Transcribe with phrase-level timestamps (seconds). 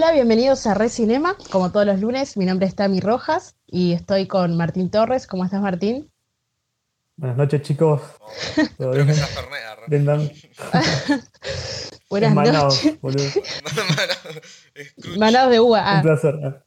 [0.00, 1.36] Hola, bienvenidos a Recinema.
[1.50, 5.26] Como todos los lunes, mi nombre es Tami Rojas y estoy con Martín Torres.
[5.26, 6.08] ¿Cómo estás, Martín?
[7.16, 8.00] Buenas noches, chicos.
[8.78, 9.12] Oh, arre.
[9.88, 10.30] Brindan.
[12.08, 13.00] Buenas Manaos, noches.
[13.00, 13.28] boludo.
[15.18, 15.80] Manados de uva.
[15.80, 16.64] Un Ah, placer.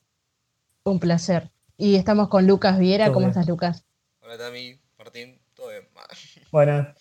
[0.84, 1.52] un placer.
[1.78, 3.06] Y estamos con Lucas Viera.
[3.06, 3.30] Todo ¿Cómo bien.
[3.30, 3.86] estás, Lucas?
[4.24, 5.88] Hola Tami, Martín, todo bien.
[6.52, 6.98] Buenas.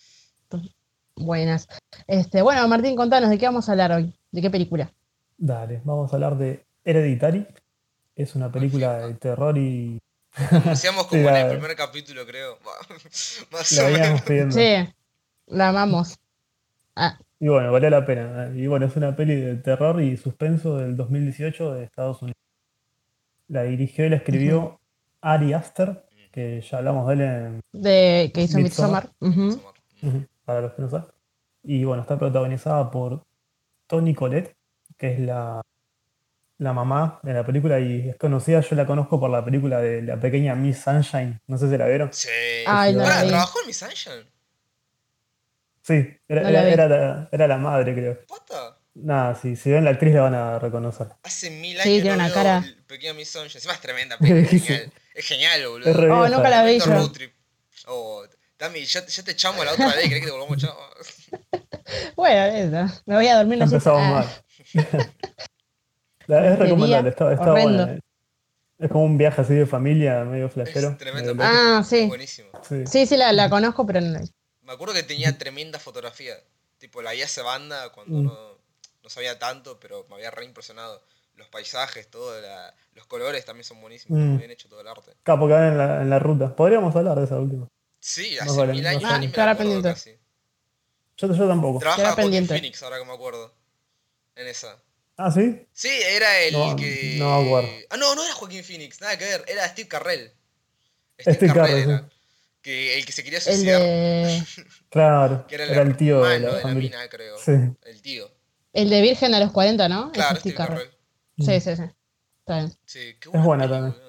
[1.17, 1.67] Buenas.
[2.07, 4.17] Este, bueno, Martín, contanos, ¿de qué vamos a hablar hoy?
[4.31, 4.93] ¿De qué película?
[5.43, 7.47] Dale, vamos a hablar de Hereditary.
[8.15, 9.99] Es una película de terror y
[10.65, 12.59] Decíamos como Sí, en la- el primer capítulo, creo.
[13.51, 14.21] Más la o veníamos menos.
[14.21, 14.55] pidiendo.
[14.55, 14.93] Sí,
[15.47, 16.19] la amamos.
[16.95, 18.51] Ah, Y bueno, valió la pena.
[18.55, 22.37] Y bueno, es una peli de terror y suspenso del 2018 de Estados Unidos.
[23.47, 24.79] La dirigió y la escribió
[25.21, 29.09] Ari Aster, que ya hablamos de él en de que hizo Midsommar.
[30.45, 31.07] Para los que no saben.
[31.63, 33.25] Y bueno, está protagonizada por
[33.87, 34.55] Toni Collette,
[35.01, 35.59] que es la,
[36.59, 40.03] la mamá de la película y es conocida, yo la conozco por la película de
[40.03, 42.13] la pequeña Miss Sunshine, no sé si la vieron.
[42.13, 42.29] Sí.
[42.67, 43.25] Ay, no la.
[43.25, 44.29] ¿trabajó en Miss Sunshine?
[45.81, 48.19] Sí, era, No la era- era la, era la madre, creo.
[48.27, 48.77] ¿Posta?
[48.93, 51.07] Nada, sí, si ven la actriz la van a reconocer.
[51.23, 52.57] Hace mil Sí, años tiene no una cara.
[52.63, 53.55] el Pequeña Miss Sunshine.
[53.57, 54.93] Encima es tremenda película, es genial.
[55.15, 55.89] Es genial, boludo.
[55.89, 57.11] Es Oh, nunca la vi yo.
[57.87, 58.23] Oh,
[58.57, 60.73] Tami, ya, ya te echamos la otra vez, ¿querés que te volvamos a echar?
[62.15, 62.43] Bueno,
[62.85, 63.01] eso.
[63.07, 64.25] Me voy a dormir Ya empezamos Ah, mal.
[66.27, 67.99] Es recomendable, está, buena.
[68.79, 70.89] Es como un viaje así de familia, medio flashero.
[70.89, 71.61] Es tremenda medio película.
[71.63, 71.77] loco.
[71.79, 72.07] Ah, sí.
[72.07, 72.49] Buenísimo.
[72.67, 72.83] Sí.
[72.87, 74.19] Sí, sí, la, la conozco, pero no.
[74.63, 76.35] Me acuerdo que tenía tremenda fotografía.
[76.77, 78.23] Tipo, la vi hace banda cuando Mm.
[78.25, 78.57] no,
[79.03, 81.03] no sabía tanto, pero me había re impresionado.
[81.35, 84.17] Los paisajes, todo, la- los colores también son buenísimos.
[84.19, 84.23] Mm.
[84.29, 85.11] Muy bien hecho todo el arte.
[85.11, 86.55] Acá porque en la, en la ruta.
[86.55, 87.67] Podríamos hablar de esa última.
[87.99, 89.15] Sí, No hace vale, mil no años vale.
[89.19, 89.89] ni me Estará acuerdo pendiente.
[89.99, 90.17] casi.
[91.17, 91.79] Yo, yo tampoco.
[91.79, 92.53] Trabaja pendiente.
[92.53, 93.53] Phoenix, ahora que me acuerdo.
[94.41, 94.77] En esa.
[95.17, 95.67] Ah, ¿sí?
[95.71, 97.15] Sí, era el No, que.
[97.19, 97.57] no.
[97.89, 99.45] Ah, no, no era Joaquín Phoenix, nada que ver.
[99.47, 100.31] Era Steve Carrell.
[101.19, 102.09] Steve Carell, era.
[102.61, 103.81] Que, el que se quería El suicidar.
[103.81, 104.43] de,
[104.89, 106.91] Claro, Que era, era el tío de la familia.
[106.97, 107.37] mina, creo.
[107.37, 107.51] Sí.
[107.83, 108.31] El tío.
[108.73, 110.11] el de Virgen a los 40, ¿no?
[110.11, 110.75] Claro, Steve Steve Carell.
[111.37, 111.59] Carell.
[111.61, 111.83] Sí, sí, sí.
[112.39, 112.73] Está bien.
[112.85, 113.95] Sí, qué Es buena película.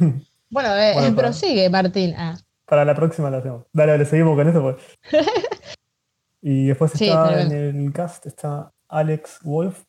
[0.00, 0.24] Eh.
[0.48, 2.14] Bueno, eh, Bueno, eh, prosigue, Martín.
[2.16, 3.66] Ah, Para la próxima la hacemos.
[3.72, 4.62] Dale, dale, seguimos con eso.
[4.62, 5.22] Pues.
[6.40, 9.84] y después Sí, está está en el cast está Alex Wolf,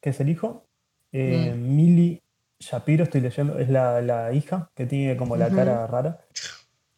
[0.00, 0.64] que es el hijo.
[1.12, 1.76] Eh, Mm.
[1.76, 2.22] Millie
[2.60, 6.20] Shapiro, estoy leyendo, es la, la hija, que tiene como la cara rara.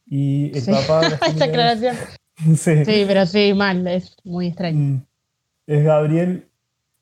[0.06, 0.70] Y el Sí.
[0.70, 1.96] papá esa aclaración.
[2.56, 2.84] sí.
[2.84, 3.86] Sí, pero sí, mal.
[3.86, 4.78] Es muy extraño.
[4.78, 5.02] Mm.
[5.66, 6.48] Es Gabriel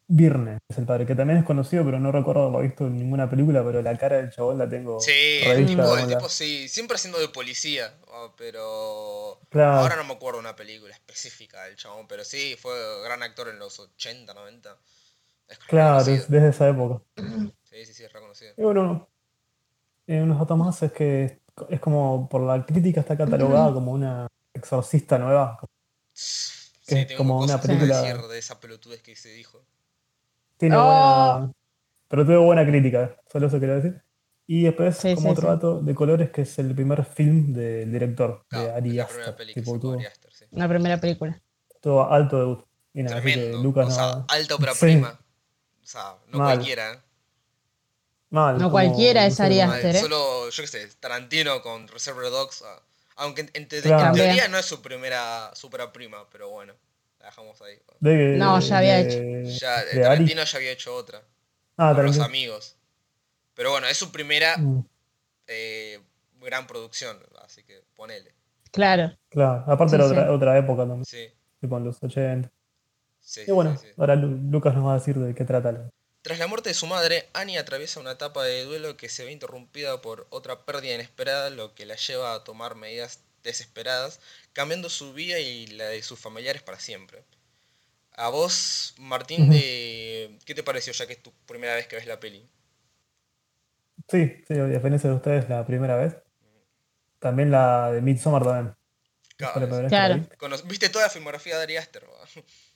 [0.06, 3.28] Birne, es el padre, que también es conocido, pero no recuerdo haberlo visto en ninguna
[3.31, 7.19] película, pero la cara del chabón la tengo Sí, el tipo, el sí, siempre haciendo
[7.19, 9.78] de policía, oh, pero Claro.
[9.81, 13.59] ahora no me acuerdo una película específica del chabón, pero sí, fue gran actor en
[13.59, 14.76] los 80, 90.
[15.48, 17.03] Es Claro, es desde esa época.
[17.65, 18.53] Sí, sí, sí, es reconocido.
[18.59, 19.09] Y bueno,
[20.06, 21.41] eh, unos datos más es que
[21.71, 25.59] es como por la crítica está catalogada como una exorcista nueva.
[26.12, 29.65] Sí, es tengo como una que película- decir de esa pelotudez que se dijo.
[30.56, 30.82] Tiene Oh.
[31.38, 31.53] buena.
[32.09, 34.03] Pero tuvo buena crítica, solo eso quería decir.
[34.47, 35.54] Y después, Sí, como sí, otro sí.
[35.54, 39.37] dato de colores, que es el primer film del director, de Ari la primera Aster.
[39.37, 40.44] peli que Tipo, sacó tuvo, Ari Aster, sí.
[40.50, 41.41] La primera película.
[41.81, 42.65] tuvo alto debut.
[42.92, 43.62] Y nada, así que Tremendo.
[43.62, 44.81] Lucas o sea, no- ópera Sí.
[44.81, 45.19] prima.
[45.82, 46.54] O sea, no Mal.
[46.56, 46.92] cualquiera.
[46.92, 46.98] ¿eh?
[48.31, 49.97] Mal, No como- cualquiera es Ari Aster.
[49.97, 50.00] ¿eh?
[50.00, 52.62] Solo, yo qué sé, Tarantino con Reservoir Dogs.
[52.66, 52.82] ah,
[53.16, 54.09] aunque en, en te- Claro.
[54.09, 56.75] en teoría no es su primera súper prima, pero bueno,
[57.24, 57.78] la dejamos ahí.
[58.00, 59.78] de- No, ya había de- Ya,
[60.10, 60.26] Ari.
[60.26, 61.22] Ya había hecho otra.
[61.76, 62.76] Ah, con los amigos.
[63.54, 64.84] Pero bueno, es su primera Mm,
[65.46, 66.00] eh,
[66.40, 68.32] gran producción, así que ponele.
[68.70, 69.16] Claro.
[69.30, 70.10] Claro, aparte Sí, era sí.
[70.12, 71.28] otra, otra época también, Sí,
[71.60, 72.50] tipo en los 80.
[73.20, 73.92] sí, Y bueno, sí, sí.
[73.96, 75.72] ahora Lu- Lucas nos va a decir de qué trata.
[75.72, 75.91] la-
[76.22, 79.32] Tras la muerte de su madre, Annie atraviesa una etapa de duelo que se ve
[79.32, 84.18] interrumpida por otra pérdida inesperada, lo que la lleva a tomar medidas desesperadas,
[84.52, 87.22] cambiando su vida y la de sus familiares para siempre.
[88.16, 90.38] A vos, Martín, de...
[90.44, 92.48] ¿qué te pareció ya que es tu primera vez que ves la peli?
[94.08, 96.14] Sí, sí, a diferencia de ustedes, la primera vez.
[97.18, 98.76] También la de Midsommar también.
[99.36, 100.26] Claro, Claro.
[100.66, 102.04] ¿Viste toda la filmografía de Ari Aster?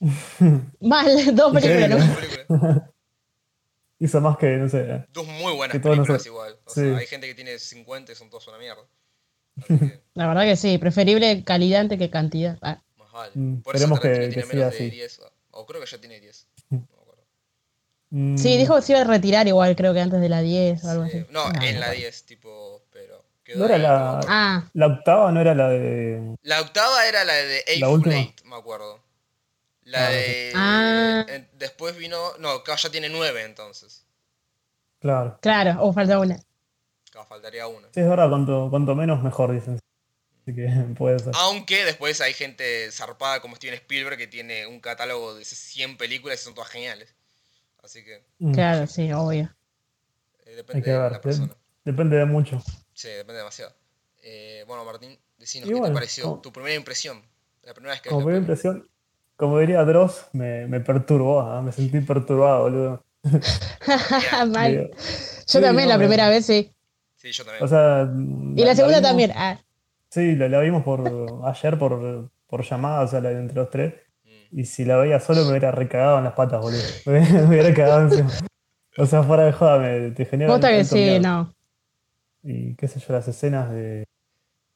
[0.81, 2.49] Mal, dos películas.
[2.49, 2.95] ¿no?
[4.01, 5.05] Hizo más que, no sé.
[5.13, 6.59] Dos muy buenas películas nosotros- igual.
[6.65, 6.81] O Sí.
[6.81, 8.83] sea, hay gente que tiene 50 y son todos una mierda.
[9.67, 12.59] Que, La verdad que sí, preferible calidad antes que cantidad.
[12.63, 13.33] Ah, más vale.
[13.35, 14.97] Mm, Por eso esperemos que- Tarantino que tiene menos siga de así.
[14.97, 15.21] 10.
[15.53, 16.47] O creo que ya tiene 10.
[16.71, 17.23] No me acuerdo.
[18.11, 20.85] Mm, Sí, dijo que se iba a retirar igual, creo que antes de la 10
[20.85, 21.19] o algo Sí.
[21.19, 21.27] así.
[21.31, 21.93] No, Ah, en la no.
[21.95, 23.25] 10, tipo, pero.
[23.45, 24.21] quedó ¿No era ahí, la-.
[24.29, 26.37] Ah, La octava no era la de.
[26.43, 28.17] La octava era la de La Eightful última.
[28.17, 29.01] Eight, me acuerdo.
[29.85, 30.53] La Ah, de.
[30.55, 31.27] Ah.
[31.55, 32.19] Después vino.
[32.39, 34.05] No, ya tiene 9 entonces.
[35.01, 35.39] Claro.
[35.41, 36.39] Claro, o falta una.
[37.27, 37.89] Faltaría una.
[37.93, 39.79] Sí, es verdad, cuanto, cuanto menos mejor, dicen.
[40.43, 40.67] Así que
[40.99, 41.33] puede ser.
[41.37, 46.41] Aunque después hay gente zarpada como Steven Spielberg que tiene un catálogo de 100 películas
[46.41, 47.15] y son todas geniales.
[47.83, 49.55] Así que Mm, Claro, sí, obvio.
[50.47, 51.55] eh, depende que de ver, la persona.
[51.85, 52.63] Depende de mucho.
[52.95, 53.73] Sí, depende demasiado.
[54.23, 56.25] Eh, bueno, Martín, decinos qué te pareció.
[56.25, 57.23] como- Tu primera impresión.
[57.63, 58.89] La primera vez que Como primera impresión,
[59.37, 63.05] como diría Dross, me, me perturbó, ah, me sentí perturbado, boludo.
[64.49, 64.71] Mal.
[64.73, 64.99] Digo, Yo
[65.47, 66.75] sí, también no, la me- primera vez, sí.
[67.19, 67.65] Sí, yo también.
[67.65, 68.09] O sea.
[68.57, 69.33] Y la segunda también.
[69.35, 69.61] Ah,
[70.11, 71.03] Sí, la, la vimos por
[71.45, 73.95] ayer por, por llamada, o sea, la de entre los tres.
[74.25, 74.61] Mm.
[74.61, 76.81] Y si la veía solo me hubiera recagado en las patas, boludo.
[77.07, 78.31] Me, me hubiera cagado encima.
[78.97, 80.85] O sea, fuera de joda, me, te genera.
[80.85, 81.21] Sí, miedo.
[81.21, 81.55] no.
[82.43, 84.07] Y qué sé yo, las escenas de,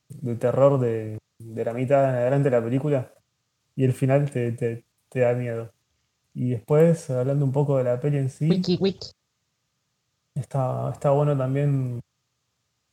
[0.08, 3.14] de terror de, de la mitad en adelante de la película.
[3.74, 5.72] Y el final te, te, te da miedo.
[6.34, 8.48] Y después, hablando un poco de la peli en sí.
[8.50, 9.08] Wiki, wiki.
[10.34, 12.00] Está, está bueno también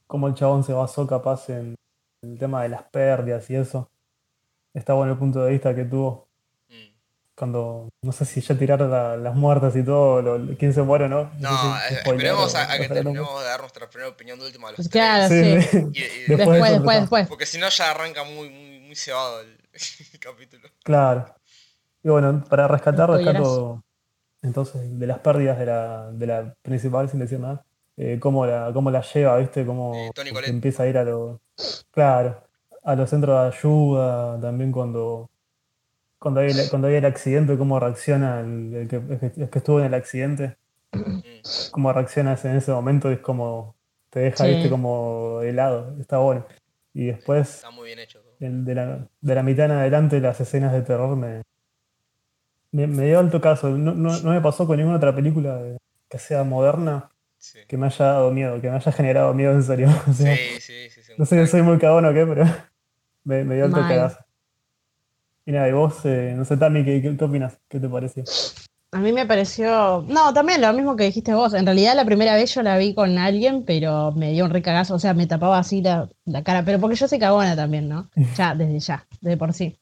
[0.09, 1.75] cómo el chabón se basó capaz en
[2.23, 3.91] el tema de las pérdidas y eso.
[4.73, 6.27] Está bueno el punto de vista que tuvo
[6.67, 6.73] Mm.
[7.35, 11.05] cuando, no sé si ya tiraron la- las muertas y todo, lo- quién se muere
[11.05, 11.31] o no.
[11.39, 14.39] No, sé si eh, spoiler esperemos a, a que terminemos de dar nuestra primera opinión
[14.39, 15.01] de última de los Pues tres.
[15.03, 15.67] claro, Sí, sí.
[15.69, 15.77] sí.
[15.93, 15.99] Y-
[16.33, 19.57] y- Después Después, después, porque si no ya arranca muy, muy, muy cebado el,
[20.13, 20.67] el capítulo.
[20.83, 21.35] Claro.
[22.03, 23.83] Y bueno, para rescatar, rescato
[24.41, 27.63] entonces de las pérdidas de la, de la principal, sin decir nada,
[28.01, 29.65] eh, cómo, la, cómo la lleva, ¿viste?
[29.65, 31.37] Cómo Eh, empieza a ir a los.
[31.91, 32.41] Claro,
[32.83, 35.29] a los centros de ayuda, también cuando.
[36.17, 39.85] Cuando hay, el, cuando hay el accidente, cómo reacciona el, el que, el estuvo en
[39.85, 40.57] el accidente,
[40.93, 41.71] Mm.
[41.71, 43.75] cómo reacciona en ese momento, es como
[44.09, 44.49] te deja, Sí.
[44.51, 46.45] viste, como helado, está bueno.
[46.93, 48.33] Y después, Está muy bien hecho todo.
[48.39, 51.43] el de la, de la mitad en adelante, las escenas de terror me,
[52.71, 53.69] me, me dio alto caso.
[53.69, 55.77] No, no, no me pasó con ninguna otra película de-
[56.09, 57.09] que sea moderna
[57.39, 59.87] Sí, que me haya dado miedo, que me haya generado miedo en serio.
[60.07, 60.89] O sea, sí, sí.
[60.89, 62.45] sí, sí, no sé si soy muy cagón o qué, pero
[63.23, 63.89] me, me dio alto Mal.
[63.89, 64.19] cagazo.
[65.45, 67.57] Y nada, y vos, eh, no sé, Tami, ¿qué, qué, qué opinas?
[67.67, 68.23] ¿Qué te pareció?
[68.91, 70.03] A mí me pareció.
[70.07, 71.53] No, también lo mismo que dijiste vos.
[71.53, 74.95] En realidad, la primera vez yo la vi con alguien, pero me dio un recagazo.
[74.95, 76.63] O sea, me tapaba así la, la cara.
[76.65, 78.09] Pero porque yo soy cagona también, ¿no?
[78.37, 79.77] Ya, desde ya, de por sí.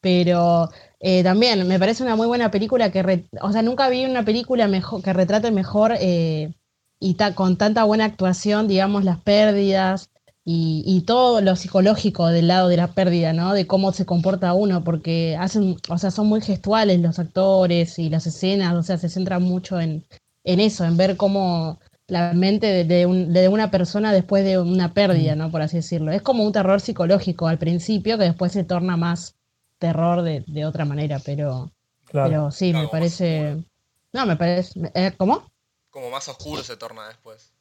[0.00, 0.70] Pero
[1.00, 3.02] eh, también me parece una muy buena película que.
[3.02, 6.52] re- o sea, nunca vi una película mejor, que retrate mejor eh,
[7.00, 10.10] y ta- con tanta buena actuación, digamos, las pérdidas
[10.44, 13.52] y, y todo lo psicológico del lado de la pérdida, ¿no?
[13.54, 18.08] De cómo se comporta uno, porque hacen, o sea, son muy gestuales los actores y
[18.10, 20.04] las escenas, o sea, se centran mucho en,
[20.44, 24.58] en eso, en ver cómo la mente de, de un- de una persona después de
[24.58, 25.50] una pérdida, ¿no?
[25.50, 26.10] Por así decirlo.
[26.12, 29.36] Es como un terror psicológico al principio, que después se torna más
[29.78, 31.70] terror de, de otra manera, pero,
[32.06, 32.30] Claro.
[32.30, 33.64] pero sí, Claro, me parece...
[34.12, 34.80] No, me parece...
[34.94, 35.44] eh, ¿Cómo?
[35.90, 37.52] Como más oscuro se torna después.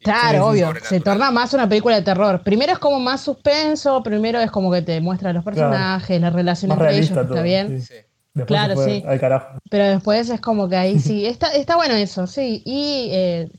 [0.00, 0.72] Claro, sí, obvio.
[0.82, 2.42] Se torna más una película de terror.
[2.42, 6.70] Primero es como más suspenso, primero es como que te muestra los personajes, la relación
[6.70, 7.20] Más entre ellos, todo.
[7.22, 7.80] está bien.
[7.80, 7.86] sí.
[7.86, 8.00] Sí.
[8.34, 9.04] Después Claro, sí.
[9.06, 9.58] al carajo.
[9.70, 12.62] Pero después es como que ahí sí, está, está bueno eso, sí.
[12.64, 13.50] Y eh,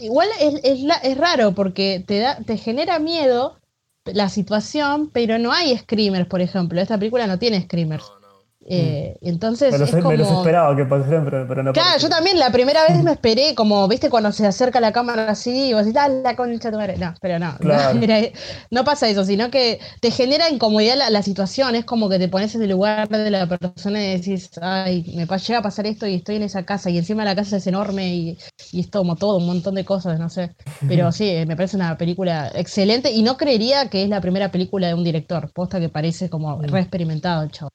[0.00, 3.58] igual es, es, la- es raro porque te, da, te genera miedo
[4.06, 6.80] la situación, pero no hay screamers, por ejemplo.
[6.80, 8.04] Esta película no tiene screamers.
[8.08, 8.21] No, no.
[8.66, 10.30] Eh, entonces Me los, es me los como...
[10.30, 13.88] esperaba que pasaran, pero, pero no Claro, yo también la primera vez me esperé, como,
[13.88, 16.98] viste, cuando se acerca la cámara así, y vos decís, dale la concha tu madre".
[16.98, 17.94] No, pero no, Claro.
[17.94, 18.28] no, era-
[18.70, 22.28] no pasa eso, sino que te genera incomodidad la, la situación, es como que te
[22.28, 26.06] pones en el lugar de la persona y decís, ay, me llega a pasar esto
[26.06, 28.38] y estoy en esa casa, y encima la casa es enorme y,
[28.70, 30.54] y es como todo, un montón de cosas, no sé.
[30.86, 34.50] Pero sí, eh, me parece una película excelente, y no creería que es la primera
[34.52, 36.66] película de un director, posta que parece como Mm.
[36.66, 37.70] re experimentado el chavo.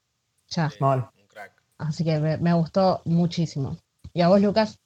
[0.49, 1.09] Ya, Sí, Mal.
[1.15, 1.53] Un crack.
[1.77, 3.77] así que me, me gustó muchísimo.
[4.13, 4.79] ¿Y a vos, Lucas?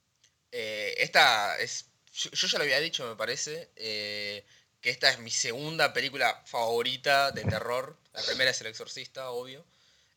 [0.50, 1.86] Eh, esta es.
[2.12, 3.70] Yo, yo ya lo había dicho, me parece.
[3.76, 4.44] eh,
[4.80, 7.96] que esta es mi segunda película favorita de terror.
[8.12, 9.64] La primera es El Exorcista, obvio.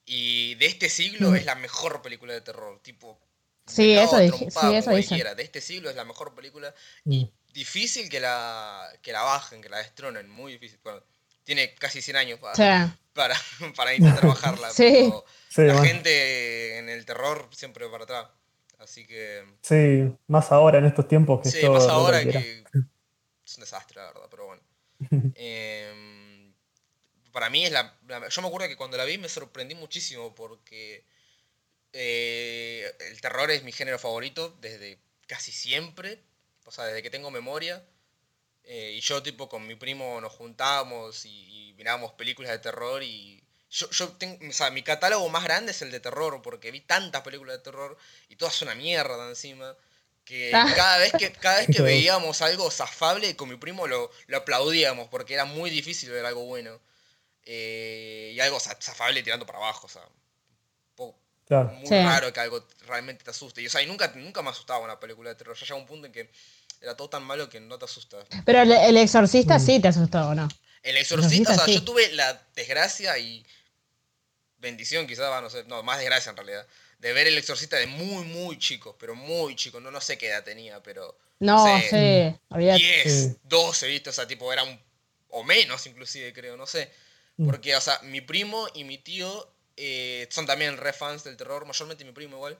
[0.05, 1.35] Y de este siglo Mm.
[1.35, 2.79] es la mejor película de terror.
[2.81, 3.19] Tipo.
[3.67, 4.89] Sí, eso dije- sí, eso.
[5.35, 6.73] De este siglo es la mejor película.
[7.03, 7.23] Mm.
[7.53, 10.27] Difícil que la, que la bajen, que la destronen.
[10.29, 10.79] Muy difícil.
[10.83, 11.01] Bueno,
[11.43, 13.35] tiene casi 100 años para, sea, para,
[13.75, 14.69] para intentar bajarla.
[14.69, 15.09] Sí.
[15.09, 15.87] pero Sí, la bueno.
[15.87, 18.27] gente en el terror siempre para atrás.
[18.77, 19.43] Así que.
[19.61, 22.63] Sí, más ahora en estos tiempos que Sí, todo- más ahora que
[23.45, 24.61] es un desastre, la verdad, pero bueno.
[25.35, 26.53] Em,
[27.31, 30.35] para mí es la, la- Yo me acuerdo que cuando la vi me sorprendí muchísimo
[30.35, 31.05] porque
[31.93, 36.21] eh, el terror es mi género favorito desde casi siempre,
[36.65, 37.83] o sea, desde que tengo memoria.
[38.67, 43.03] Eh, y yo tipo con mi primo nos juntábamos y, y mirábamos películas de terror
[43.03, 46.71] y yo, yo tengo, o sea, mi catálogo más grande es el de terror porque
[46.71, 47.97] vi tantas películas de terror
[48.29, 49.75] y todas son una mierda encima
[50.23, 50.73] que Ah.
[50.75, 55.07] cada vez que cada vez que veíamos algo zafable con mi primo lo, lo aplaudíamos
[55.09, 56.79] porque era muy difícil ver algo bueno
[57.45, 60.03] Eh, y algo za- zafable tirando para abajo o sea
[61.45, 61.69] Claro.
[61.69, 61.93] muy Sí.
[61.93, 64.99] raro que algo realmente te asuste y o sea y nunca nunca me asustaba una
[64.99, 66.31] película de terror ya llega un punto en que
[66.85, 69.65] era todo tan malo que no te asusta Pero el, el exorcista Mm.
[69.65, 70.47] sí te asustó, ¿o no?
[70.83, 71.73] el exorcista, o sea, sí.
[71.73, 73.43] yo tuve la desgracia y
[74.57, 76.65] bendición quizás, va, no sé, no, más desgracia en realidad,
[76.99, 80.27] de ver el exorcista de muy, muy chico, pero muy chico, no, no sé qué
[80.27, 81.87] edad tenía, pero No, Sí.
[81.89, 82.79] sí, olvídate.
[82.79, 83.35] 10, Sí.
[83.43, 84.09] 12, ¿viste?
[84.09, 84.79] O sea, tipo, era un,
[85.29, 86.89] o menos inclusive, creo, no sé.
[87.37, 87.47] Mm.
[87.47, 91.65] Porque, o sea, mi primo y mi tío eh, son también re fans del terror,
[91.65, 92.57] mayormente mi primo igual.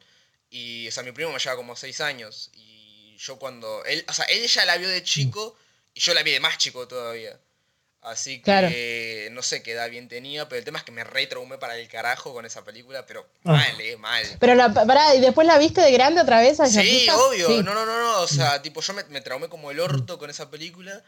[0.49, 2.49] Y, o sea, mi primo me lleva como 6 años.
[2.53, 2.74] Y
[3.17, 5.55] yo cuando, él, o sea, él ya la vio de chico
[5.93, 7.37] y yo la vi de más chico todavía.
[8.01, 8.67] Así que Claro.
[9.33, 11.75] no sé qué edad bien tenía, pero el tema es que me re traumé para
[11.75, 13.53] el carajo con esa película, pero Ah.
[13.53, 14.23] mal, eh, mal.
[14.39, 16.57] Pero la, pará, ¿y después la viste de grande otra vez?
[16.71, 17.47] Sí, obvio.
[17.47, 17.63] Sí.
[17.63, 18.21] No, no, no, no.
[18.21, 21.03] O sea, tipo, yo me, me traumé como el orto con esa película.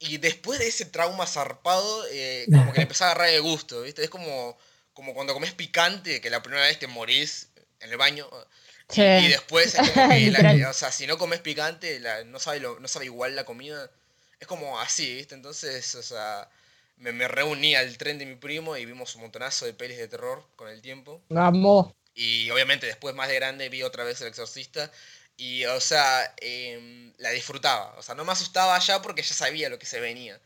[0.00, 3.82] Y después de ese trauma zarpado, eh, como que le empecé a agarrar el gusto,
[3.82, 4.02] ¿viste?
[4.02, 4.58] Es como,
[4.92, 7.48] como cuando comes picante, que la primera vez te morís
[7.80, 8.28] en el baño.
[8.90, 9.02] Sí.
[9.02, 10.64] Y después es como que, la- Literal.
[10.66, 13.90] o sea, si no comes picante, la- no, sabe lo- no sabe igual la comida.
[14.40, 15.34] Es como así, ¿viste?
[15.34, 16.48] Entonces, o sea,
[16.96, 20.08] me, me reuní al tren de mi primo y vimos un montonazo de pelis de
[20.08, 21.20] terror con el tiempo.
[21.28, 21.92] Vamos.
[22.14, 24.90] Y obviamente después más de grande vi otra vez El Exorcista.
[25.36, 27.94] Y, o sea, em, la disfrutaba.
[27.96, 30.38] O sea, no me asustaba ya porque ya sabía lo que se venía.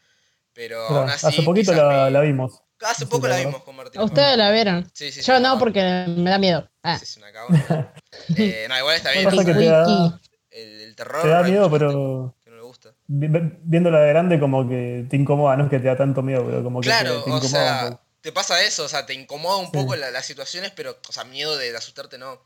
[0.53, 1.27] Pero aún así.
[1.27, 2.61] Hace poquito quizás la, me- la vimos.
[2.81, 4.01] Hace poco la vimos con Martín.
[4.03, 4.91] Ustedes la vieron.
[4.93, 6.69] Sí, sí, Yo no, porque me da miedo.
[6.83, 6.99] Ah.
[6.99, 7.93] Sí, es una cagona.
[8.37, 9.25] Eh, no, igual está bien.
[9.25, 10.21] Pasa o sea, que te da- Wiki.
[10.51, 11.23] el, el terror.
[11.23, 12.95] Te da miedo, pero Que no le gusta.
[13.07, 16.23] vi- vi- viéndola de grande como que te incomoda, no es que te da tanto
[16.23, 18.01] miedo, pero como que te- Claro, te, o incomoda un sea, poco.
[18.21, 18.85] te pasa eso.
[18.85, 19.73] O sea, te incomoda un Sí.
[19.73, 22.41] poco la- las situaciones, pero, o sea, miedo de, de asustarte no.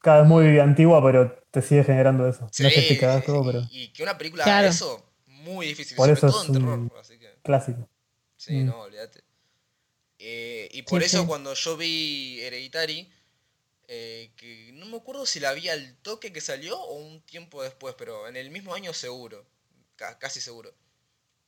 [0.00, 2.48] Cada vez muy antigua, pero te sigue generando eso.
[2.52, 4.58] Sí, no es que te cagas todo, pero y, y que una película Claro.
[4.60, 5.96] haga eso, muy difícil.
[5.96, 6.78] Por sobre eso todo es en terror.
[6.78, 7.28] un- Así que.
[7.42, 7.88] clásico.
[8.36, 8.66] Sí, Mm.
[8.66, 9.20] no, olvídate.
[10.20, 11.26] Eh, y por Sí, eso sí.
[11.26, 13.12] cuando yo vi Hereditary,
[13.88, 17.62] eh, que no me acuerdo si la vi al toque que salió o un tiempo
[17.62, 19.46] después, pero en el mismo año seguro,
[19.96, 20.74] ca- casi seguro.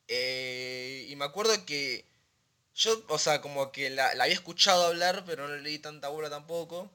[0.07, 2.05] Eh, y me acuerdo que
[2.75, 6.09] yo, o sea, como que la, la había escuchado hablar, pero no le di tanta
[6.09, 6.91] bola tampoco.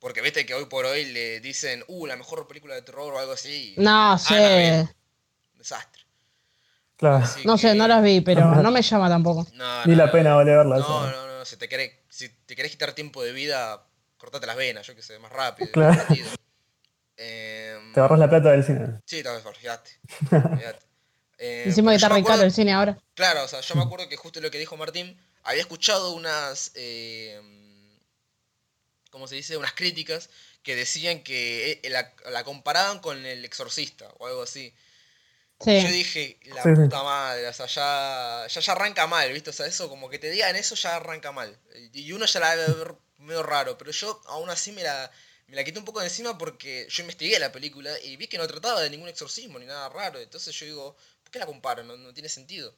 [0.00, 3.18] Porque viste que hoy por hoy le dicen, uh, la mejor película de terror o
[3.20, 3.82] algo así.
[3.84, 4.88] No no,
[5.54, 6.02] desastre.
[6.98, 7.24] Claro.
[7.24, 9.46] Así No sé, no las vi, pero no me llama tampoco.
[9.54, 10.76] No, Ni no, la pena vale verla.
[10.78, 11.10] No, eso.
[11.10, 13.86] no, no, si te querés, si te querés quitar tiempo de vida,
[14.16, 15.70] cortate las venas, yo que sé, más rápido.
[15.72, 15.94] Claro.
[15.94, 16.36] más divertido.
[17.20, 19.00] Em, Te ahorras la plata del cine.
[19.04, 19.90] Sí, tal vez, olvidate.
[20.30, 20.86] olvidate.
[21.38, 22.96] Eh, Encima que está re caro el cine ahora.
[23.14, 26.70] Claro, o sea, yo me acuerdo que justo lo que dijo Martín, había escuchado unas,
[26.76, 27.40] eh,
[29.10, 29.56] ¿cómo se dice?
[29.56, 30.30] Unas críticas
[30.62, 34.72] que decían que eh, la, la comparaban con el exorcista o algo así.
[35.82, 36.82] Yo dije, la Sí, sí.
[36.82, 39.50] puta madre, o sea, ya, ya, ya arranca mal, ¿viste?
[39.50, 41.58] O sea, eso, como que te digan eso, ya arranca mal.
[41.92, 45.10] Y uno ya la debe ver medio raro, pero yo aún así me la,
[45.48, 48.38] me la quité un poco de encima porque yo investigué la película y vi que
[48.38, 50.20] no trataba de ningún exorcismo ni nada raro.
[50.20, 51.82] Entonces yo digo, ¿por qué la comparo?
[51.84, 52.72] No, no tiene sentido.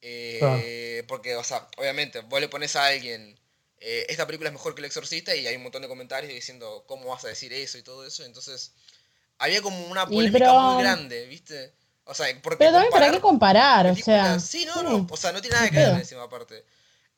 [0.00, 3.38] Eh, Porque, o sea, obviamente, vos le pones a alguien,
[3.80, 6.84] eh, esta película es mejor que el exorcista y hay un montón de comentarios diciendo,
[6.86, 8.24] ¿cómo vas a decir eso y todo eso?
[8.24, 8.72] Entonces,
[9.38, 11.72] había como una polémica pero- muy grande, ¿viste?
[12.10, 13.86] O sea, porque Pero también, ¿para qué comparar?
[13.86, 14.40] O sea.
[14.40, 14.82] sí, no, sí.
[14.82, 15.96] no, o sea, no tiene nada que ver pedo.
[15.98, 16.64] encima aparte.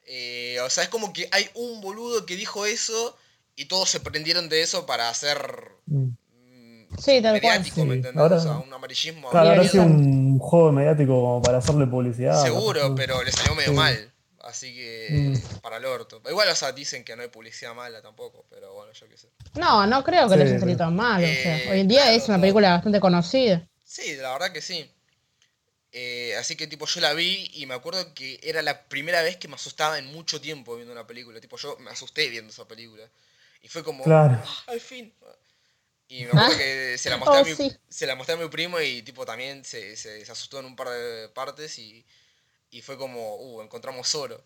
[0.06, 3.16] Eh, o sea, es como que hay un boludo que dijo eso
[3.54, 5.38] y todos se prendieron de eso para hacer
[5.86, 6.08] Mm.
[6.08, 7.58] mm, Sí, tal cual.
[7.60, 8.20] mediático, ¿me Sí, entendés?
[8.20, 12.42] ahora- o sea, un amarillismo Claro, ahora sido un juego mediático como para hacerle publicidad.
[12.42, 13.76] seguro, pero le salió medio Sí.
[13.76, 14.12] mal.
[14.42, 15.58] Así que Mm.
[15.60, 16.20] para el orto.
[16.28, 19.28] Igual, o sea, dicen que no hay publicidad mala tampoco, pero bueno, yo qué sé.
[19.54, 21.22] No, no creo que Sí, les haya salido tan mal.
[21.22, 22.40] o sea, Eh, hoy en día claro, es una no.
[22.40, 23.68] película bastante conocida.
[23.94, 24.90] Sí, la verdad que sí.
[25.92, 29.36] Eh, así que tipo yo la vi y me acuerdo que era la primera vez
[29.38, 31.40] que me asustaba en mucho tiempo viendo una película.
[31.40, 33.08] Tipo yo me asusté viendo esa película.
[33.62, 34.40] Y fue como, Claro.
[34.44, 35.12] "Ah, al fin.
[36.08, 36.58] Y me acuerdo Ah.
[36.58, 37.72] que se la, mostré a Oh, mi, sí.
[37.88, 40.76] se la mostré a mi primo y tipo también se, se, se asustó en un
[40.76, 42.04] par de partes y,
[42.70, 44.44] y fue como, uh, encontramos oro.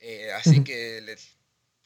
[0.00, 1.18] Eh, así que le-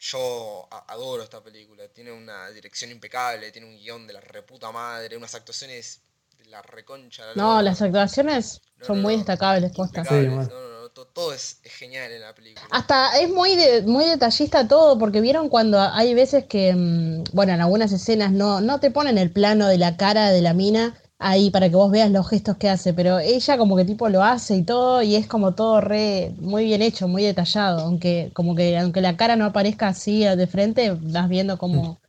[0.00, 1.88] yo a- adoro esta película.
[1.88, 6.00] Tiene una dirección impecable, tiene un guion de la reputa madre, unas actuaciones
[6.46, 7.22] la reconcha.
[7.26, 9.18] de la No, las actuaciones No, son no, muy no.
[9.18, 10.04] destacables, posta.
[10.04, 10.42] Sí, bueno.
[10.42, 12.66] no, no, no, to- todo es, es genial en la película.
[12.70, 17.52] Hasta es muy de- muy detallista todo, porque vieron cuando hay veces que, mm, bueno,
[17.52, 20.94] en algunas escenas no, no te ponen el plano de la cara de la mina
[21.18, 24.22] ahí para que vos veas los gestos que hace, pero ella como que tipo lo
[24.22, 28.54] hace y todo, y es como todo re, muy bien hecho, muy detallado, aunque como
[28.54, 32.00] que aunque la cara no aparezca así de frente, vas viendo cómo,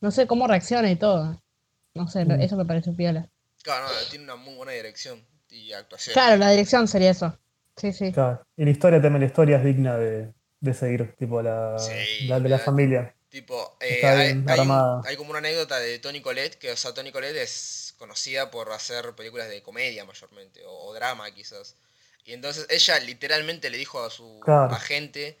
[0.00, 1.40] no sé, cómo reacciona y todo.
[1.94, 2.40] No sé, Mm.
[2.40, 3.28] eso me pareció piola.
[3.64, 6.14] Claro, no, tiene una muy buena dirección y actuación.
[6.14, 7.36] Claro, la dirección sería eso.
[7.76, 8.12] Sí, sí.
[8.12, 8.42] Claro.
[8.56, 12.38] Y la historia también, la historia es digna de, de seguir, tipo la, Sí, la
[12.40, 13.14] de la familia.
[13.28, 15.02] Tipo, eh, hay, hay un- armada.
[15.04, 18.70] hay como una anécdota de Toni Collette, que, o sea, Toni Collette es conocida por
[18.70, 21.76] hacer películas de comedia mayormente, o, o drama quizás.
[22.24, 24.72] Y entonces ella literalmente le dijo a su Claro.
[24.72, 25.36] agente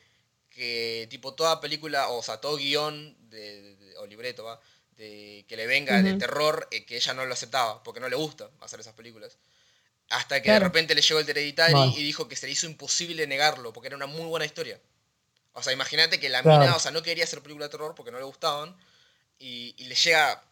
[0.50, 4.60] que, tipo, toda película, o sea, todo guion de, de- de- o libreto, va,
[4.96, 8.16] de que le venga de terror, eh, que ella no lo aceptaba, porque no le
[8.16, 9.38] gusta hacer esas películas.
[10.10, 10.60] Hasta que Claro.
[10.60, 13.88] de repente le llegó el Hereditary y dijo que se le hizo imposible negarlo, porque
[13.88, 14.78] era una muy buena historia.
[15.52, 16.60] O sea, imagínate que la Claro.
[16.64, 18.76] mina, o sea, no quería hacer película de terror porque no le gustaban.
[19.38, 20.42] Y, y le llega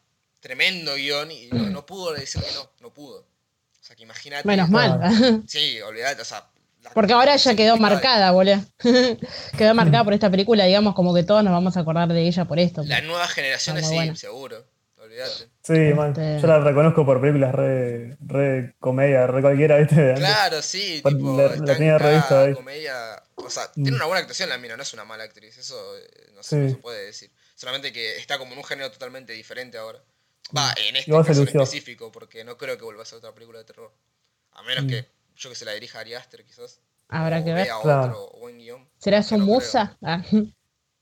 [0.40, 3.20] tremendo guion y no, no pudo decir que no, no pudo.
[3.20, 4.46] O sea, que imagínate.
[4.46, 5.42] Menos mal.
[5.46, 6.48] Sí, olvidate, o sea.
[6.82, 8.60] La- Porque ahora ya quedó marcada, boludo.
[9.58, 12.44] quedó marcada por esta película, digamos, como que todos nos vamos a acordar de ella
[12.44, 12.82] por esto.
[12.84, 14.16] Las nuevas generaciones Está sí, buena.
[14.16, 14.64] seguro.
[14.98, 15.48] Olvídate.
[15.62, 16.10] Sí, man.
[16.10, 20.14] Este- Yo la reconozco por películas re, re comedia, re cualquiera, ¿viste?
[20.14, 22.54] Claro, sí, tipo, la- la tenía revista ahí.
[22.54, 22.94] comedia.
[23.34, 23.82] O sea, Mm.
[23.82, 26.50] tiene una buena actuación la mina, no es una mala actriz, eso eh, no, se,
[26.50, 26.56] Sí.
[26.62, 27.30] no se puede decir.
[27.56, 29.98] Solamente que está como en un género totalmente diferente ahora.
[30.56, 33.58] Va, en este caso en específico, porque no creo que vuelva a ser otra película
[33.58, 33.92] de terror.
[34.52, 34.88] A menos Mm.
[34.88, 35.06] que
[35.42, 36.80] yo que se la dirija a Ari Aster, quizás.
[37.08, 37.68] Habrá o que ver.
[37.72, 38.88] otro buen guion.
[38.98, 39.96] ¿Será que su no musa?
[40.02, 40.22] Ah,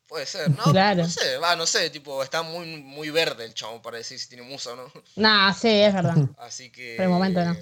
[0.09, 1.03] Puede ser, no, Claro.
[1.03, 4.29] no sé, va, no sé, tipo, está muy, muy verde el chabón para decir si
[4.29, 4.93] tiene musa o no.
[5.17, 6.17] nah, sí, es verdad.
[6.39, 6.95] Así que.
[6.97, 7.57] Por el momento no.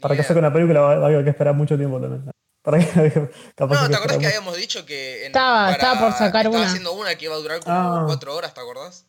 [0.00, 2.28] Para que saque una película va, va a haber que esperar mucho tiempo también.
[2.60, 6.12] Para que capaz No, que ¿te acordás que habíamos dicho que en- Estaba- estaba por
[6.12, 6.66] sacar estaba una.
[6.66, 8.02] haciendo una que iba a durar como Ah.
[8.04, 9.06] cuatro horas, ¿te acordás?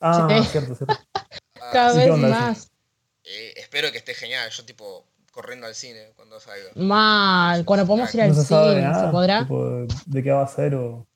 [0.00, 0.48] Ah, Sí.
[0.50, 0.94] cierto, cierto.
[1.14, 2.70] Ah, Cada vez más.
[3.24, 4.50] eh, espero que esté genial.
[4.50, 5.07] Yo tipo
[5.38, 6.70] corriendo al cine cuando salga.
[6.74, 7.64] Mal.
[7.64, 9.06] Cuando podemos ir al No se sabe cine, nada.
[9.06, 9.38] ¿se podrá?
[9.42, 11.06] tipo, de qué va a ser o.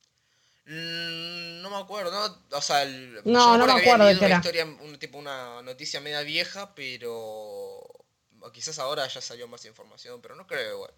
[0.66, 2.57] Mm, no me acuerdo, ¿no?
[2.57, 4.37] O sea, el, No, yo no me acuerdo de qué una era.
[4.37, 7.81] historia, un, tipo una noticia media vieja, pero
[8.53, 10.92] quizás ahora ya salió más información, pero no creo igual.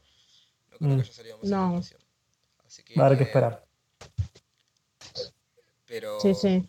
[0.71, 0.97] No creo Mm.
[0.97, 1.57] que haya salido más No.
[1.63, 2.01] información.
[2.67, 3.65] Así que Va a haber que esperar.
[5.87, 6.69] Pero Sí, sí.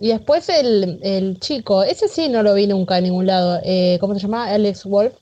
[0.00, 3.60] Y después el, el chico, ese sí no lo vi nunca en ningún lado.
[3.64, 4.46] Eh, ¿Cómo se llama?
[4.50, 5.14] Alex Wolf.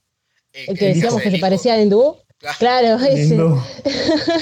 [0.52, 2.16] El que decíamos que se parecía a Hindú.
[2.38, 2.56] Claro.
[2.58, 3.34] Claro, ese.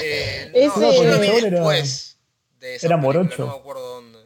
[0.03, 2.17] Eh, Ese- no, lo vi era- después
[2.59, 3.45] de esa era película, morocho.
[3.45, 4.19] No me acuerdo dónde.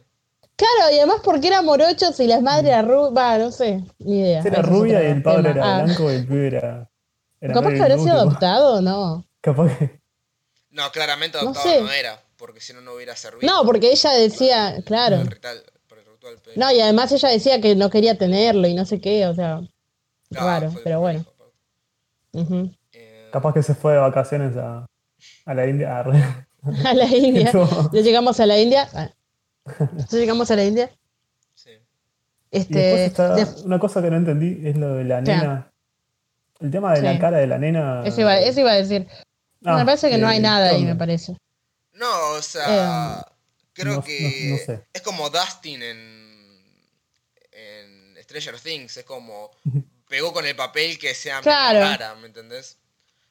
[0.56, 4.18] Claro, y además porque era morocho si la madre era rubia, va, no sé, ni
[4.20, 4.42] idea.
[4.44, 5.54] Era rubia y el padre tema.
[5.54, 6.90] era Ah, blanco y el pibe era.
[7.40, 9.24] era Capaz que habrá sido adoptado, ¿no?
[9.40, 10.00] Capaz que.
[10.70, 11.98] No, claramente No adoptado no, sé.
[11.98, 13.50] era, porque si no, no hubiera servido.
[13.50, 15.22] No, porque ella decía, claro.
[16.56, 19.60] No, y además ella decía que no quería tenerlo y no sé qué, o sea,
[20.30, 21.24] Claro, raro, pero bueno.
[22.32, 24.86] Eh, Capaz que se fue de vacaciones a,
[25.46, 25.98] a la India.
[26.84, 27.50] a la India.
[27.92, 28.88] Ya llegamos a la India.
[28.94, 29.10] Ah.
[30.10, 30.90] Ya llegamos a la India.
[31.54, 31.70] sí.
[32.50, 35.24] Este, después está de- una cosa que no entendí es lo de la Sí.
[35.26, 35.72] nena.
[36.60, 38.02] El tema de la cara de la nena.
[38.04, 39.06] eso, iba, eso iba a decir.
[39.64, 41.36] Ah, me parece que no hay eh, nada ¿qué ahí, me parece.
[41.94, 42.06] No,
[42.38, 43.24] o sea,
[43.80, 44.82] creo no- que no- no sé.
[44.92, 46.64] es como Dustin en,
[47.52, 49.50] en Stranger Things, es como
[50.08, 51.80] pegó con el papel que sea Claro.
[51.80, 52.76] rara, ¿me entendés?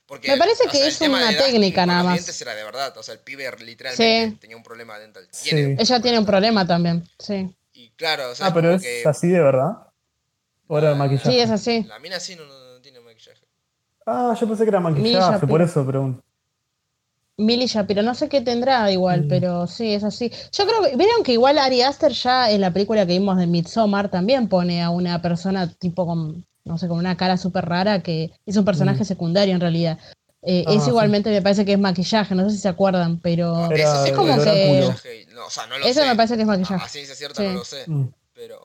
[0.05, 2.41] Porque, Me parece que sea, es una de Dustin técnica nada más.
[2.41, 4.37] era de verdad, o sea, el pibe literalmente Sí.
[4.41, 5.27] tenía un problema dental.
[5.31, 5.49] Sí.
[5.51, 7.55] Tiene un Ella tiene un problema también, sí.
[7.73, 9.73] Y claro, o sea, Ah, pero es que así de verdad.
[10.67, 11.29] ¿O era La- maquillaje?
[11.31, 11.83] Sí, es así.
[11.83, 13.41] la mina sí no, no- no tiene maquillaje.
[14.05, 16.23] Ah, yo pensé que era maquillaje, Milla, por eso pregunto.
[17.39, 19.27] Milly Shapiro, no sé qué tendrá igual, Mm.
[19.29, 20.31] pero sí, es así.
[20.51, 23.47] Yo creo que, vieron que igual Ari Aster ya en la película que vimos de
[23.47, 28.01] Midsommar también pone a una persona tipo con, no sé, con una cara súper rara
[28.03, 29.05] que es un personaje Mm.
[29.05, 29.97] secundario en realidad.
[30.41, 30.89] Eh, Ah, es sí.
[30.89, 34.09] igualmente, me parece que es maquillaje, no sé si se acuerdan, pero Era ese sí
[34.11, 36.07] es como que- no, o sea, no lo eso sé.
[36.07, 36.85] me parece que es maquillaje.
[36.85, 37.47] a ciencia cierta Sí.
[37.47, 38.05] no lo sé, Mm.
[38.33, 38.59] pero...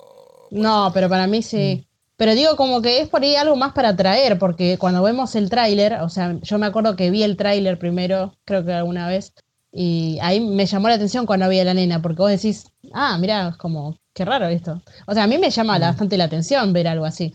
[0.51, 1.87] No, pero para mí sí.
[2.17, 5.51] Pero digo como que es por ahí algo más para atraer, porque cuando vemos el
[5.51, 9.33] tráiler, o sea, yo me acuerdo que vi el tráiler primero, creo que alguna vez,
[9.73, 13.19] y ahí me llamó la atención cuando vi a la nena, porque vos decís, ah,
[13.19, 14.81] mirá, es como, qué raro esto.
[15.07, 15.81] O sea, a mí me llama Mm.
[15.81, 17.35] bastante la atención ver algo así.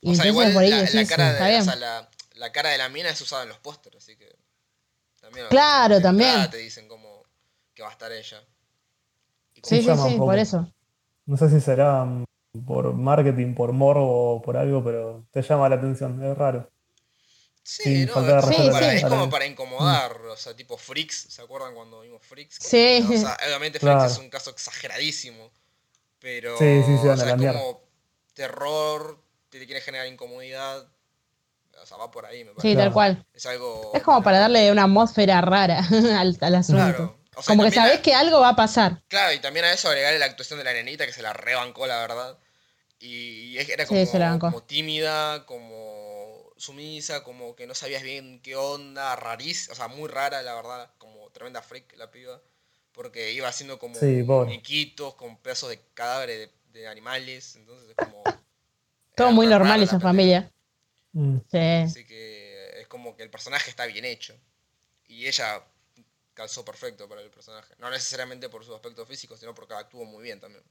[0.00, 1.62] Y O sea, entonces igual por ahí la, cara está de, bien.
[1.62, 4.26] o sea, la, la cara de la mina es usada en los pósteres, así que...
[5.20, 6.50] También, Claro, de también.
[6.50, 7.22] te dicen como
[7.74, 8.38] que va a estar ella.
[9.62, 10.68] Sí, sí, sí, por eso.
[11.26, 12.04] No sé si será
[12.66, 16.22] por marketing, por morbo o por algo, pero te llama la atención.
[16.24, 16.70] Es raro.
[17.62, 22.00] Sí, no, es, como para, es como incomodar, o sea, tipo Freaks, ¿se acuerdan cuando
[22.00, 22.56] vimos Freaks?
[22.58, 23.06] Sí.
[23.06, 24.00] O sea, obviamente Claro.
[24.00, 25.50] Freaks es un caso exageradísimo,
[26.18, 27.82] pero Sí, sí, o sea, es como
[28.32, 30.88] terror, te quiere generar incomodidad,
[31.82, 32.74] o sea, va por ahí, me Sí, parece.
[32.74, 32.86] Claro.
[32.86, 33.26] tal cual.
[33.34, 33.92] Es algo...
[33.92, 35.80] Es como para darle una atmósfera rara
[36.18, 36.82] al, al asunto.
[36.82, 39.00] Claro, O sea, Como que a- sabés que algo va a pasar.
[39.06, 41.86] Claro, y también a eso agregarle la actuación de la nenita que se la rebancó,
[41.86, 42.36] la verdad.
[42.98, 49.76] Y, era como, tímida, como sumisa, como que no sabías bien qué onda, rarísima, o
[49.76, 52.40] sea, muy rara, la verdad, como tremenda freak la piba.
[52.90, 57.94] Porque iba haciendo como Sí, muñequitos con pedazos de cadáveres de, de animales, entonces es
[57.94, 58.24] como...
[59.14, 60.50] Todo muy normal esa familia.
[61.12, 61.36] Mm.
[61.48, 61.58] Sí.
[61.58, 64.34] Así que es como que el personaje está bien hecho.
[65.06, 65.62] Y ella
[66.38, 67.74] calzó perfecto para el personaje.
[67.78, 70.62] No necesariamente por su aspecto físico, sino porque actuó muy bien también.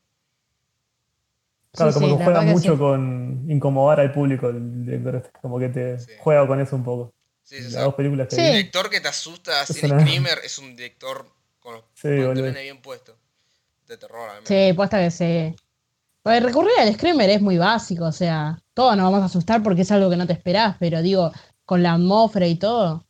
[1.73, 2.77] Claro, Sí, como sí, que juega que mucho sí.
[2.79, 6.11] con incomodar al público, el director este, como que te Sí.
[6.19, 7.13] juega con eso un poco.
[7.43, 8.41] Sí, Las dos películas que Sí.
[8.41, 12.53] El director que te asusta así una- Screamer es un director con los Sí, pantalones
[12.61, 13.15] bien puestos.
[13.87, 14.47] De terror, al menos.
[14.49, 15.55] Sí, puesta que sí.
[16.23, 19.83] Pues recurrir al screamer es muy básico, o sea, todos nos vamos a asustar porque
[19.83, 21.31] es algo que no te esperás, pero digo,
[21.63, 23.05] con la atmósfera y todo.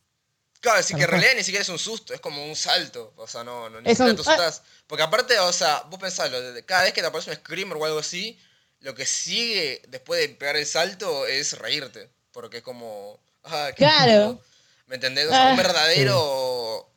[0.60, 3.12] Claro, así que en realidad ni siquiera es un susto, es como un salto.
[3.16, 4.62] O sea, no, no ni Es siquiera un- te asustás.
[4.86, 7.98] Porque aparte, o sea, vos de- cada vez que te aparece un screamer o algo
[8.00, 8.38] así,
[8.80, 12.10] lo que sigue después de pegar el salto es reírte.
[12.32, 13.20] Porque es como.
[13.44, 14.40] Ah, qué Claro.
[14.86, 15.26] ¿Me entendés?
[15.26, 15.62] O sea, un Ah.
[15.62, 16.90] verdadero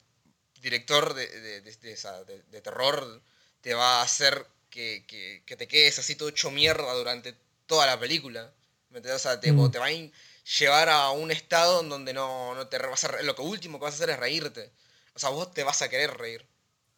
[0.62, 3.21] director de, de- de- de esa- de- de terror
[3.62, 7.86] te va a hacer que, que- que te quedes así todo hecho mierda durante toda
[7.86, 8.52] la película.
[8.89, 9.19] ¿Me entendés?
[9.21, 9.71] O sea, te, Mm.
[9.71, 10.12] te va a in-
[10.60, 13.77] llevar a un estado en donde no, no te vas a re- lo que último
[13.80, 14.71] que vas a hacer es reírte.
[15.15, 16.45] O sea, vos te vas a querer reír.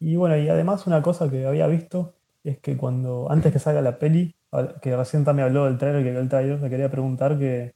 [0.00, 3.80] Y bueno, y además una cosa que había visto es que cuando, antes que salga
[3.80, 4.34] la peli,
[4.82, 7.74] que recién también habló del trailer, que vio el trailer, me quería preguntar que,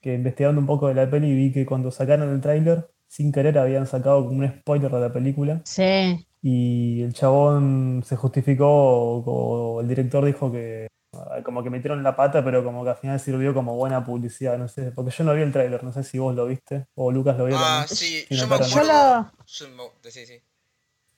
[0.00, 3.58] que investigando un poco de la peli vi que cuando sacaron el trailer, sin querer
[3.58, 6.26] habían sacado como un spoiler de la película Sí.
[6.42, 10.88] y el chabón se justificó, o, o el director dijo que
[11.44, 14.68] como que metieron la pata, pero como que al final sirvió como buena publicidad, no
[14.68, 17.36] sé, porque yo no vi el trailer, no sé si vos lo viste o Lucas
[17.38, 17.88] lo vio Ah, también.
[17.96, 18.86] sí, yo me acuerdo.
[18.92, 19.32] lo...
[19.46, 20.40] yo me- sí, sí.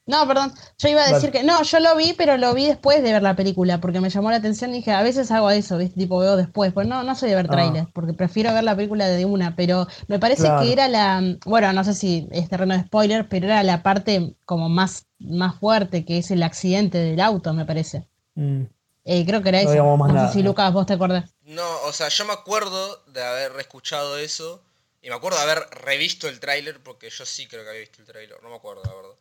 [0.04, 3.00] No, perdón, yo iba a decir que no, yo lo vi, pero lo vi después
[3.04, 5.78] de ver la película, porque me llamó la atención y dije, a veces hago eso,
[5.78, 5.94] ¿viste?
[6.00, 7.52] Tipo, veo después, pues no, no soy de ver Ah.
[7.52, 10.60] trailers, porque prefiero ver la película de una, pero me parece Claro.
[10.60, 14.34] que era la, bueno, no sé si es terreno de spoiler, pero era la parte
[14.44, 18.04] como más, más fuerte, que es el accidente del auto, me parece.
[18.34, 18.62] Mm.
[19.04, 19.74] Eh, creo que era eso.
[19.96, 20.42] no sé si.
[20.42, 21.30] Lucas, vos te acordás.
[21.42, 24.62] No, o sea, yo me acuerdo de haber escuchado eso
[25.02, 28.00] y me acuerdo de haber revisto el tráiler porque yo sí creo que había visto
[28.00, 29.16] el tráiler, no me acuerdo la verdad.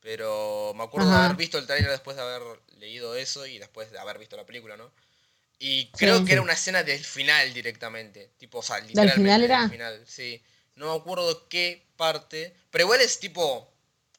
[0.00, 2.42] Pero me acuerdo de haber visto el tráiler después de haber
[2.78, 4.90] leído eso y después de haber visto la película, ¿no?
[5.58, 6.24] Y creo Sí.
[6.26, 9.60] que era una escena del final directamente, tipo, o sea, literalmente final era?
[9.62, 10.42] del final, sí.
[10.76, 13.71] No me acuerdo qué parte, pero igual es tipo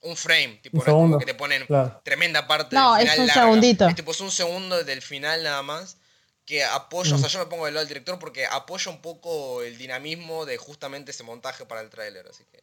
[0.03, 2.01] un frame, tipo, Un es segundo, que te ponen claro.
[2.03, 3.41] tremenda parte No, del es final un larga.
[3.43, 3.87] segundito.
[3.87, 5.97] Es tipo, es un segundo del final nada más
[6.45, 9.61] que apoya, o sea, yo me pongo del lado del director porque apoya un poco
[9.63, 12.61] el dinamismo de justamente ese montaje para el tráiler, así que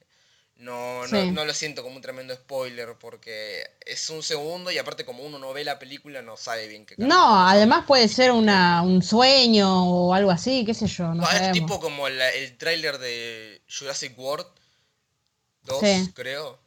[0.57, 1.31] no, no, Sí.
[1.31, 5.39] no lo siento como un tremendo spoiler porque es un segundo y aparte como uno
[5.39, 6.95] no ve la película no sabe bien qué.
[6.99, 11.47] No, además puede ser una, un sueño o algo así, qué sé yo, no Ah,
[11.47, 14.47] es tipo como la- el tráiler de Jurassic World
[15.63, 16.11] 2, Sí.
[16.15, 16.59] creo.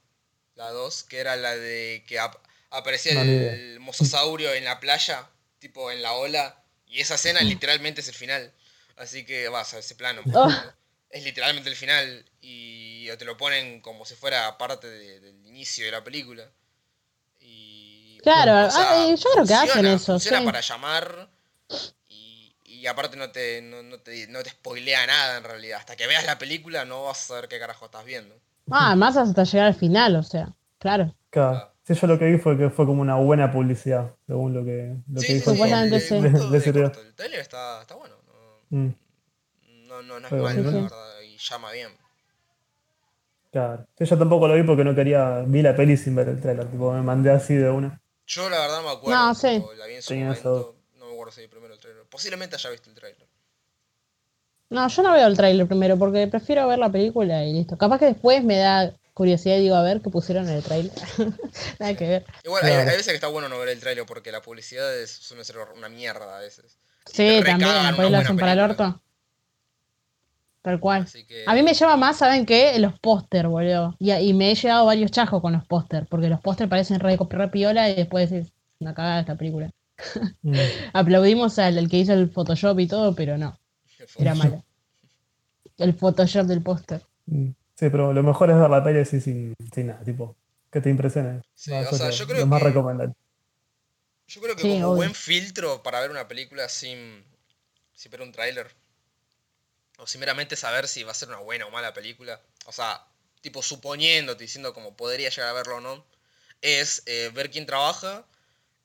[0.56, 2.38] La 2, que era la de que ap-
[2.70, 8.02] aparecía No, el, mosasaurio en la playa, tipo en la ola, y esa escena literalmente
[8.02, 8.54] es el final.
[8.96, 10.22] Así que vas a ese plano.
[10.34, 10.50] Oh.
[11.10, 15.86] Es literalmente el final y te lo ponen como si fuera parte de- del inicio
[15.86, 16.50] de la película.
[17.40, 20.46] Y, Claro, o sea, ah, yo creo que hacen eso, Funciona sí.
[20.46, 21.30] para llamar
[22.08, 25.80] y, y aparte no te, no, no te, no te spoilea nada en realidad.
[25.80, 28.40] Hasta que veas la película no vas a saber qué carajo estás viendo.
[28.72, 31.14] Ah, más hasta llegar al final, o sea, claro.
[31.30, 31.70] Claro.
[31.86, 34.96] Sí, yo lo que vi fue que fue como una buena publicidad, según lo que,
[35.12, 35.50] lo que Sí, sí, dijo.
[35.52, 36.16] sí, Supuestamente el- sí.
[36.16, 36.32] el
[36.84, 37.02] corto.
[37.02, 38.16] El trailer está, está bueno.
[38.70, 38.94] No, Mm,
[39.88, 40.72] no, no, no es Pero malo, bueno.
[40.72, 40.82] la Sí.
[40.84, 41.90] verdad, y llama bien.
[43.52, 43.86] claro.
[43.98, 46.66] Sí, yo tampoco lo vi porque no quería, vi la peli sin ver el trailer,
[46.72, 48.02] tipo me mandé así de una.
[48.26, 49.20] Yo la verdad no me acuerdo.
[49.28, 49.48] No, sí.
[49.56, 50.50] tipo, La vi en su Sí, eso.
[50.50, 50.76] momento.
[50.98, 52.04] No me acuerdo si vi primero el trailer.
[52.10, 53.28] Posiblemente haya visto el trailer.
[54.70, 57.78] No, yo no veo el tráiler primero porque prefiero ver la película y listo.
[57.78, 60.92] Capaz que después me da curiosidad y digo, a ver qué pusieron en el tráiler.
[61.80, 62.26] Nada que ver.
[62.44, 65.44] Igual hay, veces que está bueno no ver el trailer porque la publicidad es, suele
[65.44, 66.80] ser una mierda a veces.
[67.06, 69.02] Sí, también, recagan por ahí una lo hacen para el orto.
[70.64, 71.04] Tal cual.
[71.04, 72.80] Así que, A mí me llama más, ¿saben qué?
[72.80, 73.98] Los póster, boludo.
[74.00, 77.18] Y, y me he llevado varios chajos con los póster, porque los póster parecen re,
[77.18, 79.70] re piola y después decís, una cagada esta película.
[80.42, 80.54] Mm,
[80.94, 83.60] Aplaudimos al, al que hizo el Photoshop y todo, pero no,
[84.18, 84.64] era malo.
[85.78, 87.02] El Photoshop del póster.
[87.26, 87.50] mm.
[87.76, 90.36] Sí, pero lo mejor es ver la peli así sin, sin nada, tipo,
[90.72, 91.42] que te impresione.
[91.56, 93.14] Sí, o eso sea, yo creo lo más que- recomendable.
[94.28, 94.96] Yo creo que Sí, como obvio.
[94.98, 97.26] buen filtro para ver una película sin,
[97.96, 98.68] sin ver un tráiler,
[99.98, 103.06] o sin meramente saber si va a ser una buena o mala película, o sea,
[103.42, 106.06] tipo suponiéndote, diciendo como podría llegar a verlo o no,
[106.62, 108.26] es eh, ver quién trabaja,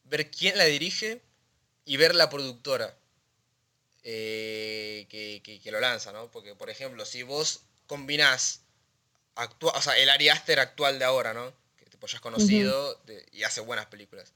[0.05, 1.23] ver quién la dirige
[1.85, 2.95] y ver la productora
[4.11, 6.31] eh, que, que- que lo lanza, ¿no?
[6.31, 8.63] Porque, por ejemplo, si vos combinás
[9.37, 11.53] actua- o sea, el Ari Aster actual de ahora, ¿no?
[11.77, 14.33] Que tipo, ya es conocido de- y hace buenas películas.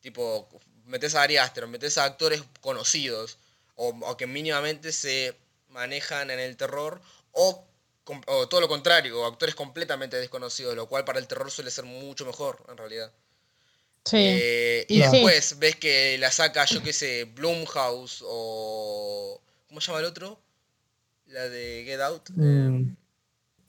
[0.00, 0.48] Tipo,
[0.84, 3.38] metes a Ari Aster, metes a actores conocidos
[3.74, 5.36] o, o que mínimamente se
[5.70, 7.00] manejan en el terror
[7.32, 7.64] o,
[8.26, 12.24] o todo lo contrario, actores completamente desconocidos, lo cual para el terror suele ser mucho
[12.24, 13.12] mejor en realidad.
[14.06, 14.16] Sí.
[14.18, 15.10] Eh, y Y sí.
[15.10, 19.40] después ves que la saca, yo qué sé, Blumhouse o...
[19.68, 20.40] ¿Cómo se llama el otro?
[21.26, 22.30] La de Get Out.
[22.30, 22.94] Mm.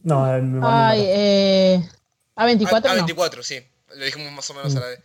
[0.04, 1.90] No, eh, me mandó Ay, eh,
[2.36, 2.94] A24 A, no.
[2.96, 3.66] 24 sí.
[3.96, 4.78] Lo dijimos más o menos Mm.
[4.78, 5.00] a la vez.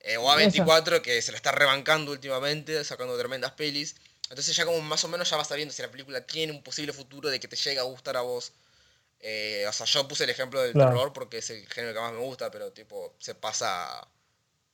[0.00, 3.94] Eh, o A24, que se la está rebancando últimamente, sacando tremendas pelis.
[4.30, 6.92] Entonces ya como más o menos ya vas sabiendo si la película tiene un posible
[6.92, 8.52] futuro de que te llegue a gustar a vos.
[9.20, 10.90] Eh, o sea, yo puse el ejemplo del Claro.
[10.92, 14.06] terror porque es el género que más me gusta, pero tipo, se pasa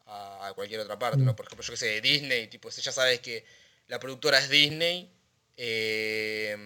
[0.07, 1.25] a, a cualquier otra parte, Mm.
[1.25, 1.37] ¿no?
[1.37, 3.45] Por ejemplo, yo que sé, Disney, tipo, si ya sabes que
[3.89, 5.11] la productora es Disney,
[5.57, 6.57] eh,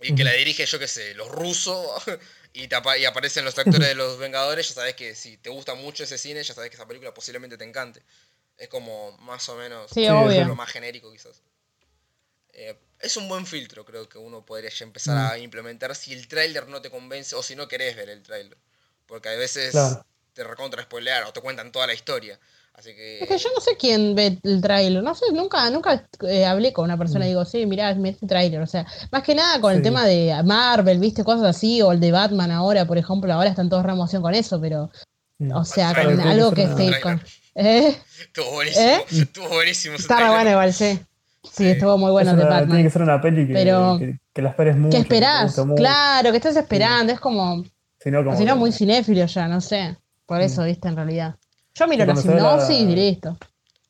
[0.00, 2.02] y que la dirige, yo que sé, los rusos,
[2.52, 5.74] y, te y aparecen los actores de los Vengadores, ya sabes que si te gusta
[5.74, 8.02] mucho ese cine, ya sabes que esa película posiblemente te encante.
[8.58, 10.44] Es como más o menos Sí, Sí, obvio.
[10.44, 11.42] lo más genérico quizás.
[12.52, 16.26] Eh, es un buen filtro, creo que uno podría ya empezar a implementar si el
[16.28, 18.58] tráiler no te convence o si no querés ver el tráiler.
[19.06, 20.04] Porque a veces Claro.
[20.38, 22.38] Te recontra spoilear o te cuentan toda la historia.
[22.74, 23.18] Así que...
[23.20, 26.72] Es que yo no sé quién ve el tráiler, no sé, nunca, nunca eh, hablé
[26.72, 29.60] con una persona y digo, sí, mirá, mirá este tráiler, o sea, más que nada
[29.60, 33.32] con el tema de Marvel, viste, cosas así, o el de Batman ahora, por ejemplo,
[33.32, 34.90] ahora están todos re emoción con eso, pero,
[35.40, 35.52] Mm.
[35.52, 37.20] o sea, con algo que esté con...
[37.54, 37.96] ¿Eh?
[38.20, 38.84] Estuvo buenísimo.
[38.86, 39.04] ¿Eh?
[39.10, 39.94] Estuvo buenísimo.
[39.94, 40.36] ese Está re tráiler.
[40.36, 41.00] bueno igual, sí.
[41.44, 41.66] Sí, Sí.
[41.70, 42.66] estuvo muy bueno Es de Batman.
[42.68, 44.90] Tiene que ser una peli que, Pero- que, que la esperes mucho.
[44.90, 45.56] ¿Qué que esperás?
[45.58, 45.74] mucho.
[45.76, 47.64] Claro, que estés esperando, es como,
[48.00, 49.96] Si no, como si no, muy cinéfilo ya, no sé,
[50.28, 51.36] por eso, viste, en realidad.
[51.74, 53.36] Yo miro la ve la- y listo.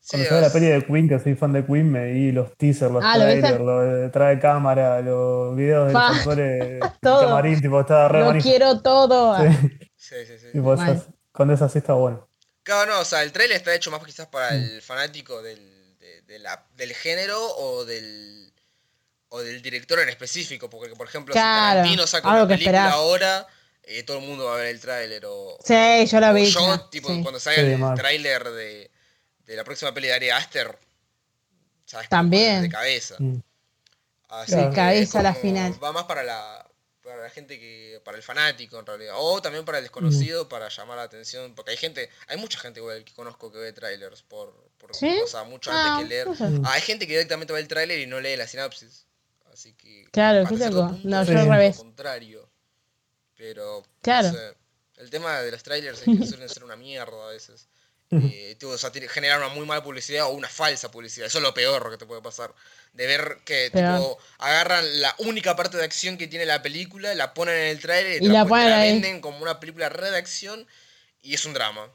[0.01, 2.33] Sí, Cuando se ve la peli de Queen, que soy fan de Queen, me vi
[2.33, 6.81] los teasers, los Ah, trailers, lo de detrás de cámara, los videos de los actores
[7.03, 8.43] camarín, tipo, estaba re Lo bonito.
[8.45, 9.37] quiero todo.
[9.39, 9.57] Sí,
[9.97, 10.47] Sí, sí, sí.
[10.53, 10.95] tipo, Mal.
[10.97, 12.27] esas- cuando es así está bueno.
[12.63, 14.55] Claro, no, o sea, el trailer está hecho más quizás para Mm.
[14.63, 15.59] el fanático del,
[15.99, 18.53] de- de la- del género o del
[19.31, 22.93] o del director en específico, porque por ejemplo Claro, si Tarantino saca una película esperás.
[22.95, 23.47] ahora,
[23.89, 26.47] eh, todo el mundo va a ver el tráiler o, Sí, yo la vi.
[26.47, 27.23] yo, tipo, sí.
[27.23, 28.91] cuando salga Sí, el tráiler de,
[29.47, 30.79] de la próxima peli de Ari Aster,
[31.87, 32.09] ¿sabes?
[32.09, 32.63] También.
[32.63, 33.17] De cabeza.
[33.19, 33.41] Mm.
[34.29, 35.83] Así que Cabeza a la final.
[35.83, 36.69] Va más para la,
[37.03, 37.99] para la gente que.
[38.05, 39.15] para el fanático en realidad.
[39.17, 41.55] O también para el desconocido para llamar la atención.
[41.55, 42.11] Porque hay gente.
[42.27, 44.53] Hay mucha gente igual que conozco que ve trailers por.
[44.77, 45.19] por ¿Sí?
[45.25, 46.27] O sea, mucho Ah, antes que leer.
[46.27, 46.45] no sé.
[46.45, 46.63] Mm.
[46.67, 49.07] Ah, hay gente que directamente ve el tráiler y no lee la sinapsis.
[49.51, 50.05] Así que.
[50.13, 50.99] Claro, qué loco.
[51.05, 51.77] No, yo es al lo revés.
[51.79, 52.48] contrario.
[53.39, 53.85] Pero.
[54.03, 54.31] Claro.
[54.99, 57.69] el tema de los trailers es que suelen ser una mierda a veces.
[58.11, 61.27] Eh, o sea, generar una muy mala publicidad o una falsa publicidad.
[61.27, 62.55] Eso es lo peor que te puede pasar.
[62.95, 67.15] De ver que Pero- tipo, agarran la única parte de acción que tiene la película,
[67.15, 70.67] la ponen en el trailer y, la ponen venden como una película red de acción
[71.23, 71.89] y es un drama.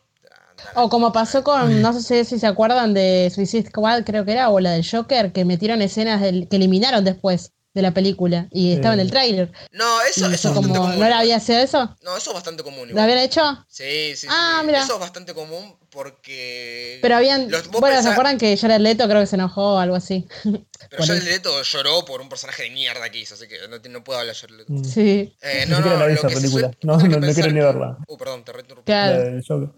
[0.76, 4.50] O como pasó con, no sé si se acuerdan de Suicide Squad, creo que era,
[4.50, 8.74] o la del Joker, que metieron escenas del, que eliminaron después de la película y
[8.74, 9.52] estaba en el tráiler.
[9.72, 11.00] No, eso, eso es bastante como, común.
[11.00, 11.96] ¿no la había sido eso?
[12.04, 12.82] No, eso es bastante común.
[12.84, 13.04] ¿Lo igual.
[13.06, 13.42] habían hecho?
[13.68, 14.68] Sí, sí, Ah, sí.
[14.68, 14.84] mira.
[14.84, 17.00] Eso es bastante común porque.
[17.02, 19.78] Pero habían, Los- bueno, ¿se pensás- acuerdan que Jared Leto creo que se enojó o
[19.80, 20.28] algo así?
[20.44, 21.24] Pero Jared.
[21.24, 24.20] Leto lloró por un personaje de mierda que hizo, así que no, te- no puedo
[24.20, 24.74] hablar de Jared Leto.
[24.90, 27.98] Sí, Eh, Ni no, no, lo se No, no, no pensar quiero ni que- verla.
[28.08, 28.92] Uh, perdón, te reinterrumpí.
[28.92, 29.24] La claro.
[29.24, 29.70] del Joker.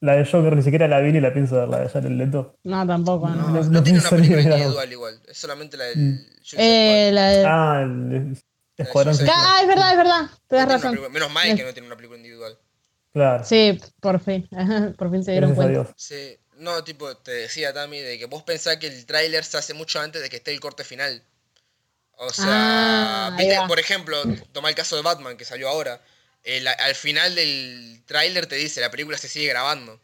[0.00, 2.58] La del Joker ni siquiera la vi ni la pienso ver, la de Jared Leto.
[2.64, 3.48] No, tampoco, No, no.
[3.48, 6.18] no- no no tiene una película individual igual, es solamente la del Mm.
[6.58, 7.44] Eh, la de...
[7.46, 8.36] Ah, el
[8.76, 9.16] Escuadrón.
[9.32, 10.20] Ah, es verdad, es verdad.
[10.26, 10.38] Squad.
[10.48, 10.90] Tenés No tiene una razón.
[10.90, 12.58] película- Menos mal que no tiene una película individual.
[13.14, 13.44] Claro.
[13.44, 14.46] Sí, por fin.
[14.98, 15.94] por fin se dieron Gracias cuenta.
[15.96, 19.72] Sí, no, tipo, te decía Tami de que vos pensás que el tráiler se hace
[19.72, 21.22] mucho antes de que esté el corte final.
[22.18, 22.44] O sea,
[23.28, 24.16] Ah, viste, por ejemplo,
[24.52, 26.00] toma el caso de Batman que salió ahora.
[26.46, 30.00] El- al final del tráiler te dice la película se sigue grabando.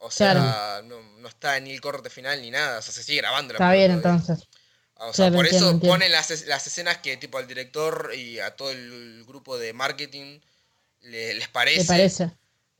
[0.00, 3.18] O sea, no, no está ni el corte final ni nada, o sea, se sigue
[3.20, 4.46] grabando la Está bien, entonces.
[4.94, 5.94] O sea, Claro, por entiendo, eso entiendo.
[5.94, 10.40] ponen las, las escenas que tipo al director y a todo el grupo de marketing
[11.02, 11.80] le- les parece.
[11.82, 12.30] ¿Te parece?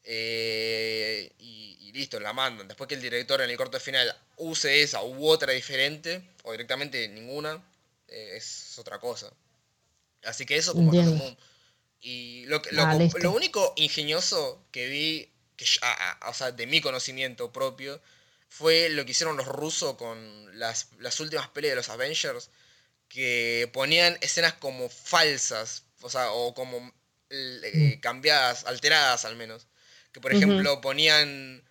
[0.05, 2.69] eh, y, y listo, la mandan.
[2.69, 7.09] Después que el director en el corte final use esa u otra diferente, o directamente
[7.09, 7.63] ninguna,
[8.09, 9.31] eh, es otra cosa.
[10.25, 11.39] Así que eso como común.
[12.01, 16.81] Y lo, Ah, lo único ingenioso que vi, que ah, ah, o sea, de mi
[16.81, 18.01] conocimiento propio,
[18.49, 22.51] fue lo que hicieron los rusos con las, las últimas peleas de los Avengers,
[23.09, 26.93] que ponían escenas como falsas, o sea, o como
[27.31, 29.67] eh, cambiadas, alteradas al menos.
[30.13, 31.63] Que por ejemplo ponían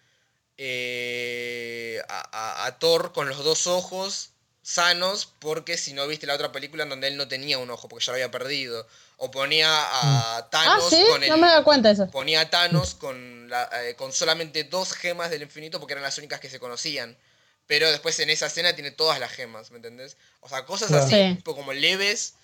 [0.58, 4.32] eh, a, a- a Thor con los dos ojos
[4.63, 7.88] sanos porque si no viste la otra película en donde él no tenía un ojo
[7.88, 8.88] porque ya lo había perdido.
[9.18, 11.30] O ponía a Ah, Thanos sí, con el...
[11.30, 12.08] no me da cuenta de eso.
[12.12, 16.18] ponía a Thanos con, la- eh, con solamente dos gemas del infinito porque eran las
[16.20, 17.18] únicas que se conocían.
[17.66, 20.18] Pero después en esa escena tiene todas las gemas, ¿me entendés?
[20.42, 21.04] O sea, cosas Claro.
[21.06, 21.36] así, Sí.
[21.38, 22.36] tipo como leves.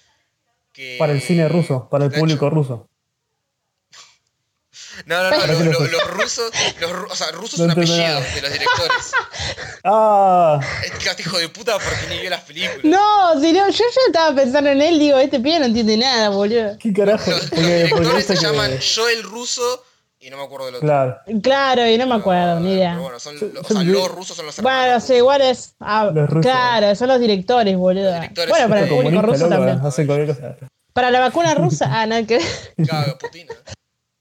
[0.74, 0.96] Que...
[0.98, 2.90] Para el cine ruso, para el público hecho- ruso.
[5.06, 5.90] No, no, no, ¿Para lo- qué lo lo- fue?
[5.90, 8.20] los rusos, los, o sea, rusos No son apellidos nada.
[8.22, 9.12] de los directores.
[9.84, 10.60] ¡Ah!
[10.84, 12.80] Este hijo de puta porque ni vio las películas.
[12.84, 16.30] No, si no, yo ya estaba pensando en él, digo, este pibe no entiende nada,
[16.30, 16.78] boludo.
[16.80, 17.30] ¿Qué carajo?
[17.32, 19.84] Los, los Porque, directores se que- llaman Joel Russo
[20.20, 20.88] y no me acuerdo del otro.
[20.88, 22.92] Claro, Claro, y no me acuerdo, ni idea.
[22.92, 25.76] Pero bueno, son, Yo- los, o sea, los rusos son los Bueno, sí, igual es.
[25.82, 26.50] ah, Los rusos.
[26.52, 28.06] claro, son los directores, boludo.
[28.12, 28.50] Los directores.
[28.50, 29.86] bueno, para el público ruso loco, también.
[29.86, 30.56] Hacen cualquier cosa.
[30.94, 32.48] Para la vacuna rusa, ah, nada que ver.
[32.88, 33.48] Claro, Putin.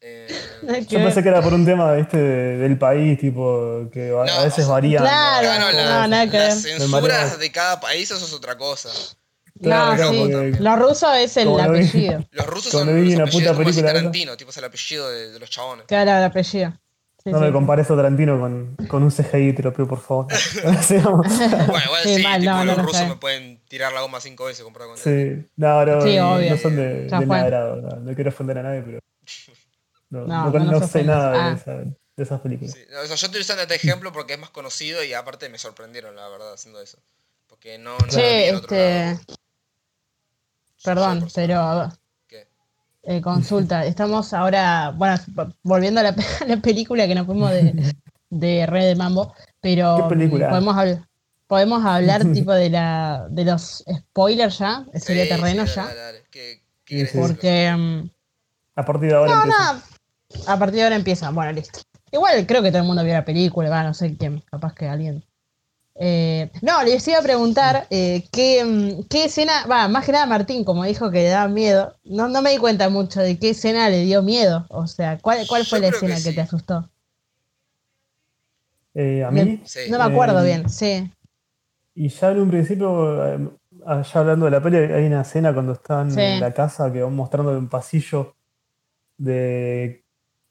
[0.05, 0.27] Eh,
[0.88, 2.17] Yo pensé que era por un tema ¿viste?
[2.19, 5.03] de- del país, tipo, que a, No, a veces varían.
[5.03, 6.81] Claro, Claro, no, la- nada que las ver.
[6.81, 8.88] Censuras de cada país, eso es otra cosa.
[9.62, 10.19] Claro, sí.
[10.19, 11.79] porque- Los rusos es el Como lo vi.
[11.87, 12.25] apellido.
[12.33, 13.93] Los rusos son vi los una puta película.
[13.93, 15.87] Tarantino, tipo es el apellido de, de los chabones.
[15.87, 16.73] Claro, el apellido.
[17.23, 17.45] Sí, No sí.
[17.45, 20.27] me compares a Tarantino con, con un CGI, te lo pido por favor.
[20.91, 23.07] Bueno, igual Sí, sí, mal, tipo, no, no, los no rusos sé.
[23.07, 26.51] me pueden tirar la goma cinco veces comparado con sí, no, no, Sí, no, obvio.
[26.51, 28.99] no son de, de no quiero ofender a nadie, pero.
[30.12, 31.48] No, No, no, no no nos sé nada Ah.
[31.48, 31.72] de, esa-
[32.16, 32.75] de esas películas.
[32.75, 35.57] Sí, o sea, yo estoy usando este ejemplo porque es más conocido y aparte me
[35.59, 36.98] sorprendieron, la verdad, haciendo eso.
[37.48, 39.18] Porque no, no Che, este.
[40.85, 41.88] Perdón, pero.
[42.27, 42.48] ¿Qué?
[43.05, 45.16] eh, consulta, estamos ahora, bueno,
[45.62, 46.09] volviendo a la,
[46.40, 47.94] a la película que nos fuimos de,
[48.31, 50.48] de Red de Mambo, pero ¿Qué película?
[50.51, 51.09] podemos hablar,
[51.46, 56.01] podemos hablar tipo de la de los spoilers ya, sería Sí, terreno sí, ya, dale,
[56.01, 56.22] dale.
[56.31, 57.18] ¿Qué, qué Sí, querés sí.
[57.18, 57.37] decir?
[57.37, 58.11] porque mm,
[58.77, 59.83] A partir de ahora no, no,
[60.47, 61.81] a partir de ahora empieza, bueno, listo.
[62.11, 64.87] Igual creo que todo el mundo vio la película, va, no sé quién, capaz que
[64.87, 65.25] alguien.
[65.95, 70.25] Eh, no, les iba a preguntar eh, qué, mm, qué escena, va, más que nada
[70.27, 73.51] Martín, como dijo que le daba miedo, no, no me di cuenta mucho de qué
[73.51, 76.35] escena le dio miedo, o sea, ¿cuál, cuál Yo fue la que escena que, sí.
[76.35, 76.88] te asustó?
[78.95, 79.81] Eh, a Me- mí, Sí.
[79.90, 81.11] No me acuerdo Eh, bien, sí.
[81.95, 83.18] y ya en un principio,
[83.87, 86.21] ya hablando de la peli, hay una escena cuando están Sí.
[86.21, 88.35] en la casa que van mostrando un pasillo
[89.18, 90.02] de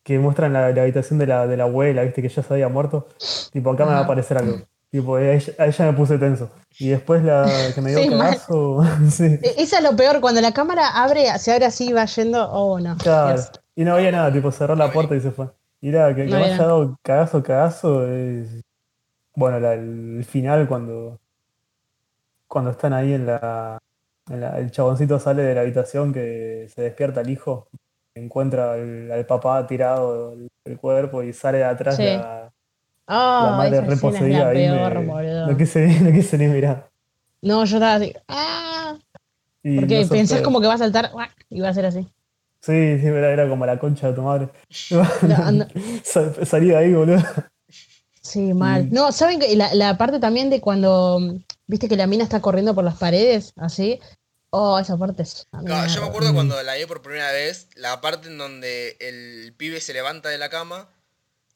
[0.04, 2.70] que muestran la, la habitación de la, de la abuela, viste que ya se había
[2.70, 3.08] muerto.
[3.52, 4.62] Tipo, acá me va a aparecer algo.
[4.90, 6.50] Tipo, a ella, a ella me puse tenso.
[6.80, 10.42] Y después la que me dio Sí, cagazo, sí, E- Eso es lo peor, cuando
[10.42, 12.98] la cámara abre, se abre así y va yendo, oh no.
[12.98, 13.42] claro.
[13.76, 15.50] Y no había nada, tipo, cerró la puerta y se fue.
[15.80, 18.62] Y era que, que No me haya dado cagazo, cagazo, es...
[19.36, 21.20] Bueno, la- el final cuando
[22.48, 23.78] cuando están ahí en la,
[24.30, 27.70] en la- el chaboncito sale de la habitación que se despierta el hijo,
[28.16, 32.04] encuentra al, al papá tirado el, el cuerpo y sale de atrás Sí.
[32.04, 32.52] la,
[33.08, 34.58] Oh, la madre reposeída ahí.
[34.58, 36.90] peor, me- no, quise, no quise ni mirar.
[37.42, 38.98] No, yo estaba así, ah,
[39.64, 41.12] Y porque no pensás como que va a saltar
[41.50, 42.08] y va a ser así.
[42.62, 44.50] Sí, sí, era, era como la concha de tu madre.
[45.22, 45.66] No, no.
[46.04, 47.18] Sal- Salí de ahí, boludo.
[48.22, 48.88] Sí, mal.
[48.92, 51.20] No, ¿saben que la, la parte también de cuando,
[51.66, 54.00] viste que la mina está corriendo por las paredes, así?
[54.52, 55.48] Oh, esa parte es...
[55.66, 59.54] Claro, yo me acuerdo cuando la vi por primera vez, la parte en donde el
[59.58, 60.90] pibe se levanta de la cama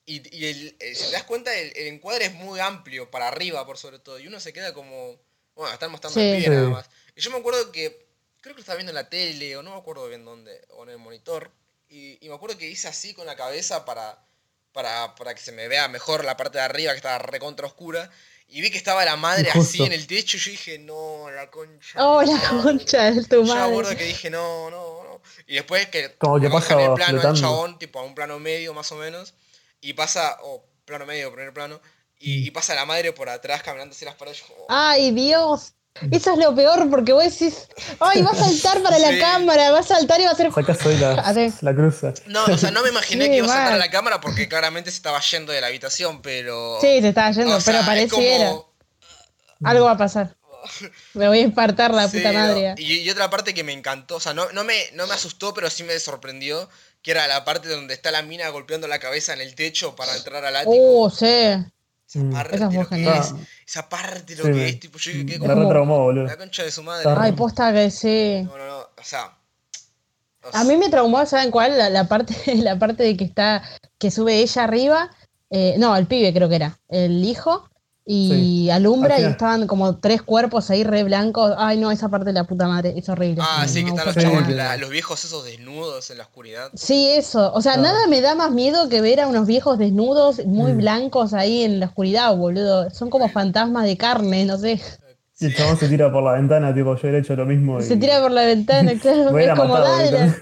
[0.05, 3.27] y, y el- eh, si te das cuenta el, el encuadre es muy amplio, para
[3.27, 5.19] arriba por sobre todo, y uno se queda como,
[5.55, 6.25] bueno, están mostrando Sí.
[6.25, 6.89] el pibe nada más.
[7.15, 8.07] Y yo me acuerdo que,
[8.41, 10.83] creo que lo estaba viendo en la tele, o no me acuerdo bien dónde, o
[10.83, 11.51] en el monitor,
[11.89, 14.23] y, y me acuerdo que hice así con la cabeza para,
[14.73, 18.09] para, para que se me vea mejor la parte de arriba que estaba recontra oscura.
[18.47, 21.49] Y vi que estaba la madre así en el techo y yo dije, no, la
[21.49, 22.05] concha.
[22.05, 22.63] Oh, la madre".
[22.63, 23.97] concha de tu Yo me acuerdo madre.
[23.97, 25.21] que dije, no, no, no.
[25.47, 28.73] Y después que Como que pasa el plano al chabón, tipo a un plano medio
[28.73, 29.33] más o menos,
[29.81, 31.81] y pasa, o plano medio, primer plano,
[32.17, 34.39] y, y pasa la madre por atrás caminando hacia las paredes.
[34.39, 35.73] yo, oh, Ay, Dios.
[36.11, 37.67] Eso es lo peor porque vos decís,
[38.01, 39.19] ay, va a saltar para la Sí.
[39.19, 40.51] cámara, va a saltar y va a hacer...
[40.53, 41.53] Sacás hoy la, Así.
[41.61, 42.13] la cruza.
[42.27, 44.49] No, o sea, no me imaginé Sí, que iba a saltar a la cámara porque
[44.49, 46.79] claramente se estaba yendo de la habitación, pero...
[46.81, 48.49] Sí, se estaba yendo, o sea, pero pareciera.
[48.49, 48.73] como-
[49.63, 50.35] Algo va a pasar.
[51.13, 52.39] Me voy a espartar la Sí, puta no.
[52.39, 52.75] madre.
[52.77, 55.53] Y, y otra parte que me encantó, o sea, no, no, me, no me asustó,
[55.53, 56.67] pero sí me sorprendió,
[57.03, 60.15] que era la parte donde está la mina golpeando la cabeza en el techo para
[60.17, 60.73] entrar al ático.
[60.75, 61.53] Oh, sí.
[62.07, 62.31] Esa Mm.
[62.31, 63.19] parte, Esa fue lo que genial.
[63.19, 63.33] es,
[63.67, 66.25] esa parte lo Sí, que es, tipo, yo quedé como retraumó, boludo.
[66.25, 67.09] la concha de su madre.
[67.17, 68.41] Ay, posta que sí.
[68.45, 69.37] No, no, no, o sea...
[70.43, 71.77] o A mí me traumó, ¿saben cuál?
[71.77, 73.63] La, la parte, la parte de que está,
[73.97, 75.09] que sube ella arriba.
[75.49, 76.77] eh, no, el pibe creo que era.
[76.89, 77.69] El hijo.
[78.07, 81.53] Y alumbra Al y estaban como tres cuerpos ahí re blancos.
[81.57, 83.41] Ay, no, esa parte de la puta madre es horrible.
[83.43, 86.23] Ah, No sí, que están los, Sí, chavos, la- los viejos esos desnudos en la
[86.25, 86.69] oscuridad.
[86.75, 87.51] Sí, eso.
[87.53, 90.77] O sea, nada me da más miedo que ver a unos viejos desnudos, muy Mm.
[90.77, 92.89] blancos ahí en la oscuridad, boludo.
[92.91, 94.79] Son como fantasmas de carne, no sé.
[95.39, 97.81] Y el chabón se tira por la ventana, tipo, yo hubiera hecho lo mismo.
[97.81, 99.37] Se tira por la ventana, claro.
[99.37, 100.35] Es como dale.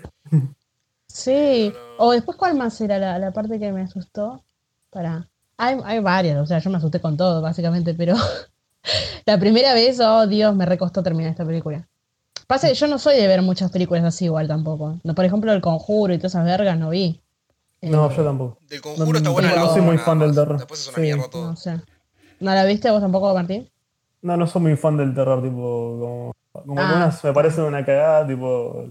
[1.08, 1.72] Sí.
[1.74, 2.06] No, no.
[2.06, 4.44] O después, ¿cuál más era la, la parte que me asustó?
[4.90, 5.30] Para.
[5.58, 8.16] Hay, hay varias, o sea, yo me asusté con todo, básicamente, pero
[9.26, 11.88] la primera vez, oh Dios, me recostó terminar esta película.
[12.48, 15.00] Pasa que yo no soy de ver muchas películas así igual tampoco.
[15.04, 17.22] No, por ejemplo, El Conjuro y todas esas vergas no vi.
[17.82, 18.58] Eh, No, yo tampoco.
[18.70, 20.58] Del conjuro No, está buena no la soy uno, muy fan del terror.
[20.58, 21.02] Después es una Sí.
[21.02, 21.46] mierda todo.
[21.52, 21.82] No sé.
[22.40, 23.70] ¿No la viste vos tampoco, Martín?
[24.22, 26.32] No, no soy muy fan del terror, tipo, como,
[26.66, 26.88] como Ah.
[26.88, 28.86] algunas me parecen una cagada, tipo,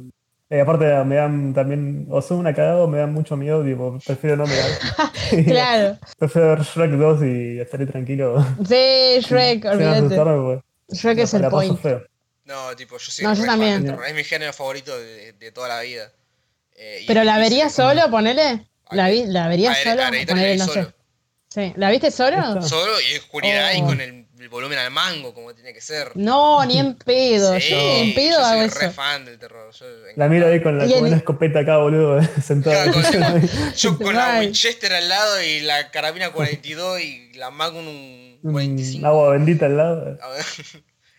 [0.52, 3.98] eh, aparte me dan también, o son una cagada o me dan mucho miedo, tipo,
[4.04, 4.70] prefiero no mirar.
[5.46, 5.98] Claro.
[6.18, 8.44] prefiero ver Shrek 2 y estaré tranquilo.
[8.68, 10.02] Sí, Shrek, olvídate.
[10.86, 11.80] pues, Shrek es la- el la paso point.
[11.80, 12.02] feo.
[12.44, 13.96] No, tipo, yo soy No, yo también.
[14.06, 16.10] Es mi género favorito de, de toda la vida.
[16.76, 18.66] Eh, y ¿Pero es la verías solo, ponele?
[18.90, 20.02] ¿La, vi, ¿La verías solo?
[20.26, 20.86] Ponele, no sé.
[21.48, 21.72] Sí.
[21.76, 22.60] ¿La viste solo?
[22.62, 23.86] Solo y en oscuridad y Oh.
[23.86, 26.12] con el, el volumen al mango, como tiene que ser.
[26.14, 27.58] No, ni en pedo.
[27.60, 28.78] Sí, yo ni en pedo yo hago soy eso.
[28.80, 29.72] re fan del terror.
[29.72, 29.86] Yo,
[30.16, 32.90] La miro ahí con, la, con el- una escopeta acá, boludo, sentada.
[32.90, 32.92] Claro,
[33.40, 34.40] con- yo con la.
[34.40, 37.86] Winchester al lado y la carabina 42 y la Magnum
[38.42, 39.06] Un 45.
[39.06, 40.18] agua bendita al lado.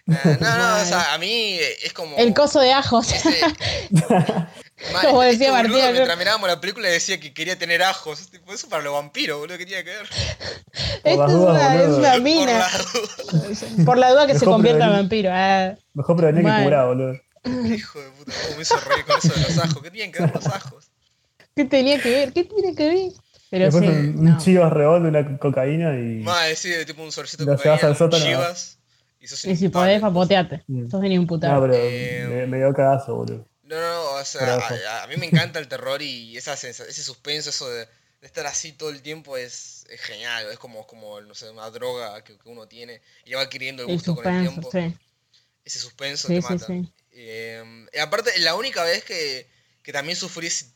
[0.05, 2.17] Nah, no, no, o sea, a mí es como.
[2.17, 3.11] El coso de ajos.
[3.13, 3.39] ese-
[5.01, 5.93] Como este decía boludo, Martín.
[5.93, 8.29] Mientras mirábamos la película decía que quería tener ajos.
[8.29, 10.09] Tipo, eso para los vampiros, boludo, que tiene que ver.
[11.03, 12.57] Esto es dudas, una, es una Por mina.
[12.59, 13.65] las dudas.
[13.85, 15.29] Por la duda que se Mejor convierta en vampiro.
[15.33, 15.75] ah.
[15.93, 17.13] Mejor prevenir que curar, boludo.
[17.45, 19.83] Hijo de puta, cómo me hizo reír con eso de los ajos.
[19.83, 20.91] ¿Qué tienen que ver los ajos?
[21.55, 22.33] ¿Qué tenía que ver?
[22.33, 23.11] ¿Qué tiene que ver?
[23.51, 24.37] Pero Después sí, un, un no.
[24.37, 26.23] chivas rebol de una cocaína y.
[26.23, 28.79] Más, sí, de tipo un solcito Lo de cocaína, chivas.
[29.23, 30.63] Y sos Y si podés, papoteate.
[30.67, 30.89] Mm.
[30.91, 31.73] Sos bien No, imputable.
[31.73, 33.47] pero Eh, me, me dio cagazo, boludo.
[33.63, 34.55] No, no, o sea,
[34.99, 38.27] a, a mí me encanta el terror y esa sensa- ese suspenso, eso de, de
[38.27, 40.47] estar así todo el tiempo es, es genial.
[40.51, 43.87] Es como, como, no sé, una droga que, que uno tiene y va adquiriendo el
[43.87, 44.71] El gusto con el suspenso, tiempo.
[44.71, 44.97] sí.
[45.65, 46.67] Ese suspenso Sí, te sí, mata.
[46.67, 46.93] sí.
[47.11, 49.49] Eh, y aparte, la única vez que,
[49.83, 50.67] que también sufrí ese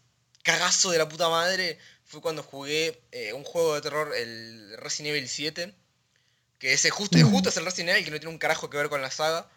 [0.43, 5.15] cagazo de la puta madre fue cuando jugué eh, un juego de terror, el Resident
[5.15, 5.75] Evil 7.
[6.59, 8.89] Que ese justo, justo es el Resident Evil, que no tiene un carajo que ver
[8.89, 9.47] con la saga.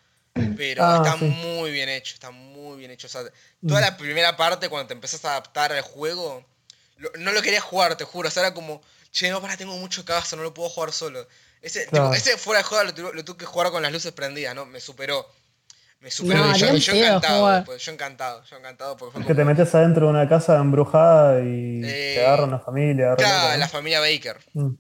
[0.57, 1.25] Pero Ah, está sí.
[1.25, 3.07] muy bien hecho, está muy bien hecho.
[3.09, 3.23] O sea,
[3.67, 3.83] toda Mm.
[3.85, 6.45] la primera parte, cuando te empezás a adaptar al juego,
[6.99, 8.29] lo- no lo quería jugar, te juro.
[8.29, 8.81] O sea, era como,
[9.11, 11.27] che, no, para, tengo mucho cagazo, no lo puedo jugar solo.
[11.63, 14.13] Ese, tipo, ese fuera de juego lo, tuve- lo tuve que jugar con las luces
[14.13, 14.67] prendidas, ¿no?
[14.67, 15.27] Me superó.
[15.99, 16.47] Me superó.
[16.47, 18.97] No, y yo, encantado, después, yo encantado, yo encantado.
[18.97, 22.45] Porque fue Es que te metes adentro de una casa embrujada y Eh, te agarra
[22.45, 23.07] una familia.
[23.13, 24.39] agarra Claro, la familia Baker.
[24.55, 24.71] Mm.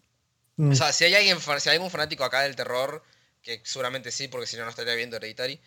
[0.61, 0.73] Mm.
[0.73, 3.03] O sea, si hay alguien, si hay algún fanático acá del terror,
[3.43, 5.59] que seguramente sí, porque si no, no estaría viendo Hereditary,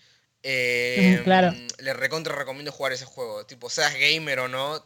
[0.44, 1.52] eh, claro.
[1.80, 3.44] le recontra recomiendo jugar ese juego.
[3.48, 4.86] Tipo, seas gamer o no,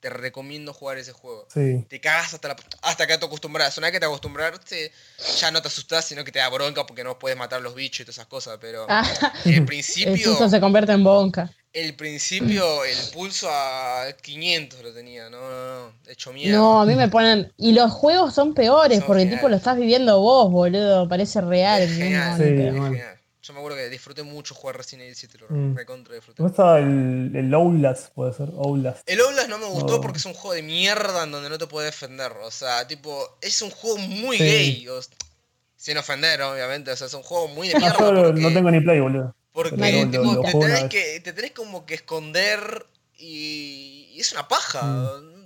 [0.00, 1.46] te recomiendo jugar ese juego.
[1.52, 1.84] Sí.
[1.88, 3.76] Te cagas hasta, la, hasta que te acostumbras.
[3.78, 4.92] Una vez que te acostumbraste,
[5.40, 8.00] ya no te asustás, sino que te da bronca porque no puedes matar los bichos
[8.00, 8.58] y todas esas cosas.
[8.60, 9.04] Pero Ah,
[9.44, 11.50] el el principio, susto se convierte en bonca.
[11.72, 15.28] el principio, el pulso a 500 lo tenía.
[15.30, 15.92] No, no, no.
[16.06, 16.56] Hecho mierda.
[16.56, 17.52] No, a mí me ponen.
[17.56, 19.40] Y los juegos son peores, Son porque geniales.
[19.40, 21.08] tipo lo estás viviendo vos, boludo.
[21.08, 21.86] Parece real.
[21.88, 23.15] Genial, No, Sí, es genial.
[23.46, 25.76] Yo me acuerdo que disfruté mucho jugar Resident Evil 7, lo Mm.
[25.76, 26.38] recontra disfruté.
[26.38, 28.08] ¿Cómo estaba el, el Outlast?
[28.12, 29.08] Puede ser, Outlast.
[29.08, 31.66] El Outlast no me gustó porque es un juego de mierda en donde no te
[31.68, 32.32] puedes defender.
[32.42, 34.42] O sea, tipo, es un juego muy Sí.
[34.44, 34.88] gay.
[34.88, 35.00] o-
[35.76, 36.90] sin ofender, obviamente.
[36.90, 37.98] O sea, es un juego muy de Ah, mierda.
[38.00, 39.34] yo lo- porque, no tengo ni play, boludo.
[39.52, 42.86] porque, No, tipo, lo te, tenés que, te tenés como que esconder
[43.16, 44.82] y, y es una paja.
[44.82, 45.36] Mm.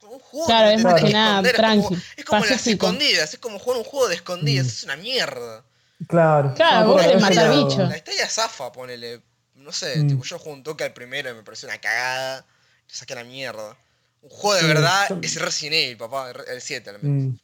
[0.00, 2.44] Como un juego Claro, que es te tenés que nada esconder, es como- Es como,
[2.44, 4.66] las escondidas, es como jugar un juego de escondidas.
[4.66, 4.68] Mm.
[4.68, 5.64] Es una mierda.
[6.08, 6.54] Claro.
[6.54, 7.48] Claro, No, vos querés matar.
[7.88, 9.20] La historia zafa, ponele.
[9.56, 10.08] No sé, Mm.
[10.08, 12.40] tipo, yo jugué un toque al primero y me pareció una cagada.
[12.88, 13.76] Yo saqué la mierda.
[14.22, 16.30] Un juego de Sí, verdad yo- es Resident Evil, papá.
[16.52, 17.32] El 7 al menos.
[17.34, 17.36] Mm.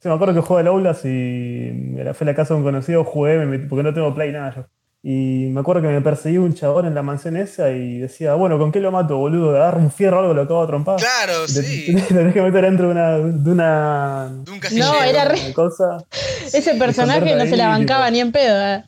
[0.00, 2.64] Sí, me acuerdo que jugué al Outlast y era- fue a la casa de un
[2.64, 4.66] conocido, jugué, me metí- porque no tengo play nada yo.
[5.04, 8.56] Y me acuerdo que me perseguía un chabón en la mansión esa y decía, bueno,
[8.56, 9.56] ¿con qué lo mato, boludo?
[9.56, 10.96] Agarra un fierro o algo, lo acabo a trompar.
[11.00, 11.86] Claro, te- sí.
[11.94, 14.92] te- te tenés que meter dentro de una, de una, De un casillero.
[14.92, 16.04] No, era re- cosa.
[16.52, 18.12] Ese personaje no se la bancaba tipo.
[18.12, 18.64] ni en pedo.
[18.64, 18.84] eh.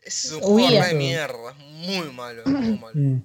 [0.00, 1.50] Es un juego de mierda.
[1.50, 2.92] Es muy malo, es muy malo.
[2.94, 3.22] Mm.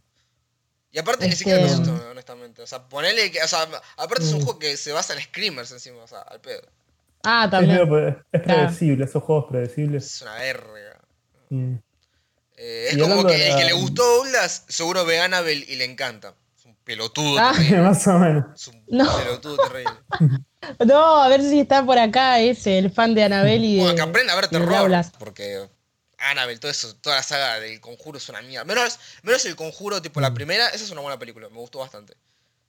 [0.92, 2.62] Y aparte ni Este- siquiera me asustó, honestamente.
[2.62, 3.42] O sea, ponele que.
[3.42, 3.60] O sea,
[3.96, 4.44] aparte es un Mm.
[4.44, 6.62] juego que se basa en screamers encima, o sea, al pedo.
[7.24, 7.80] Ah, Es, también.
[8.34, 8.60] es Claro.
[8.64, 10.06] predecible, esos juegos predecibles.
[10.08, 11.00] Es una verga.
[11.50, 11.76] Mm.
[12.66, 15.84] Eh, es como que de el que le gustó Outlast, seguro ve Annabelle y le
[15.84, 16.34] encanta.
[16.58, 17.52] Es un pelotudo Ah.
[17.54, 17.82] terrible.
[17.82, 18.46] Más o menos.
[18.56, 19.18] Es un No.
[19.18, 19.92] pelotudo terrible.
[20.86, 23.82] No, a ver si está por acá ese, el fan de Anabel y de.
[23.82, 24.90] Bueno, que aprenda a ver de terror.
[25.20, 25.68] Porque
[26.20, 28.64] Annabelle, todo eso, toda la saga del conjuro es una mierda.
[28.64, 32.16] Menos, menos el conjuro, tipo la primera, esa es una buena película, me gustó bastante.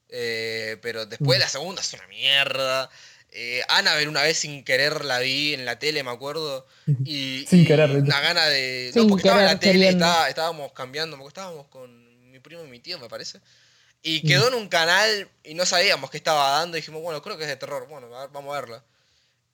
[0.09, 2.90] Eh, pero después la segunda es una mierda.
[3.37, 6.66] Eh, Annabelle una vez sin querer la vi en la tele, me acuerdo.
[7.05, 7.91] Y, Sin y querer.
[7.91, 8.91] Una gana de.
[8.93, 12.64] Sin no, porque estaba en la tele, estaba- estábamos cambiando, porque estábamos con mi primo
[12.64, 13.41] y mi tío, me parece.
[14.03, 16.76] Y quedó en un canal y no sabíamos qué estaba dando.
[16.76, 17.89] Y dijimos, bueno, creo que es de terror.
[17.89, 18.85] Bueno, a ver, vamos a verla.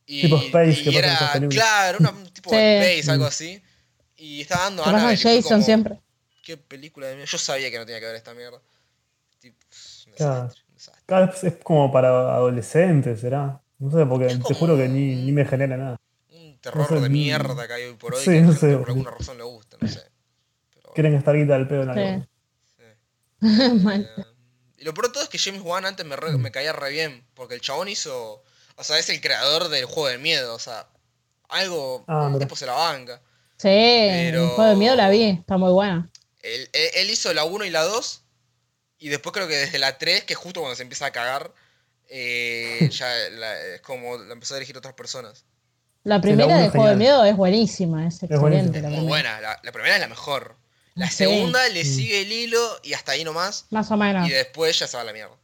[0.06, 2.56] Y, Tipo Space, y que era, claro, un tipo Sí.
[2.56, 3.62] de Space, algo así.
[4.16, 6.00] Y estaba dando fue Jason como, siempre.
[6.42, 7.30] ¿Qué película de mierda?
[7.30, 8.60] Yo sabía que no tenía que ver esta mierda.
[9.38, 9.56] Tipo,
[10.08, 10.34] un Claro.
[10.42, 11.02] desastre, un desastre.
[11.06, 13.60] Cada vez es como para adolescentes, ¿será?
[13.80, 16.00] No sé, porque Es te juro que ni, un- ni me genera nada.
[16.30, 17.12] Un terror sé, de mm.
[17.12, 18.20] mierda que hay hoy por hoy.
[18.22, 18.76] Sí, que no sé.
[18.76, 20.02] por alguna razón le gusta, no sé.
[20.74, 22.00] Pero Quieren estar guita del pedo en Sí.
[22.00, 22.26] algo.
[22.76, 22.84] sí.
[23.84, 24.02] Mal.
[24.16, 24.24] Eh,
[24.78, 26.90] y lo peor de todo es que James Wan antes me, re- me caía re
[26.90, 28.42] bien, porque el chabón hizo,
[28.76, 30.86] o sea, es el creador del juego del miedo, o sea,
[31.48, 32.46] algo, Ah, el mira.
[32.46, 33.20] tipo se la banca.
[33.56, 36.08] Sí, Pero- el juego de miedo la vi, está muy buena.
[36.42, 38.24] Él, él- él hizo la 1 y la 2,
[38.98, 41.52] y después creo que desde la 3, que es justo cuando se empieza a cagar,
[42.10, 45.44] eh, ya la- es como la empezó a dirigir otras personas.
[46.02, 48.78] La primera de juego de miedo es buenísima, es excelente.
[48.78, 49.02] Es muy primera.
[49.02, 50.56] buena, la, la primera es la mejor.
[50.94, 51.16] La Sí.
[51.18, 51.86] segunda le Mm.
[51.86, 54.26] sigue el hilo y hasta ahí nomás, Más o menos.
[54.28, 55.36] y después ya se va a la mierda.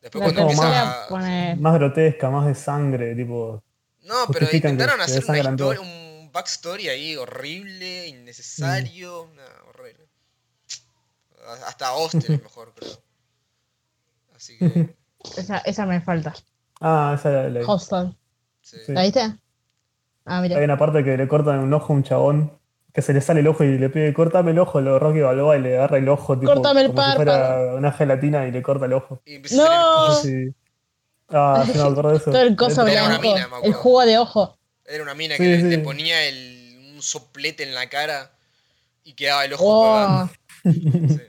[0.00, 3.62] Después La cuando como empieza pone- Más grotesca, más de sangre, tipo.
[4.02, 9.36] No, pero intentaron hacer una historia, un backstory ahí horrible, innecesario, Mm.
[9.36, 10.08] nah, horrible.
[11.66, 13.02] Hasta Austin es mejor, creo.
[14.34, 14.64] Así que,
[15.36, 16.34] Esa, esa me falta.
[16.80, 18.16] Ah, esa la, la- Hostel.
[18.62, 18.76] sí.
[18.88, 19.34] ¿La viste?
[20.24, 20.56] Ah, mira.
[20.58, 22.52] Hay una parte que le cortan un ojo a un chabón,
[22.92, 25.56] que se le sale el ojo y le pide, cortame el ojo, lo Rocky Balboa
[25.56, 28.62] y le agarra el ojo, tipo, Córtame el como si fuera una gelatina y le
[28.62, 29.22] corta el ojo.
[29.24, 30.14] Y ¡No!
[30.14, 30.54] Sí.
[31.28, 32.30] Ah, sí me acuerdo de eso.
[32.32, 33.66] Todo el coso Era una blanco, mina, me acuerdo.
[33.66, 34.58] el jugo de ojo.
[34.84, 35.66] Era una mina Sí, que le, sí.
[35.68, 38.32] le ponía el, un soplete en la cara
[39.04, 40.28] y quedaba el ojo Oh.
[40.64, 41.20] Sí.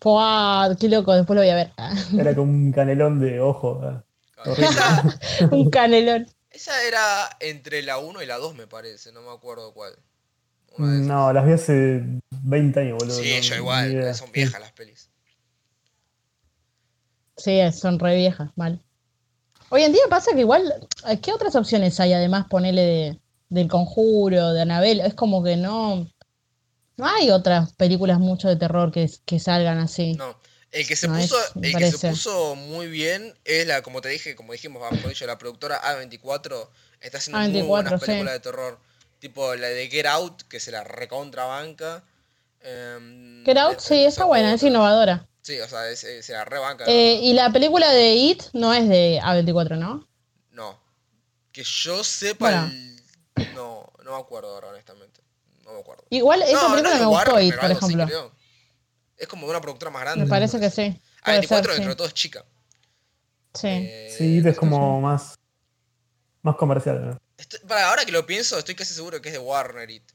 [0.00, 1.72] Fua, qué loco, después lo voy a ver.
[1.76, 3.80] Ah, Era como un canelón de ojo.
[3.82, 4.04] ah.
[4.56, 5.18] Esa,
[5.50, 6.26] Un canelón.
[6.50, 9.92] esa era entre la 1 y la 2, me parece, no me acuerdo cuál.
[10.78, 11.06] Una de esas.
[11.08, 13.14] No, las vi hace 20 años, boludo.
[13.16, 14.14] sí, no, yo igual, idea.
[14.14, 15.10] son viejas las pelis.
[17.36, 18.82] Sí, son re viejas, mal.
[19.70, 20.88] Hoy en día pasa que igual,
[21.22, 23.20] ¿qué otras opciones hay además ponerle de,
[23.50, 25.00] del conjuro, de Anabel?
[25.00, 26.06] Es como que no,
[27.00, 30.14] no hay otras películas mucho de terror que, que salgan así.
[30.14, 30.38] No,
[30.70, 34.00] el que se No, puso, es- el que se puso muy bien es la, como
[34.00, 36.68] te dije, como dijimos, dicho, la productora A24
[37.00, 38.06] está haciendo muy A24, buenas sí.
[38.06, 38.78] películas de terror.
[39.18, 42.04] Tipo la de Get Out, que se la recontrabanca.
[42.62, 45.26] em, Get Out, eh, sí, está sacó buena, es innovadora.
[45.42, 46.84] Sí, o sea, es- eh, se la rebanca.
[46.86, 50.06] Eh, y la película de It no es de A24, ¿no?
[50.52, 50.78] No.
[51.52, 52.64] Que yo sepa, Bueno.
[52.66, 53.00] el-
[53.54, 55.19] no, no me acuerdo ahora, honestamente.
[55.70, 56.04] No me acuerdo.
[56.10, 58.32] Igual esa no, película no me gustó Warner por ejemplo.
[59.16, 60.24] Es como de una productora más grande.
[60.24, 61.00] me parece que sí.
[61.24, 61.88] Puede A24 ser, dentro sí.
[61.88, 62.44] de todo es chica.
[63.54, 63.68] Sí.
[63.68, 65.34] Eh, Sí, es como más,
[66.42, 67.10] más comercial.
[67.10, 67.18] ¿no?
[67.36, 70.10] Estoy- para, ahora que lo pienso, estoy casi seguro que es de Warner It.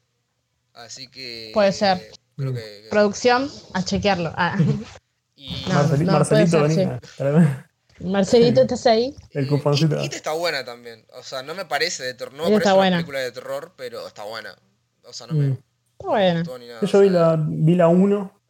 [0.74, 1.52] Así que.
[1.54, 1.98] Puede ser.
[1.98, 2.60] eh, Creo que.
[2.60, 4.34] que- Producción, a chequearlo.
[4.36, 4.58] Ah.
[5.36, 7.00] y, No, Marceli- no, Marcelito, venía.
[8.02, 9.16] Marcelito, ¿estás ahí?
[9.32, 9.98] El cuponcito.
[10.00, 11.06] It, It está buena también.
[11.14, 12.34] O sea, no me parece de terror.
[12.34, 12.98] No me parece está una buena.
[12.98, 14.54] película de terror, pero está buena.
[15.08, 15.58] O sea, no me Mm.
[15.98, 16.82] Gustó ni nada.
[16.86, 18.42] Yo o vi la, vi la 1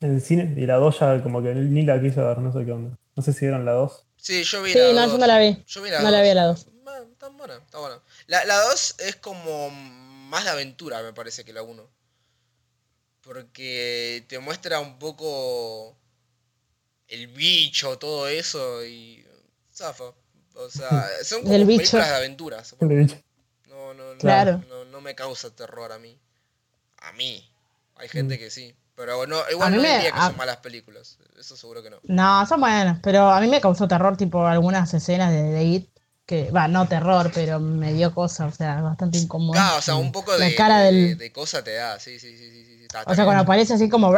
[0.00, 2.64] en el cine y la 2 ya como que ni la quise ver, no sé
[2.64, 2.98] qué onda.
[3.14, 4.06] No sé si vieron la 2.
[4.16, 5.12] Sí, yo vi Sí, la no, dos.
[5.12, 5.62] yo no la vi.
[5.66, 6.66] Yo vi la No la vi a la dos.
[6.82, 8.02] Ma, Está buena, está buena.
[8.26, 11.88] La, la 2 es como más de aventura, me parece, que la 1.
[13.22, 15.96] Porque te muestra un poco
[17.08, 19.24] el bicho, todo eso y
[19.72, 20.12] zafa.
[20.54, 22.76] O sea, son como películas de aventuras.
[23.92, 24.62] No, no, no, Claro.
[24.68, 26.18] no, no me causa terror a mí.
[26.98, 27.48] A mí.
[27.96, 28.74] Hay gente que sí.
[28.96, 31.18] Pero no, igual A no me- diría que a- son malas películas.
[31.38, 31.98] Eso seguro que no.
[32.04, 35.88] No, son buenas, pero a mí me causó terror, tipo algunas escenas de, de It,
[36.26, 39.58] que, va, no terror, pero me dio cosa, o sea, bastante incómodo.
[39.60, 41.98] Ah, o sea, un poco La de, cara de- del- de cosa te da.
[42.00, 42.64] Sí, sí, sí, sí.
[42.64, 43.26] sí, está- O sea, bien.
[43.26, 44.12] cuando aparece así como.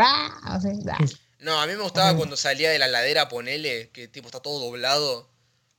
[1.41, 4.59] No, a mí me gustaba cuando salía de la ladera, ponele, que tipo está todo
[4.61, 5.29] doblado.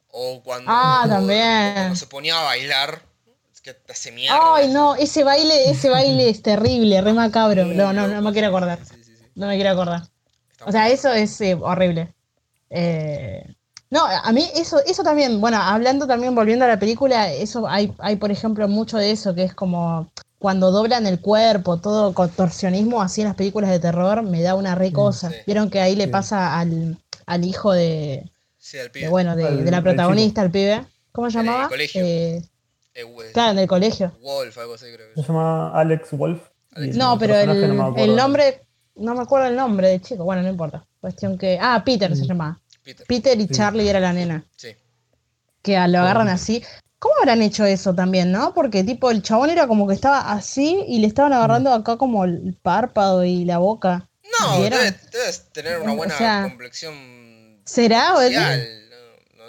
[0.10, 1.70] O cuando, Ah, o- también.
[1.70, 3.04] o cuando se ponía a bailar,
[3.74, 4.56] que te hace mierda.
[4.56, 7.66] Ay, no, ese baile, ese baile es terrible, re macabro.
[7.66, 8.80] No, no, no me quiero acordar.
[8.86, 9.26] Sí, sí, sí.
[9.36, 10.04] No me quiero acordar.
[10.66, 12.14] O sea, eso es eh, horrible.
[12.70, 13.56] Eh,
[13.90, 17.94] no, a mí eso, eso también, bueno, hablando también, volviendo a la película, eso hay,
[18.00, 20.10] hay, por ejemplo, mucho de eso, que es como
[20.40, 24.76] cuando doblan el cuerpo, todo contorsionismo así en las películas de terror, me da una
[24.76, 25.30] re cosa.
[25.32, 25.36] sí.
[25.46, 29.08] Vieron que ahí le pasa al, al hijo de, Sí, al de, pibe.
[29.10, 31.70] bueno, de, Al- de la protagonista, al pibe, ¿Cómo se En el llamaba?
[31.70, 32.02] colegio.
[32.04, 32.42] Eh,
[33.00, 34.12] Eh, claro, en el colegio.
[34.22, 36.42] Wolf, algo así creo que Se llama Alex Wolf.
[36.76, 38.64] Alex No, pero el, no el nombre,
[38.96, 40.84] no me acuerdo el nombre del chico, bueno, no importa.
[41.00, 41.60] Cuestión que.
[41.62, 42.28] Ah, Peter se Mm.
[42.28, 42.60] llamaba.
[42.84, 43.06] Peter.
[43.08, 43.54] Peter y Sí.
[43.54, 44.44] Charlie era la nena.
[44.56, 44.70] Sí.
[45.62, 46.32] Que lo agarran Bueno.
[46.32, 46.64] así.
[47.00, 48.54] ¿Cómo habrán hecho eso también, no?
[48.56, 52.24] Porque tipo el chabón era como que estaba así y le estaban agarrando acá como
[52.26, 54.08] el párpado y la boca.
[54.40, 56.94] No, debes, debes tener una O buena sea, complexión
[57.66, 58.16] ¿Será?
[58.16, 58.34] o es-.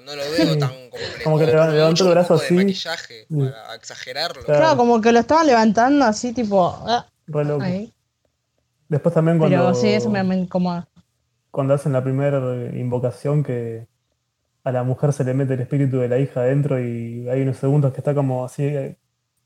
[0.00, 1.24] No, lo veo tan complejo.
[1.24, 2.54] Como que con levantó el brazo de así.
[2.54, 4.42] maquillaje para exagerarlo.
[4.44, 4.60] Claro.
[4.60, 6.66] Claro, como que lo estaban levantando así, tipo.
[6.86, 7.62] ah, Re loco.
[7.62, 7.92] ahí.
[8.88, 10.88] Después también cuando, Pero sí, eso me, me incomoda.
[11.50, 12.38] cuando hacen la primera
[12.74, 13.86] invocación que
[14.64, 17.56] a la mujer se le mete el espíritu de la hija adentro y hay unos
[17.58, 18.96] segundos que está como así eh,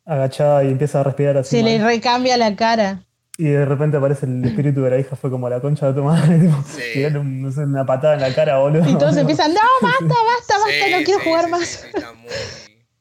[0.05, 1.57] agachada y empieza a respirar así.
[1.59, 3.05] Se le recambia la cara.
[3.39, 6.03] Y de repente aparece el espíritu de la hija, fue como la concha de tu
[6.05, 6.83] madre, tipo, Sí.
[6.99, 8.89] y darle un- no sé, una patada en la cara, boludo.
[8.89, 11.85] Y todos empiezan, no, basta, basta, basta, Sí, no quiero sí, jugar sí, más.
[11.85, 12.30] está muy,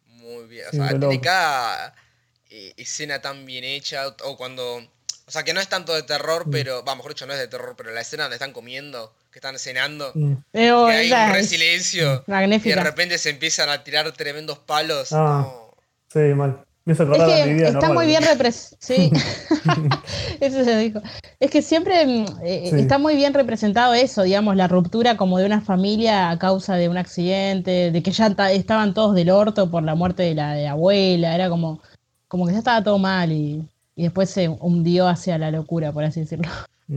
[0.07, 0.65] muy bien.
[0.67, 1.93] O Sí, sea, tiene cada
[2.49, 4.07] eh, escena tan bien hecha.
[4.23, 4.77] O cuando.
[4.77, 6.83] O sea, que no es tanto de terror, pero.
[6.83, 9.57] Va, mejor dicho, no es de terror, pero la escena donde están comiendo, que están
[9.59, 10.11] cenando.
[10.15, 10.33] Mm.
[10.51, 12.13] Pero Que hay un re silencio.
[12.13, 12.83] Y de magnífica.
[12.83, 15.11] repente se empiezan a tirar tremendos palos.
[15.13, 15.41] Ah.
[15.45, 15.75] No.
[16.11, 16.65] Sí, mal.
[16.83, 18.29] Me Es de mi que vida está normal, muy bien ¿no?
[18.29, 18.77] representado.
[18.81, 19.11] Sí,
[20.39, 20.99] eso se dijo.
[21.39, 22.79] Es que siempre eh, Sí.
[22.79, 26.89] está muy bien representado eso, digamos, la ruptura como de una familia a causa de
[26.89, 30.53] un accidente, de que ya ta- estaban todos del orto por la muerte de la,
[30.53, 31.81] de la abuela, era como,
[32.27, 33.63] como que ya estaba todo mal y,
[33.95, 36.49] y después se hundió hacia la locura, por así decirlo.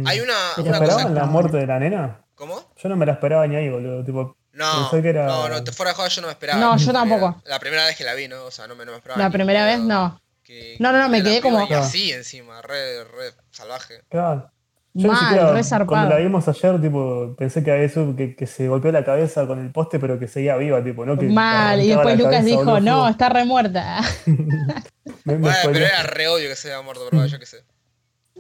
[0.07, 0.91] Hay una, Pero ¿Se una cosa.
[0.93, 2.21] esperaban la muerte de la nena?
[2.35, 2.57] ¿Cómo?
[2.83, 4.03] Yo no me la esperaba ni ahí, boludo.
[4.05, 6.61] Tipo, No, Pensé que era- no, no, te fuera de joda yo no me esperaba.
[6.61, 7.43] No, yo tampoco.
[7.45, 8.45] La primera vez que la vi, ¿no?
[8.45, 9.23] O sea, no me, no me esperaba.
[9.23, 10.21] La primera vez no.
[10.45, 14.03] que- No, no, no, me quedé como- Y así encima, re, re salvaje.
[14.09, 14.51] claro.
[14.97, 16.09] Yo Mal, siquiera, re cuando zarpado.
[16.11, 19.73] la vimos ayer, tipo, pensé que eso, que, que se golpeó la cabeza con el
[19.73, 21.19] poste, pero que seguía viva, tipo, ¿no?
[21.19, 24.03] Que Mal, y después Lucas cabeza, dijo, no, está remuerta.
[24.27, 27.65] me- me Bueno, pero era re obvio que se había muerto, pero yo qué sé.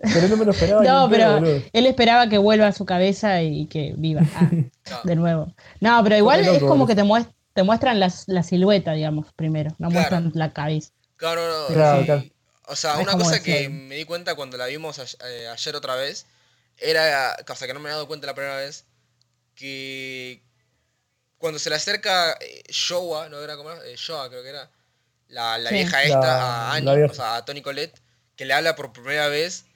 [0.02, 0.82] Pero no me lo esperaba.
[0.82, 1.38] ni No, pero
[1.72, 4.50] él esperaba que vuelva a su cabeza y que viva ah,
[5.04, 5.54] de nuevo.
[5.80, 9.70] No, pero igual es como que te, muest- te muestran la silueta, digamos, primero.
[9.78, 9.92] No Claro.
[9.92, 10.90] muestran la cabeza.
[11.16, 12.04] Claro, no, no, Claro, sí.
[12.06, 12.24] claro.
[12.66, 15.48] O sea, Es una cosa decía que me di cuenta cuando la vimos a- eh,
[15.48, 16.26] ayer otra vez,
[16.78, 18.84] era, cosa que no me había dado cuenta la primera vez,
[19.54, 20.42] que
[21.38, 23.84] cuando se le acerca eh, Showa, ¿no era como era?
[23.86, 24.70] Eh, Showa creo que era,
[25.28, 25.76] la, la Sí.
[25.76, 27.12] vieja esta La- a Annie, la vieja.
[27.12, 28.00] o sea, a Tony Colette,
[28.36, 29.66] que le habla por primera vez,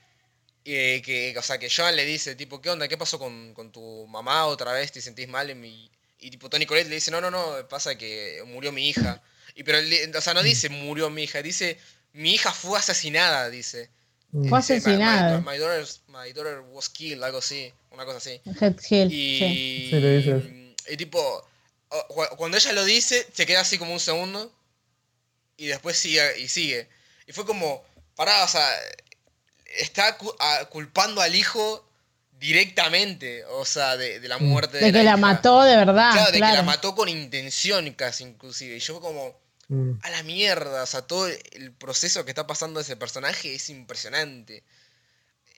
[0.75, 2.89] eh, que, o sea, que Joan le dice, tipo, ¿qué onda?
[2.89, 4.93] ¿Qué pasó con, con tu mamá otra vez?
[4.93, 5.51] ¿Te sentís mal?
[5.51, 5.91] En mi...
[6.21, 9.23] Y tipo, Tony Colette le dice, no, no, no, pasa que murió mi hija.
[9.55, 9.79] Y pero,
[10.17, 11.79] o sea, no dice murió mi hija, dice,
[12.13, 13.91] mi hija fue asesinada, dice.
[14.33, 14.49] Mm.
[14.49, 15.41] Fue Dice, "My- asesinada.
[15.41, 18.41] My, my daughter's- my daughter was killed, algo así, una cosa así.
[18.61, 18.75] Head
[19.11, 20.75] Y, sí.
[20.91, 21.47] Y tipo,
[22.37, 24.53] cuando ella lo dice, se queda así como un segundo
[25.57, 26.89] y después sigue y sigue.
[27.27, 27.85] Y fue como,
[28.17, 28.69] pará, o sea,
[29.77, 31.85] está cu- a- culpando al hijo
[32.41, 35.17] directamente, o sea, de, de la muerte de, De que la hija.
[35.17, 36.13] mató de verdad.
[36.13, 36.53] Claro, de claro.
[36.53, 38.77] que la mató con intención casi inclusive.
[38.77, 39.33] Y yo como,
[39.71, 39.99] Mm.
[40.03, 44.63] a la mierda, o sea, todo el proceso que está pasando ese personaje es impresionante.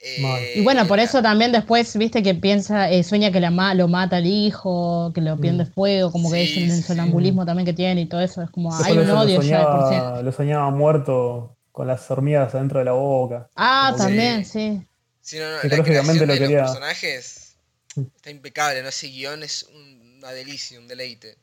[0.03, 3.73] Eh, Y bueno, por eso también después, viste, que piensa, eh, sueña que la ma-
[3.73, 6.81] lo mata al hijo, que lo pierde fuego, como que es el sí.
[6.83, 8.41] sonambulismo también que tiene y todo eso.
[8.41, 10.23] Es como, Después hay un odio ya de por sí.
[10.25, 13.49] lo soñaba muerto con las hormigas adentro de la boca.
[13.55, 14.81] Ah, también, sí.
[15.21, 16.61] Sí, no, no, la Psicológicamente creación lo quería.
[16.61, 17.55] los personajes
[17.95, 18.89] está impecable, ¿no?
[18.89, 21.37] Ese guion es un- una delicia, un deleite.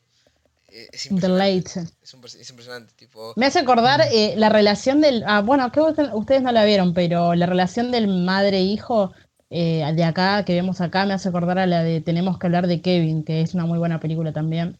[0.71, 1.81] Eh, Es impresionante.
[2.03, 3.33] Es, un- es impresionante, tipo...
[3.35, 5.23] Me hace acordar eh, la relación del.
[5.25, 9.11] Ah, bueno, que ustedes- no la vieron, pero la relación del madre-hijo
[9.49, 12.67] eh, de acá, que vemos acá, me hace acordar a la de Tenemos que hablar
[12.67, 14.77] de Kevin, que es una muy buena película también.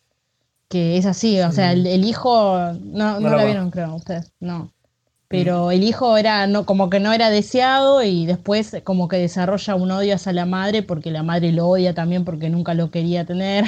[0.68, 2.56] Que es así, o sea, el, el hijo.
[2.84, 4.32] No, no, la vieron, creo, ustedes.
[4.40, 4.72] No.
[5.30, 9.76] Pero el hijo era no, como que no era deseado y después como que desarrolla
[9.76, 13.26] un odio hacia la madre porque la madre lo odia también porque nunca lo quería
[13.26, 13.66] tener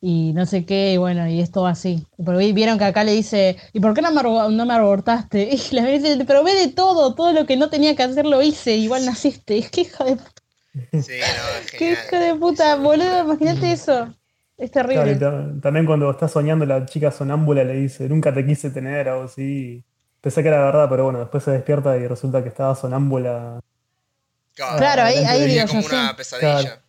[0.00, 2.06] y no sé qué, y bueno, y es todo así.
[2.24, 4.74] Pero vi- vieron que acá le dice, ¿y por qué no me, arbo- no me
[4.74, 5.50] abortaste?
[5.72, 8.42] Y la dice, pero ve de todo, todo lo que no tenía que hacer lo
[8.42, 9.58] hice, igual naciste.
[9.58, 10.18] Es que hija de,
[10.96, 14.14] Sí, no, es qué hija de puta, boludo, imagínate eso.
[14.56, 15.16] Es terrible.
[15.18, 19.24] ta- también cuando está soñando la chica sonámbula le dice, nunca te quise tener, algo
[19.24, 19.84] así.
[20.24, 23.60] Pensé que era verdad, pero bueno, después se despierta y resulta que estaba sonámbula.
[24.54, 25.94] Claro, ahí, ahí digo como yo, sí.
[25.94, 26.60] una pesadilla.
[26.62, 26.80] Claro.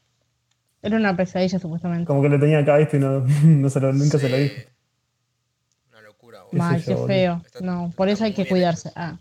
[0.81, 2.05] Era una pesadilla supuestamente.
[2.05, 2.95] Como que lo tenía acá, ¿viste?
[2.95, 4.55] Y no, no se lo- nunca se lo dijo.
[5.91, 6.63] Una locura, boludo.
[6.63, 7.41] Mal, qué feo.
[7.45, 8.93] Está- No, por eso hay que cuidarse.
[8.95, 9.17] Ah,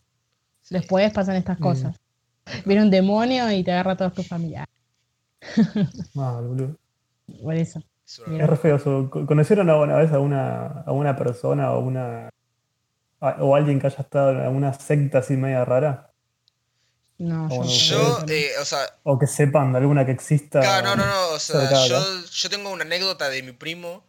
[0.62, 0.76] Sí.
[0.76, 1.62] después pasan estas Mm.
[1.62, 1.96] cosas.
[2.64, 4.68] Viene un demonio y te agarra a todos tus familiares.
[6.16, 6.76] Ah, boludo.
[7.42, 7.82] Por eso.
[8.06, 12.28] Es re feo ¿Conocieron alguna vez a una, a una persona o una
[13.40, 16.10] o alguien que haya estado en alguna secta así media rara?
[17.18, 18.32] No, Bueno, Yo, no.
[18.32, 20.60] eh, o sea, O que sepan de alguna que exista.
[20.60, 21.28] Claro, no, no, no.
[21.30, 24.02] O sea, yo, tengo una anécdota de mi primo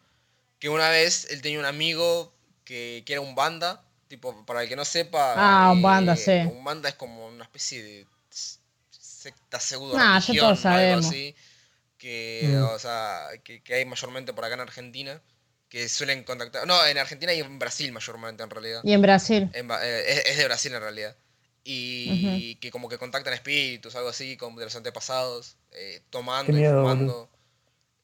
[0.59, 3.81] que una vez él tenía un amigo que, que era un banda.
[4.07, 5.33] Tipo, para el que no sepa.
[5.33, 6.31] eh, Ah, un banda, sí.
[6.31, 8.07] Un banda es como una especie de
[8.91, 11.35] secta pseudo Nah, ya algo así.
[11.97, 12.63] Que, Mm.
[12.75, 15.21] o sea, que, que hay mayormente por acá en Argentina.
[15.75, 16.65] Que suelen contactar.
[16.65, 18.79] No, en Argentina y en Brasil mayormente en realidad.
[18.85, 19.49] Y en Brasil.
[19.51, 21.17] En eh, es, es de Brasil en realidad.
[21.65, 26.61] Y que como que contactan espíritus, algo así, como de los antepasados, eh, tomando y
[26.79, 27.29] fumando.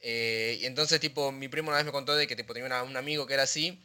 [0.01, 2.84] Eh, y entonces, tipo, mi primo una vez me contó de que tipo, tenía una-
[2.84, 3.82] un amigo que era así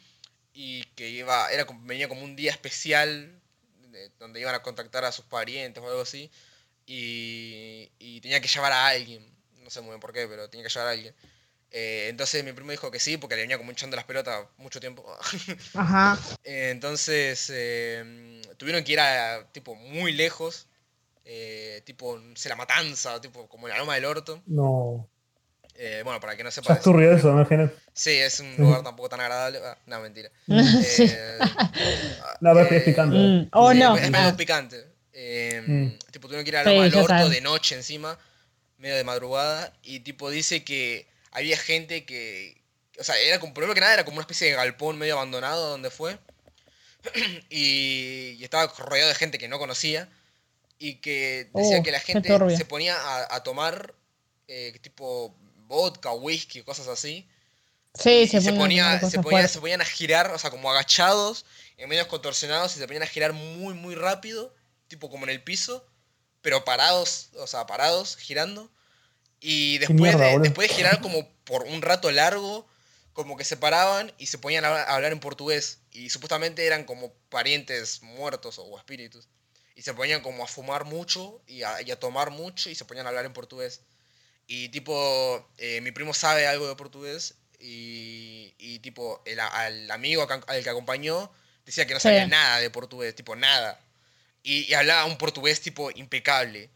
[0.53, 3.41] y que iba, era, venía como un día especial
[3.89, 6.29] de- donde iban a contactar a sus parientes o algo así
[6.85, 9.25] y, y tenía que llevar a alguien.
[9.63, 11.15] No sé muy bien por qué, pero tenía que llevar a alguien.
[11.71, 14.79] Eh, entonces mi primo dijo que sí, porque le venía como echando las pelotas mucho
[14.79, 15.05] tiempo.
[15.73, 16.17] Ajá.
[16.43, 20.67] Eh, Entonces eh, tuvieron que ir a tipo muy lejos,
[21.25, 24.41] eh, tipo se la matanza, tipo como en la loma del orto.
[24.47, 25.07] No.
[25.79, 26.73] Eh, bueno, para que no sepa.
[26.73, 27.41] es turbio eso, ¿no?
[27.41, 27.75] Imagínate.
[27.97, 29.59] Sí, es un lugar tampoco tan agradable.
[29.63, 30.29] Ah, no, mentira.
[30.47, 31.05] Sí.
[31.09, 31.39] Eh,
[32.41, 33.15] No, pero es eh, es picante.
[33.17, 33.97] Mm, O sí, no.
[33.97, 34.85] Es medio Ah, picante.
[35.13, 35.97] Eh, Mm.
[36.11, 38.17] Tipo, tuvieron que ir a la Sí, loma del orto de noche encima,
[38.77, 41.07] medio de madrugada, y tipo dice que
[41.37, 42.61] había gente que.
[42.99, 45.69] O sea, era como, primero que nada era como una especie de galpón medio abandonado
[45.69, 46.17] donde fue.
[47.49, 50.09] y, y estaba rodeado de gente que no conocía.
[50.79, 53.95] Y que decía Oh, que la gente se ponía a, a tomar
[54.47, 55.35] eh, tipo
[55.67, 57.27] vodka, whisky, cosas así.
[57.95, 61.45] Sí, y se, se, ponía, se, ponía- se ponían a girar, o sea, como agachados,
[61.77, 64.53] en medios contorsionados, y se ponían a girar muy, muy rápido,
[64.87, 65.83] tipo como en el piso,
[66.43, 68.69] pero parados, o sea, parados, girando.
[69.39, 72.67] Y después, mierda, de, después de girar como por un rato largo,
[73.13, 75.79] como que se paraban y se ponían a hablar, en portugués.
[75.91, 79.27] Y supuestamente eran como parientes muertos o espíritus.
[79.75, 82.85] Y se ponían como a fumar mucho y a, y a tomar mucho y se
[82.85, 83.81] ponían a hablar en portugués.
[84.47, 90.27] Y tipo, eh, mi primo sabe algo de portugués y, y tipo, el, al amigo
[90.47, 91.31] al que acompañó
[91.65, 92.03] decía que no Sí.
[92.07, 93.79] sabía nada de portugués, tipo nada.
[94.43, 96.69] Y, y hablaba un portugués tipo impecable.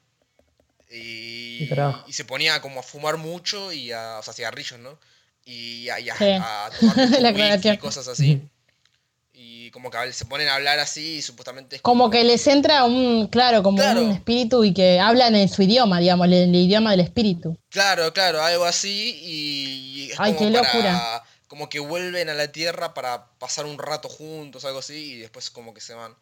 [0.94, 1.70] Y,
[2.12, 4.98] se ponía como a fumar mucho y a, o sea, cigarrillos, ¿no?
[5.46, 6.26] Y a, y a- Sí.
[6.40, 6.96] a tomar
[7.74, 8.42] y cosas así.
[9.34, 12.84] Y como que se ponen a hablar así y supuestamente es Como que les entra
[12.84, 14.02] un, claro, como Claro.
[14.04, 17.58] un espíritu y que hablan en su idioma, digamos, el, el idioma del espíritu.
[17.70, 21.24] Claro, claro, algo así y es Ay, como qué para- locura.
[21.48, 25.50] como que vuelven a la tierra para pasar un rato juntos, algo así, y después
[25.50, 26.14] como que se van.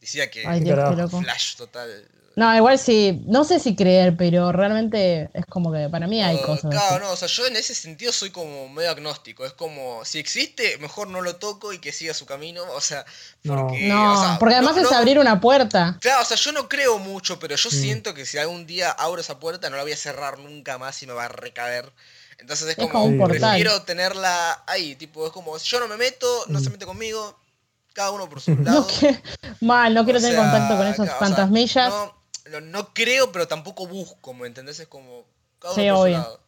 [0.00, 0.78] Decía que Ay, Dios,
[1.10, 2.08] flash total.
[2.36, 6.36] No, igual sí, no sé si creer, pero realmente es como que para mí hay
[6.36, 6.70] Uh, cosas.
[6.70, 7.04] Claro, así.
[7.04, 9.44] no, o sea, yo en ese sentido soy como medio agnóstico.
[9.44, 12.62] Es como, si existe, mejor no lo toco y que siga su camino.
[12.74, 13.04] O sea,
[13.42, 13.66] No.
[13.66, 13.88] porque.
[13.88, 15.98] No, o sea, porque además no- es no- abrir una puerta.
[16.00, 17.72] Claro, o sea, yo no creo mucho, pero yo Mm.
[17.72, 21.02] siento que si algún día abro esa puerta no la voy a cerrar nunca más
[21.02, 21.92] y me va a recaer.
[22.38, 23.40] Entonces es Es como, como un portal.
[23.40, 26.72] prefiero tenerla ahí, tipo, es como, yo no me meto, no se Mm.
[26.72, 27.38] mete conmigo,
[27.92, 28.80] cada uno por su lado.
[28.80, 29.20] No que-
[29.60, 31.90] mal, no quiero O tener sea, contacto con esos claro, o sea, fantasmillas.
[31.90, 32.19] no,
[32.50, 34.80] no, no creo, pero tampoco busco, ¿me entendés?
[34.80, 35.24] Es como,
[35.58, 36.18] cada uno Sí, por su obvio.
[36.18, 36.40] lado.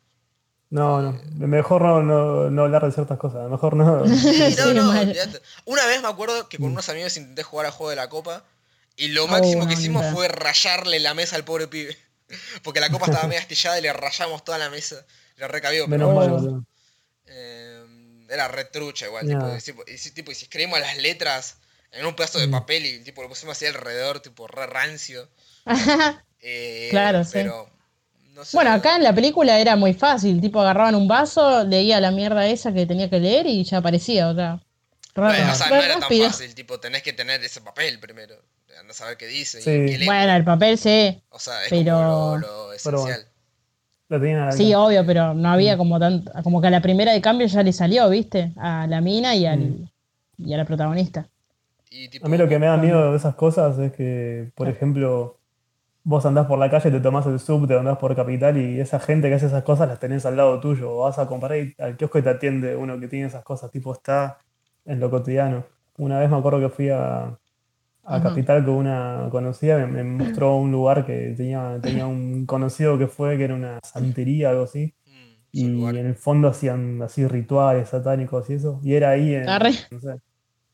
[0.70, 1.20] No, no.
[1.46, 3.48] Mejor no, no, no hablar de ciertas cosas.
[3.50, 4.06] Mejor no.
[4.06, 4.16] Sí,
[4.56, 5.08] Sí, no, no, mal.
[5.08, 5.40] olvidate.
[5.66, 6.72] Una vez me acuerdo que con Mm.
[6.72, 8.42] unos amigos intenté jugar al juego de la copa
[8.96, 11.96] y lo Oh, máximo que no, hicimos fue rayarle la mesa al pobre pibe.
[12.62, 15.04] Porque la copa estaba medio astillada y le rayamos toda la mesa.
[15.36, 16.38] Le recabió, pero Menos mal, Oh.
[16.38, 16.64] boludo.
[17.26, 19.26] eh, era retrucha igual.
[19.26, 21.58] Tipo, y, tipo, y si- tipo, y si escribimos las letras
[21.92, 22.50] en un pedazo de Mm.
[22.52, 25.28] papel y tipo, lo pusimos así alrededor, tipo re rancio.
[26.40, 27.30] eh, Claro, sí.
[27.34, 27.68] Pero,
[28.34, 28.56] no sé.
[28.56, 32.46] bueno, acá en la película era muy fácil, tipo agarraban un vaso, leía la mierda
[32.46, 34.60] esa que tenía que leer y ya aparecía, o sea.
[35.14, 36.26] Bueno, o sea, no era tan rápido.
[36.30, 38.34] fácil, tipo, tenés que tener ese papel primero.
[38.80, 39.58] Andás a saber qué dice.
[39.58, 39.98] y Sí.
[39.98, 40.04] qué.
[40.06, 43.26] Bueno, el papel sí, O sea, es Pero- como lo, lo Pero esencial.
[44.08, 44.46] bueno.
[44.46, 47.46] Lo sí, obvio, pero no había como tanto, como que a la primera de cambio
[47.46, 48.52] ya le salió, ¿viste?
[48.56, 49.88] A la mina y al Mm.
[50.38, 51.28] y a la protagonista.
[51.92, 54.68] Y, tipo, A mí lo que me da miedo de esas cosas es que, por
[54.68, 55.38] ejemplo,
[56.04, 59.28] vos andás por la calle, te tomás el subte, andás por Capital y esa gente
[59.28, 60.90] que hace esas cosas las tenés al lado tuyo.
[60.92, 63.70] O vas a comprar y al kiosco y te atiende uno que tiene esas cosas,
[63.70, 64.38] tipo está
[64.84, 65.64] en lo cotidiano.
[65.98, 67.38] Una vez me acuerdo que fui a.
[68.04, 73.06] Capital con una conocida, me, me mostró un lugar que tenía, tenía un conocido que
[73.06, 74.92] fue, que era una santería, algo así.
[75.06, 78.80] mm, Y en el fondo hacían así rituales satánicos y eso.
[78.82, 79.72] Y era ahí en, Arre.
[79.92, 80.16] no sé,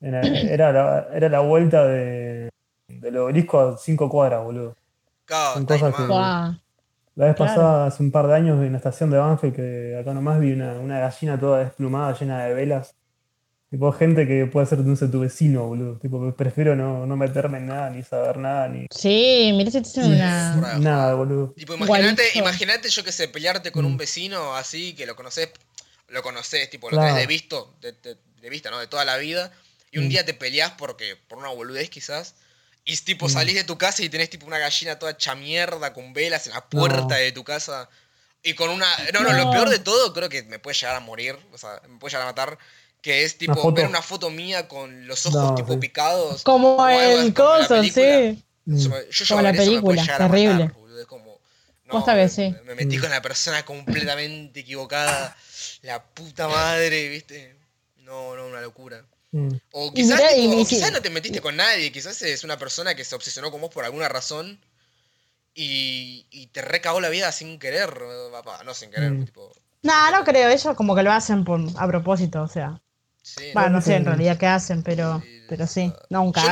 [0.01, 2.49] era, era la, era la vuelta de,
[2.89, 4.77] del obelisco a cinco cuadras, boludo.
[5.25, 6.07] Claro, son cosas que-.
[6.07, 6.57] Guau.
[7.17, 7.53] La vez Claro.
[7.55, 10.53] pasada, hace un par de años, en la estación de Banfield, que acá nomás vi
[10.53, 12.95] una, una gallina toda desplumada, llena de velas.
[13.71, 15.99] Tipo, gente que puede ser no sé, tu vecino, boludo.
[15.99, 19.89] Tipo, prefiero no, no meterme en nada, ni saber nada, ni Sí, mirá si te
[19.89, 20.79] hacen una.
[20.79, 21.53] Nada, boludo.
[21.57, 23.89] Tipo, imagínate, yo que sé, pelearte con Mm.
[23.89, 25.51] un vecino así, que lo conoces,
[26.09, 27.09] lo conoces, tipo, lo Claro.
[27.09, 28.79] tenés de visto, de, de- de vista, ¿no?
[28.79, 29.51] De toda la vida.
[29.91, 30.09] Y un Mm.
[30.09, 32.35] día te peleas porque, por una boludez quizás.
[32.85, 33.31] Y tipo, Mm.
[33.31, 36.55] salís de tu casa y tenés tipo una gallina toda hecha mierda con velas en
[36.55, 37.15] la puerta No.
[37.15, 37.89] de tu casa.
[38.43, 38.87] Y con una.
[39.13, 41.37] No, no, lo peor de todo, creo que me puede llegar a morir.
[41.53, 42.59] O sea, me puede llegar a matar.
[43.03, 43.75] Que es tipo foto.
[43.75, 45.79] ver una foto mía con los ojos No, tipo sí.
[45.79, 46.43] picados.
[46.43, 47.83] Como coso, película.
[47.93, 48.45] sí.
[48.71, 50.53] Eso me- yo Como la ver eso me puede película, llegar a terrible.
[50.65, 51.41] matar, boludo, es como,
[51.87, 52.55] no, que me, sí.
[52.65, 55.37] me metí con la persona completamente equivocada.
[55.83, 57.57] La puta madre, ¿viste?
[57.99, 59.05] No, no, una locura.
[59.31, 59.49] Mm.
[59.73, 62.23] O Y quizás, mirá, tipo, y- o y- quizás no te metiste con nadie, quizás
[62.23, 64.59] es una persona que se obsesionó con vos por alguna razón
[65.55, 69.25] y, y te recagó la vida sin querer, eh, papá, no sin querer, Mm.
[69.27, 69.53] tipo.
[69.83, 72.81] No, no creo, ellos como que lo hacen por, a propósito, o sea.
[73.23, 75.93] Sí, Bueno, no sé en realidad qué hacen, pero, Sí, pero sí.
[76.09, 76.45] No, un La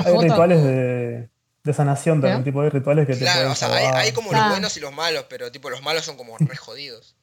[0.00, 0.22] hay foto.
[0.22, 1.28] rituales de,
[1.62, 2.50] de sanación también, ¿Qué?
[2.50, 4.44] tipo, hay rituales que te Claro, pueden o sea, hay, hay como Claro.
[4.44, 7.16] los buenos y los malos, pero tipo los malos son como re jodidos.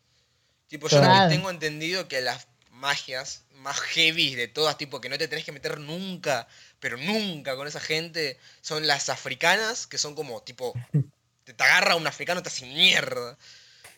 [0.67, 1.23] Tipo, yo Claro.
[1.23, 5.27] lo que tengo entendido que las magias más heavy de todas, tipo que no te
[5.27, 6.47] tenés que meter nunca,
[6.79, 10.73] pero nunca con esa gente, son las africanas, que son como tipo,
[11.45, 13.37] te, te agarra un africano te hace mierda.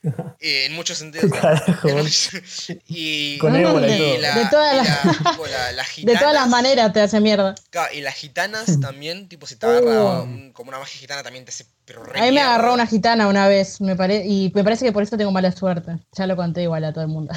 [0.39, 1.31] Eh, en muchos sentidos.
[2.87, 4.17] Y, Con y ébola y todo.
[4.19, 7.19] la- De todas las- la- tipo, la- las De todas las gitanas- maneras te hace
[7.19, 7.55] mierda.
[7.91, 10.23] Y las gitanas también, tipo, si te agarra Uh.
[10.23, 12.85] un- como una magia gitana también te hace pero re A mí me agarró una
[12.85, 14.23] gitana una vez, me pare...
[14.25, 15.97] y me parece que por eso tengo mala suerte.
[16.11, 17.33] Ya lo conté igual a todo el mundo.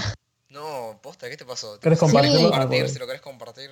[0.59, 1.79] No, posta, ¿qué te pasó?
[1.79, 2.49] ¿Querés Si lo querés compartirlo?
[2.49, 3.71] Ah, compartir, si lo querés compartir.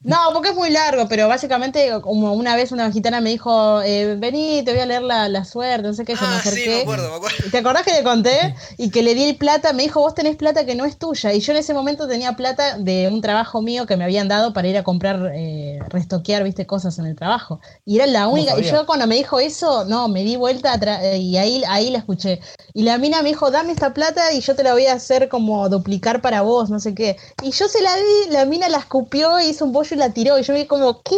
[0.00, 4.14] No, porque es muy largo, pero básicamente como una vez una gitana me dijo, eh,
[4.16, 6.48] vení, te voy a leer la, la suerte, no sé qué, yo me Ah, sí,
[6.50, 6.68] acerqué.
[6.68, 7.36] me acuerdo, me acuerdo.
[7.50, 8.54] ¿Te acordás que le conté?
[8.78, 11.32] Y que le di el plata, me dijo, vos tenés plata que no es tuya.
[11.32, 14.52] Y yo en ese momento tenía plata de un trabajo mío que me habían dado
[14.52, 17.60] para ir a comprar, eh, restoquear, viste, cosas en el trabajo.
[17.84, 18.56] Y era la única.
[18.58, 21.98] Y yo cuando me dijo eso, no, me di vuelta atrás y ahí, ahí la
[21.98, 22.40] escuché.
[22.72, 25.28] Y la mina me dijo, dame esta plata y yo te la voy a hacer
[25.28, 27.16] como duplicar para vos, no sé qué.
[27.42, 30.38] Y yo se la di, la mina la escupió, hizo un bollo y la tiró.
[30.38, 31.16] Y yo me como, ¿qué?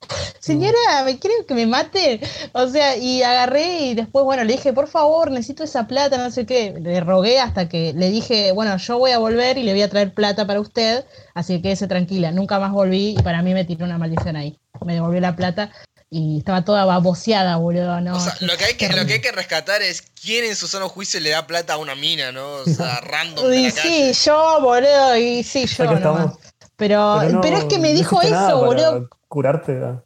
[0.40, 2.20] Señora, ¿me quieren que me mate?
[2.52, 6.30] O sea, y agarré y después, bueno, le dije, por favor, necesito esa plata, no
[6.30, 6.74] sé qué.
[6.80, 9.90] Le rogué hasta que le dije, bueno, yo voy a volver y le voy a
[9.90, 11.04] traer plata para usted,
[11.34, 12.30] así que quédese tranquila.
[12.30, 14.58] Nunca más volví y para mí me tiró una maldición ahí.
[14.84, 15.72] Me devolvió la plata
[16.10, 18.00] y estaba toda baboseada, boludo.
[18.00, 20.44] No, o sea, qué- lo que, hay que, lo que hay que rescatar es quién
[20.44, 22.46] en su sano juicio le da plata a una mina, ¿no?
[22.52, 24.12] O sea, random de Y la sí, calle.
[24.24, 26.38] yo, boludo, y sí, yo estamos.
[26.78, 29.74] Pero, no- pero es que me no dijo eso, para boludo, curarte.
[29.74, 30.04] ¿verdad?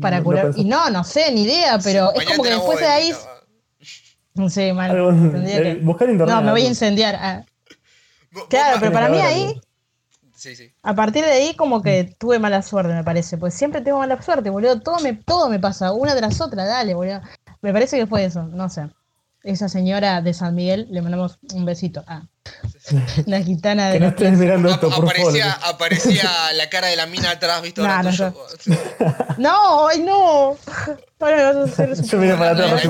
[0.00, 0.50] para No- curar.
[0.56, 3.12] y no, no sé, ni idea, pero Sí, es como que después de ahí.
[4.34, 4.90] No sé, mal.
[4.90, 6.34] Algo- eh, que- buscar internet.
[6.34, 7.14] No, me voy a incendiar.
[7.20, 7.44] ah.
[8.48, 9.60] Claro, pero para mí ahí.
[10.34, 10.70] Sí, sí.
[10.82, 13.38] a partir de ahí, como que tuve mala suerte, me parece.
[13.38, 14.80] Pues siempre tengo mala suerte, boludo.
[14.80, 17.20] Todo me, todo me pasa, una tras otra, dale, boludo.
[17.62, 18.88] Me parece que fue eso, no sé.
[19.46, 22.04] Esa señora de San Miguel, le mandamos un besito.
[22.08, 22.22] Ah,
[23.26, 25.74] la gitana de Que no estés mirando esto, por aparecía, favor.
[25.74, 27.80] aparecía la cara de la mina atrás, ¿viste?
[27.80, 28.76] No, Ahora no, tuyo.
[29.38, 30.56] No, ay, no.
[31.20, 32.84] Ahora me vas a hacer Yo miré para atrás.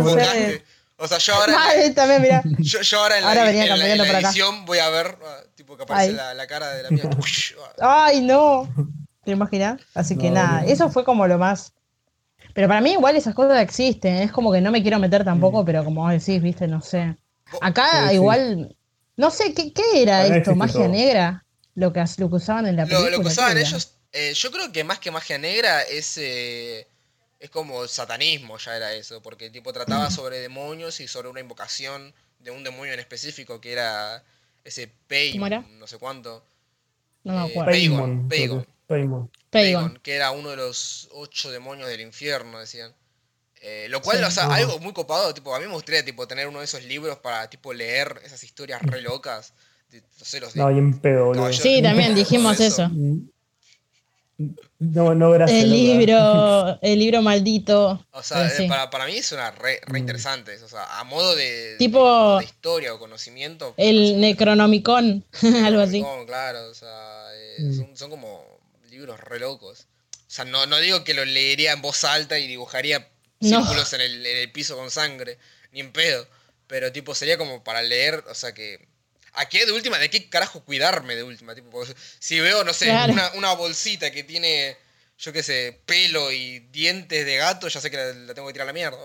[0.98, 2.42] O sea, yo ahora, en la- Madre, también, mira.
[2.58, 4.28] yo, yo ahora en la, Ahora venía en la- en caminando la por acá.
[4.28, 7.10] edición voy a ver, ah, tipo, que aparece la, la cara de la mina.
[7.82, 8.66] ah, Ay, no.
[9.24, 9.78] ¿Te imaginas?
[9.94, 10.68] Así que No, nada, no.
[10.68, 11.74] eso fue como lo más.
[12.56, 15.64] Pero para mí igual esas cosas existen, es como que no me quiero meter tampoco,
[15.64, 17.16] pero como vos decís, viste, no sé.
[17.60, 18.14] Acá Sí, sí.
[18.14, 18.76] igual,
[19.16, 20.56] no sé, ¿qué, qué era esto?
[20.56, 20.88] ¿Magia todo.
[20.88, 21.44] negra?
[21.74, 23.10] Lo que, lo que usaban en la película.
[23.10, 26.16] Lo, lo que ¿qué usaban ellos, eh, yo creo que más que magia negra es,
[26.18, 26.86] eh,
[27.40, 32.14] es como satanismo, ya era eso, porque tipo trataba sobre demonios y sobre una invocación
[32.40, 34.22] de un demonio en específico que era
[34.64, 35.60] ese Pain, ¿Cómo era?
[35.78, 36.42] no sé cuánto,
[37.24, 37.70] No me eh, acuerdo.
[38.28, 40.00] Pagan, Paimon, que- Paimon.
[40.04, 42.92] Era uno de los ocho demonios del infierno, decían.
[43.62, 44.24] Eh, lo cual, Sí.
[44.24, 46.84] o sea, algo muy copado, tipo, a mí me gustaría tipo tener uno de esos
[46.84, 49.52] libros para tipo leer esas historias re locas.
[49.90, 51.32] de- no sé, los de- No, bien pedo.
[51.52, 52.82] Sí, también dijimos Eso.
[52.84, 52.90] eso.
[54.78, 55.62] No, no, gracias.
[55.62, 58.04] El libro, el libro maldito.
[58.10, 58.64] O sea, Eh, sí.
[58.64, 60.02] eh, para, para mí suena re, re Mm.
[60.02, 60.62] interesante.
[60.62, 63.72] O sea, a modo de, Tipo- de historia o conocimiento.
[63.78, 65.24] El Necronomicon,
[65.64, 66.04] algo así.
[66.26, 67.72] Claro, o sea, eh, Mm.
[67.76, 68.44] son, son como
[68.96, 69.86] libros re locos.
[70.26, 73.08] O sea, no, no digo que lo leería en voz alta y dibujaría
[73.40, 73.58] No.
[73.60, 75.38] círculos en, el, en el piso con sangre,
[75.72, 76.26] ni en pedo.
[76.66, 78.88] Pero tipo, sería como para leer, o sea que.
[79.34, 79.98] ¿A qué de última?
[79.98, 81.54] ¿De qué carajo cuidarme de última?
[81.54, 81.84] Tipo,
[82.18, 83.12] si veo, no sé, Claro.
[83.12, 84.76] una, una bolsita que tiene
[85.18, 88.52] yo qué sé, pelo y dientes de gato, ya sé que la, la tengo que
[88.52, 88.98] tirar a la mierda.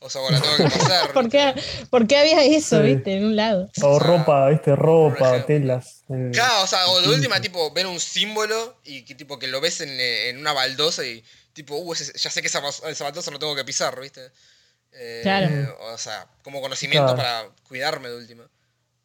[0.00, 1.12] O sea, o la tengo que pasar.
[1.12, 1.54] ¿Por qué,
[1.90, 2.94] por qué había eso, Sí.
[2.94, 3.70] viste, en un lado?
[3.82, 6.02] O O sea, ropa, viste, ropa, telas.
[6.08, 9.46] eh, Claro, o sea, o de última, tipo, ver un símbolo y que tipo que
[9.46, 13.04] lo ves en, en una baldosa y tipo, uh, ese- ya sé que esa, esa
[13.04, 14.32] baldosa no tengo que pisar, ¿viste?
[14.92, 15.76] Eh, Claro.
[15.92, 17.16] O sea, como conocimiento Claro.
[17.16, 18.48] para cuidarme de última.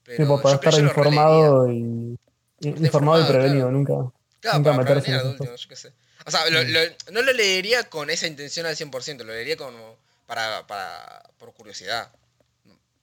[0.03, 1.77] Pero tipo, para yo estar yo informado y.
[2.61, 3.71] Informado y informado, prevenido, claro.
[3.71, 3.93] nunca.
[4.41, 5.93] Claro, nunca para última, yo qué sé.
[6.25, 6.79] O sea, lo- lo-
[7.11, 12.11] no lo leería con esa intención al 100%, lo leería como para, para, por curiosidad.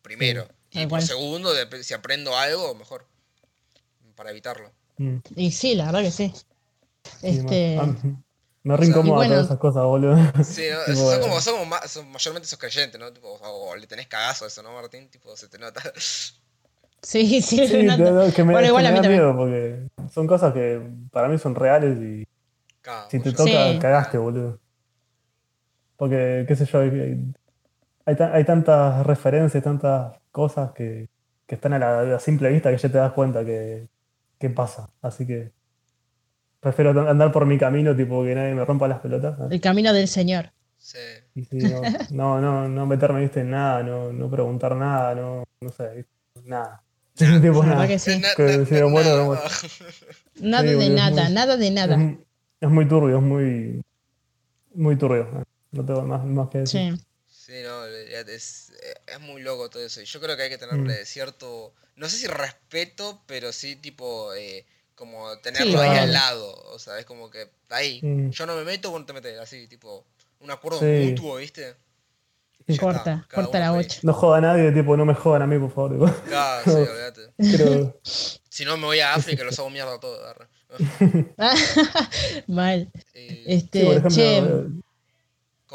[0.03, 0.49] Primero.
[0.71, 3.07] Y por segundo, de- si aprendo algo, mejor.
[4.15, 4.71] Para evitarlo.
[4.99, 6.33] Mm, Y sí, la verdad que sí.
[7.23, 7.79] Este,
[8.63, 9.35] me o re sea, incomoda y bueno.
[9.35, 10.17] todas esas cosas, boludo.
[10.43, 10.85] Sí, ¿no?
[10.87, 13.13] Tipo, son como, son como ma- son- mayormente sos creyente, ¿no?
[13.13, 15.09] Tipo, o, o le tenés cagazo a eso, ¿no, Martín?
[15.09, 15.83] Tipo, se te nota.
[17.03, 18.03] sí, sí, Sí, Renato.
[18.05, 19.23] no, no, que me, Bueno, igual me a mí da también.
[19.23, 20.81] miedo porque son cosas que
[21.13, 22.27] para mí son reales y
[23.11, 23.79] si te toca, Sí.
[23.81, 24.59] cagaste, boludo.
[25.97, 27.33] Porque, qué sé yo, hay,
[28.05, 31.09] hay, ta- hay tantas referencias, tantas cosas que,
[31.47, 33.89] que están a la, a la simple vista que ya te das cuenta que,
[34.39, 34.91] que pasa.
[35.01, 35.53] Así que
[36.61, 39.39] prefiero andar por mi camino, tipo que nadie me rompa las pelotas.
[39.51, 40.53] El camino del Señor.
[40.77, 40.99] Sí.
[41.35, 41.81] Y sí, no,
[42.11, 43.41] no, no, no meterme ¿viste?
[43.41, 46.11] en nada, no, no preguntar nada, no, no sé, ¿viste?
[47.25, 47.41] nada.
[47.41, 47.81] Tipo, La nada.
[47.81, 48.19] verdad que sí.
[48.19, 49.19] Na- Que na- si na- me muero, nada.
[49.21, 49.43] me muero.
[50.41, 51.97] Nada Sí, de nada, muy- nada de nada.
[52.03, 52.17] Es,
[52.61, 53.83] es muy turbio, es muy,
[54.75, 55.47] muy turbio.
[55.73, 56.95] No tengo más, más que decir.
[56.97, 57.03] Sí.
[57.29, 58.73] Sí, no, es,
[59.07, 60.01] es muy loco todo eso.
[60.01, 61.07] Y yo creo que hay que tenerle Mm.
[61.07, 66.53] cierto, no sé si respeto, pero sí tipo, eh, como tenerlo Sí, ahí al lado.
[66.73, 68.31] O sea, es como que ahí, Mm.
[68.31, 70.05] yo no me meto, vos no te metes, así, tipo,
[70.41, 70.87] un acuerdo Sí.
[71.11, 71.77] mutuo, ¿viste?
[72.69, 72.79] Sí.
[72.79, 73.85] Corta, está, corta la por ahí.
[73.85, 74.01] bocha.
[74.03, 75.93] No joda a nadie, tipo, no me jodan a mí, por favor.
[75.93, 76.23] tipo.
[76.29, 77.21] Claro, sí, olvídate.
[77.37, 78.01] Pero,
[78.49, 80.21] Si no, me voy a África y los hago mierda a todos.
[82.49, 82.91] Mal.
[83.15, 84.67] Eh, Este, sí, por ejemplo, che, eh,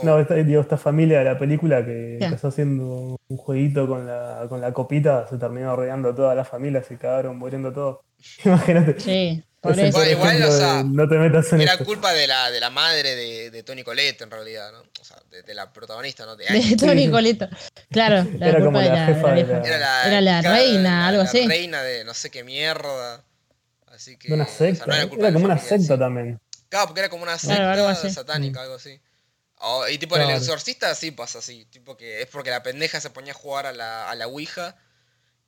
[0.04, 2.26] no, esta, digo, esta familia de la película que ¿Qué?
[2.26, 6.82] empezó haciendo un jueguito con la, con la copita, se terminó rodeando toda la familia,
[6.84, 8.00] se cagaron muriendo todos.
[8.46, 9.00] Imagínate.
[9.00, 9.98] sí, por Ese eso.
[10.00, 11.86] por Igual, ejemplo, o sea, de no te metas en Era esto.
[11.86, 14.80] culpa de la, de la madre de, de Tony Colette, en realidad, ¿no?
[14.80, 16.36] O sea, de, de la protagonista, ¿no?
[16.36, 16.46] De
[16.80, 17.48] Tony Coleto.
[17.92, 20.40] Claro, la Era culpa como de la la, de la la- Era la, Era la
[20.42, 21.48] claro, reina, algo la así.
[21.48, 23.24] reina de no sé qué mierda.
[23.88, 24.30] Así que.
[24.30, 24.86] De una o sea, secta.
[24.88, 26.40] no era, culpa de la como una familia secta también.
[26.70, 28.10] Claro, porque era como una Claro, secta algo así.
[28.10, 29.00] satánica, algo así.
[29.60, 30.42] O- y tipo en el Claro.
[30.42, 31.66] exorcista sí pasa así.
[31.66, 34.76] Tipo que es porque la pendeja se ponía a jugar a la, a la Ouija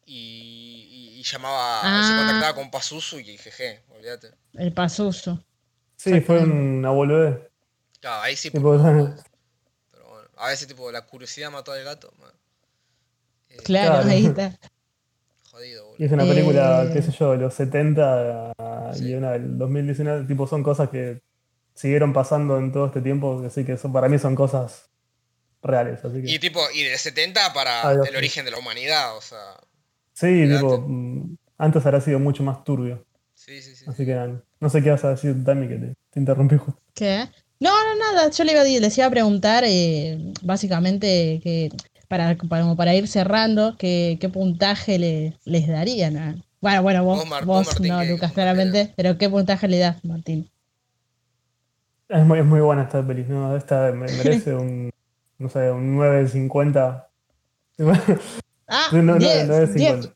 [0.05, 2.15] y, y- y llamaba, se Ah.
[2.25, 4.31] contactaba con Pazuzu y jeje, olvídate.
[4.53, 5.43] El pasuso.
[5.95, 7.37] Sí, fue una boludez.
[8.01, 8.81] Claro, ahí sí Tipo, por
[9.91, 12.11] Pero bueno, a veces tipo la curiosidad mató al gato.
[13.49, 14.09] Eh, Claro, Claro.
[14.09, 14.59] ahí está.
[15.51, 15.95] Jodido, boludo.
[16.03, 16.89] Y es una película, Eh.
[16.93, 18.53] qué sé yo, de los 70
[18.95, 19.09] Sí.
[19.09, 21.21] y una del 2019, tipo, son cosas que
[21.75, 24.89] siguieron pasando en todo este tiempo, así que son, para mí son cosas
[25.61, 26.03] reales.
[26.03, 29.55] Así que, Y tipo, y de 70 para el origen de la humanidad, o sea.
[30.13, 33.05] Sí, tipo, mm, antes habrá sido mucho más turbio.
[33.33, 33.85] Sí, sí, sí.
[33.87, 36.81] Así que nada, no sé qué vas a decir, Tami, que te, te interrumpí justo.
[36.93, 37.27] ¿Qué?
[37.59, 38.29] No, no, nada.
[38.29, 41.69] Yo le iba a, les iba a preguntar, eh, básicamente, que
[42.07, 42.35] para,
[42.75, 46.17] para, ir cerrando, que, qué puntaje le, les darían.
[46.17, 48.93] a- Bueno, bueno, vos, Vos, Mar- vos, vos, Martín, no, ¿qué- qué Lucas, claramente.
[48.95, 50.49] Pero ¿qué puntaje le das, Martín?
[52.09, 53.55] Es muy, es muy buena esta peli, ¿no?
[53.55, 54.91] Esta me- merece un,
[55.39, 57.09] no sé, un 9 de 50.
[58.75, 59.91] Ah, No, no, 10, 9 de 10.
[59.95, 60.15] 50.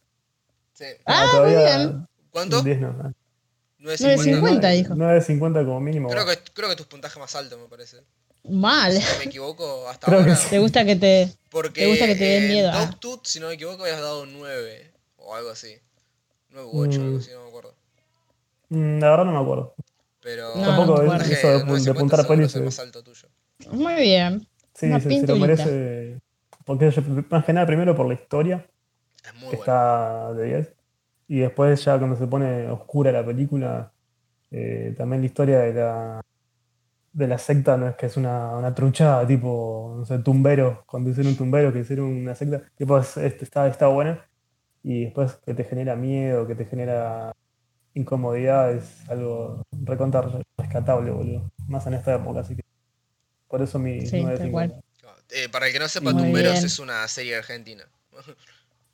[0.73, 0.85] Sí.
[1.05, 2.07] Ah, muy bien.
[2.31, 2.61] ¿Cuánto?
[2.63, 3.13] 10 no.
[3.79, 4.41] 9.50.
[4.41, 4.95] 9.50 dijo.
[4.95, 6.09] 9 de 50 como mínimo.
[6.09, 7.97] Creo que, creo que tu puntaje más alto, me parece.
[8.49, 8.93] Mal.
[8.93, 10.35] Si no me equivoco, hasta Creo que ahora.
[10.41, 10.47] sí.
[10.49, 11.31] ¿Te gusta que te.?
[11.49, 12.71] Porque ¿Te gusta que te den en miedo?
[12.73, 12.85] Ah.
[12.87, 15.75] Dogtooth, si no me equivoco, habías dado 9 o algo así.
[16.49, 17.03] 9 u 8, Mm.
[17.05, 17.75] algo así, no me acuerdo.
[18.69, 19.75] Mm, La verdad no me acuerdo.
[20.21, 22.55] Pero No, Tampoco no, eso de, de apuntar a pelis.
[22.55, 23.27] el eh, más alto tuyo.
[23.71, 24.47] Muy bien.
[24.73, 26.19] Sí, Una se, se lo merece.
[26.67, 28.67] Porque yo- más que nada, primero por la historia,
[29.25, 29.61] Es muy que bueno.
[29.61, 30.75] está de 10.
[31.29, 33.93] Y después, ya cuando se pone oscura la película,
[34.51, 36.21] eh, también la historia de la,
[37.13, 41.09] de la secta no es que es una, una truchada, tipo, no sé, tumbero, cuando
[41.11, 44.25] hicieron un tumbero, que hicieron una secta, tipo, es- es- está, está buena.
[44.83, 47.33] Y después que te genera miedo, que te genera
[47.95, 51.51] incomodidad, es algo recontar rescatable, boludo.
[51.67, 52.63] Más en esta época, así que.
[53.49, 54.79] Por eso mi Sí, 9 de tal 50.
[55.29, 56.65] Eh, para el que no sepa, Muy Tumberos bien.
[56.65, 57.85] es una serie argentina.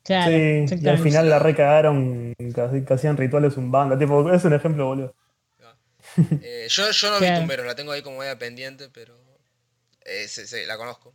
[0.02, 0.32] Claro.
[0.32, 4.52] Sí, y al final la recagaron, que, que hacían rituales un banda, tipo, es un
[4.52, 5.14] ejemplo, boludo.
[6.42, 7.34] Eh, yo, yo no vi.
[7.34, 9.14] Tumberos, la tengo ahí como media pendiente, pero
[10.04, 11.14] eh, se- se- la conozco.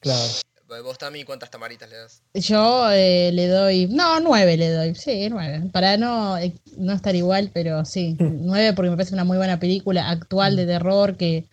[0.00, 0.30] Claro.
[0.84, 2.22] Vos, Tami, ¿cuántas tamaritas le das?
[2.32, 7.14] Yo eh, le doy, no, nueve le doy, sí, nueve, para no, eh, no estar
[7.16, 11.46] igual, pero sí, nueve porque me parece una muy buena película actual de terror que,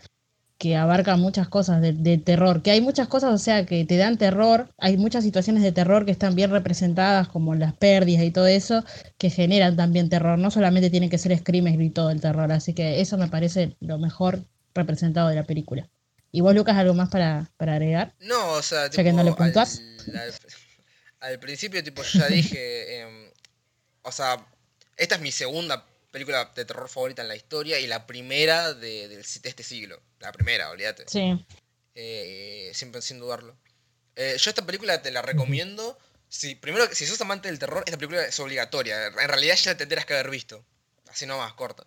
[0.58, 3.98] que abarca muchas cosas de, de terror, que hay muchas cosas, o sea, que te
[3.98, 8.32] dan terror, hay muchas situaciones de terror que están bien representadas, como las pérdidas y
[8.32, 8.84] todo eso,
[9.20, 12.74] que generan también terror, no solamente tienen que ser screamers y todo el terror, así
[12.74, 14.42] que eso me parece lo mejor
[14.74, 15.88] representado de la película.
[16.32, 18.14] ¿Y vos, Lucas, algo más para, para agregar?
[18.20, 19.82] No, o sea, Ya que no le al, puntuás.
[20.14, 20.34] al-
[21.20, 23.32] al principio, tipo, yo ya dije, em,
[24.04, 24.46] o sea,
[24.98, 29.08] esta es mi segunda película de terror favorita en la historia y la primera de,
[29.08, 30.02] de este siglo.
[30.20, 31.06] La primera, olvídate.
[31.08, 31.46] Sí,
[31.96, 33.56] Eh, siempre sin dudarlo.
[34.16, 35.98] Eh, yo esta película te la recomiendo.
[36.30, 39.08] Si, primero, si sos amante del terror, esta película es obligatoria.
[39.08, 40.64] En realidad ya la tendrías que haber visto.
[41.10, 41.86] Así nomás, corta.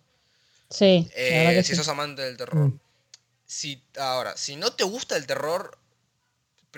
[0.69, 1.75] sí, Eh, si sí.
[1.75, 2.57] sos amante del terror.
[2.67, 2.79] Mm.
[3.45, 5.77] Si, ahora, si no te gusta el terror.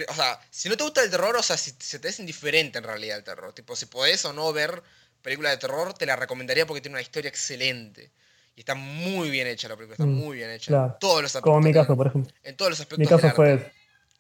[0.08, 2.80] O sea, si no te gusta el terror, o sea, si se te es indiferente
[2.80, 3.54] en realidad el terror.
[3.54, 4.82] Tipo, si podés o no ver
[5.22, 8.12] películas de terror, te la recomendaría porque tiene una historia excelente.
[8.56, 10.68] Y está muy bien hecha la película, está Mm, muy bien hecha.
[10.72, 10.98] claro.
[11.00, 12.34] Todos los Como en mi aspectos caso, por ejemplo.
[12.44, 13.36] en todos los aspectos Mi del caso arte.
[13.36, 13.74] fue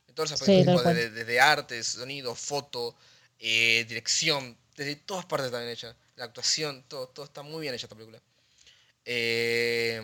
[0.07, 0.95] En todos los aspectos, tal tipo, cual.
[0.95, 2.95] de- desde arte, sonido, foto,
[3.39, 5.95] eh, dirección, desde todas partes está bien hecha.
[6.15, 8.21] La actuación, todo, todo está muy bien hecha esta película.
[9.05, 10.01] Eh,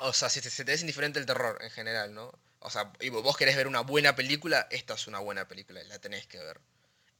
[0.00, 2.32] o sea, si te- se te es indiferente el terror en general, ¿no?
[2.60, 5.98] O sea, y vos querés ver una buena película, esta es una buena película, la
[5.98, 6.60] tenés que ver.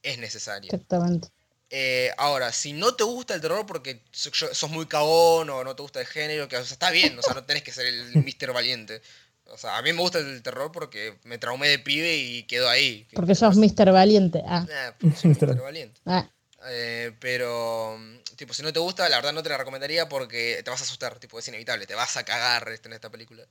[0.03, 0.71] Es necesaria.
[0.73, 1.29] Exactamente.
[1.77, 5.81] Eh, ahora, si no te gusta el terror porque sos muy cagón o no te
[5.81, 8.13] gusta el género, que o sea, está bien, o sea, no tenés que ser el
[8.15, 8.53] Mr.
[8.53, 9.01] Valiente.
[9.47, 12.69] O sea, a mí me gusta el terror porque me traumé de pibe y quedó
[12.69, 13.05] ahí.
[13.13, 13.91] Porque sos Mr.
[13.91, 14.41] Valiente.
[14.47, 15.61] Ah, Eh, soy Mr.
[15.61, 15.99] Valiente.
[16.05, 16.25] ah,
[16.69, 20.61] Eh, pero, mm, tipo, si no te gusta, la verdad no te la recomendaría porque
[20.63, 23.43] te vas a asustar, tipo, es inevitable, te vas a cagar en esta película.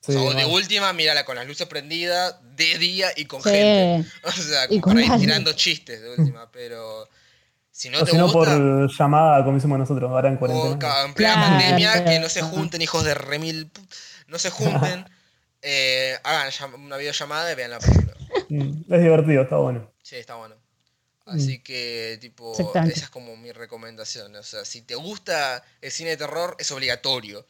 [0.00, 3.50] Sí, o sea, de última, mírala con las luces prendidas, de día y con sí.
[3.50, 4.08] gente.
[4.24, 5.28] O sea, Y como con para ir alguien.
[5.30, 7.08] tirando chistes de última, pero
[7.72, 8.56] si no o te si no, por gusta...
[8.98, 10.78] llamada, como hicimos nosotros, ahora en O cuarentena.
[10.78, 11.56] ca- en plena Claro.
[11.58, 13.70] pandemia, que no se junten, hijos de remil.
[14.28, 15.06] No se junten.
[15.62, 18.14] eh, hagan una videollamada y vean la película.
[18.48, 19.90] Mm, Es divertido, está bueno.
[20.02, 20.56] Sí, está bueno.
[21.26, 24.34] Así que, tipo, esa es como mi recomendación.
[24.36, 27.46] O sea, si te gusta el cine de terror, es obligatorio.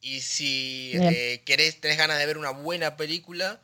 [0.00, 3.60] Y si eh, querés, tenés ganas de ver una buena película,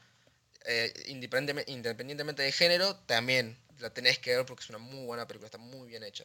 [0.67, 5.27] eh, independientemente, independientemente de género, también la tenés que ver porque es una muy buena
[5.27, 6.25] película, está muy bien hecha.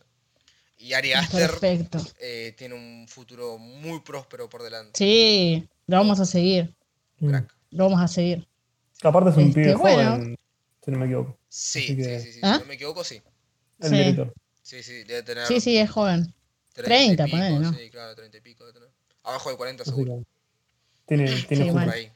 [0.78, 2.00] Y Ari Aster Perfecto.
[2.20, 4.92] eh, tiene un futuro muy próspero por delante.
[4.98, 6.76] Sí, lo vamos a seguir.
[7.20, 7.30] Mm.
[7.30, 7.56] Crack.
[7.72, 8.48] Lo vamos a seguir.
[9.02, 10.12] Aparte es un Este, pibe bueno.
[10.18, 10.38] joven,
[10.84, 11.38] si no me equivoco.
[11.48, 12.56] Sí, que- sí, sí, sí, ¿Ah?
[12.56, 13.22] si no me equivoco, sí.
[13.80, 13.96] El Sí.
[13.96, 14.34] director.
[14.62, 16.34] Sí, sí, debe tener Sí, sí, es joven.
[16.74, 17.74] 30 30, y pico, ponele, ¿no?
[17.74, 18.90] Sí, claro, 30 y pico debe tener.
[19.24, 20.24] Abajo de 40 Así seguro.
[21.08, 22.12] tiene, tiene Sí, ahí.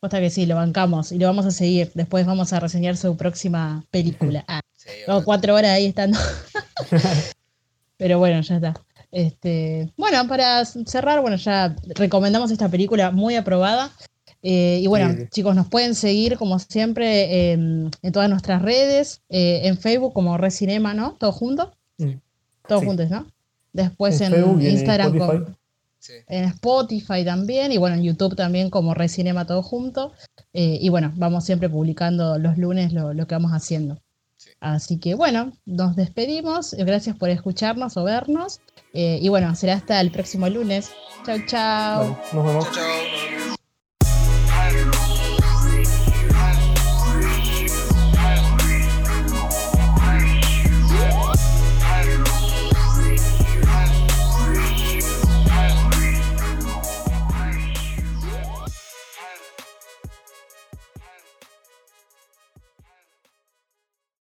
[0.00, 1.90] Posta que sí, lo bancamos y lo vamos a seguir.
[1.94, 4.44] Después vamos a reseñar su próxima película.
[4.48, 4.88] Ah, Sí,
[5.26, 6.18] cuatro horas ahí estando.
[7.98, 8.74] Pero bueno, ya está.
[9.12, 13.90] Este, bueno, para cerrar, bueno, ya recomendamos esta película muy aprobada.
[14.42, 15.26] Eh, y bueno, Sí, sí.
[15.30, 20.38] chicos, nos pueden seguir como siempre en, en todas nuestras redes, eh, en Facebook como
[20.38, 21.12] Recinema, ¿no?
[21.20, 22.12] Todo junto, Mm.
[22.66, 22.86] todos Sí.
[22.86, 23.26] juntos, ¿no?
[23.74, 25.56] Después En en, Facebook en Instagram con-
[26.00, 26.14] Sí.
[26.28, 30.12] en Spotify también y bueno, en YouTube también como Recinema todo junto.
[30.54, 34.00] Eh, y bueno, vamos siempre publicando los lunes lo, lo que vamos haciendo.
[34.36, 34.50] Sí.
[34.60, 36.72] Así que bueno, nos despedimos.
[36.72, 38.60] Gracias por escucharnos o vernos.
[38.94, 40.90] Eh, y bueno, será hasta el próximo lunes.
[41.26, 42.00] Chau, chau.
[42.00, 42.64] Vale, nos vemos.
[42.64, 43.49] Chao, chao.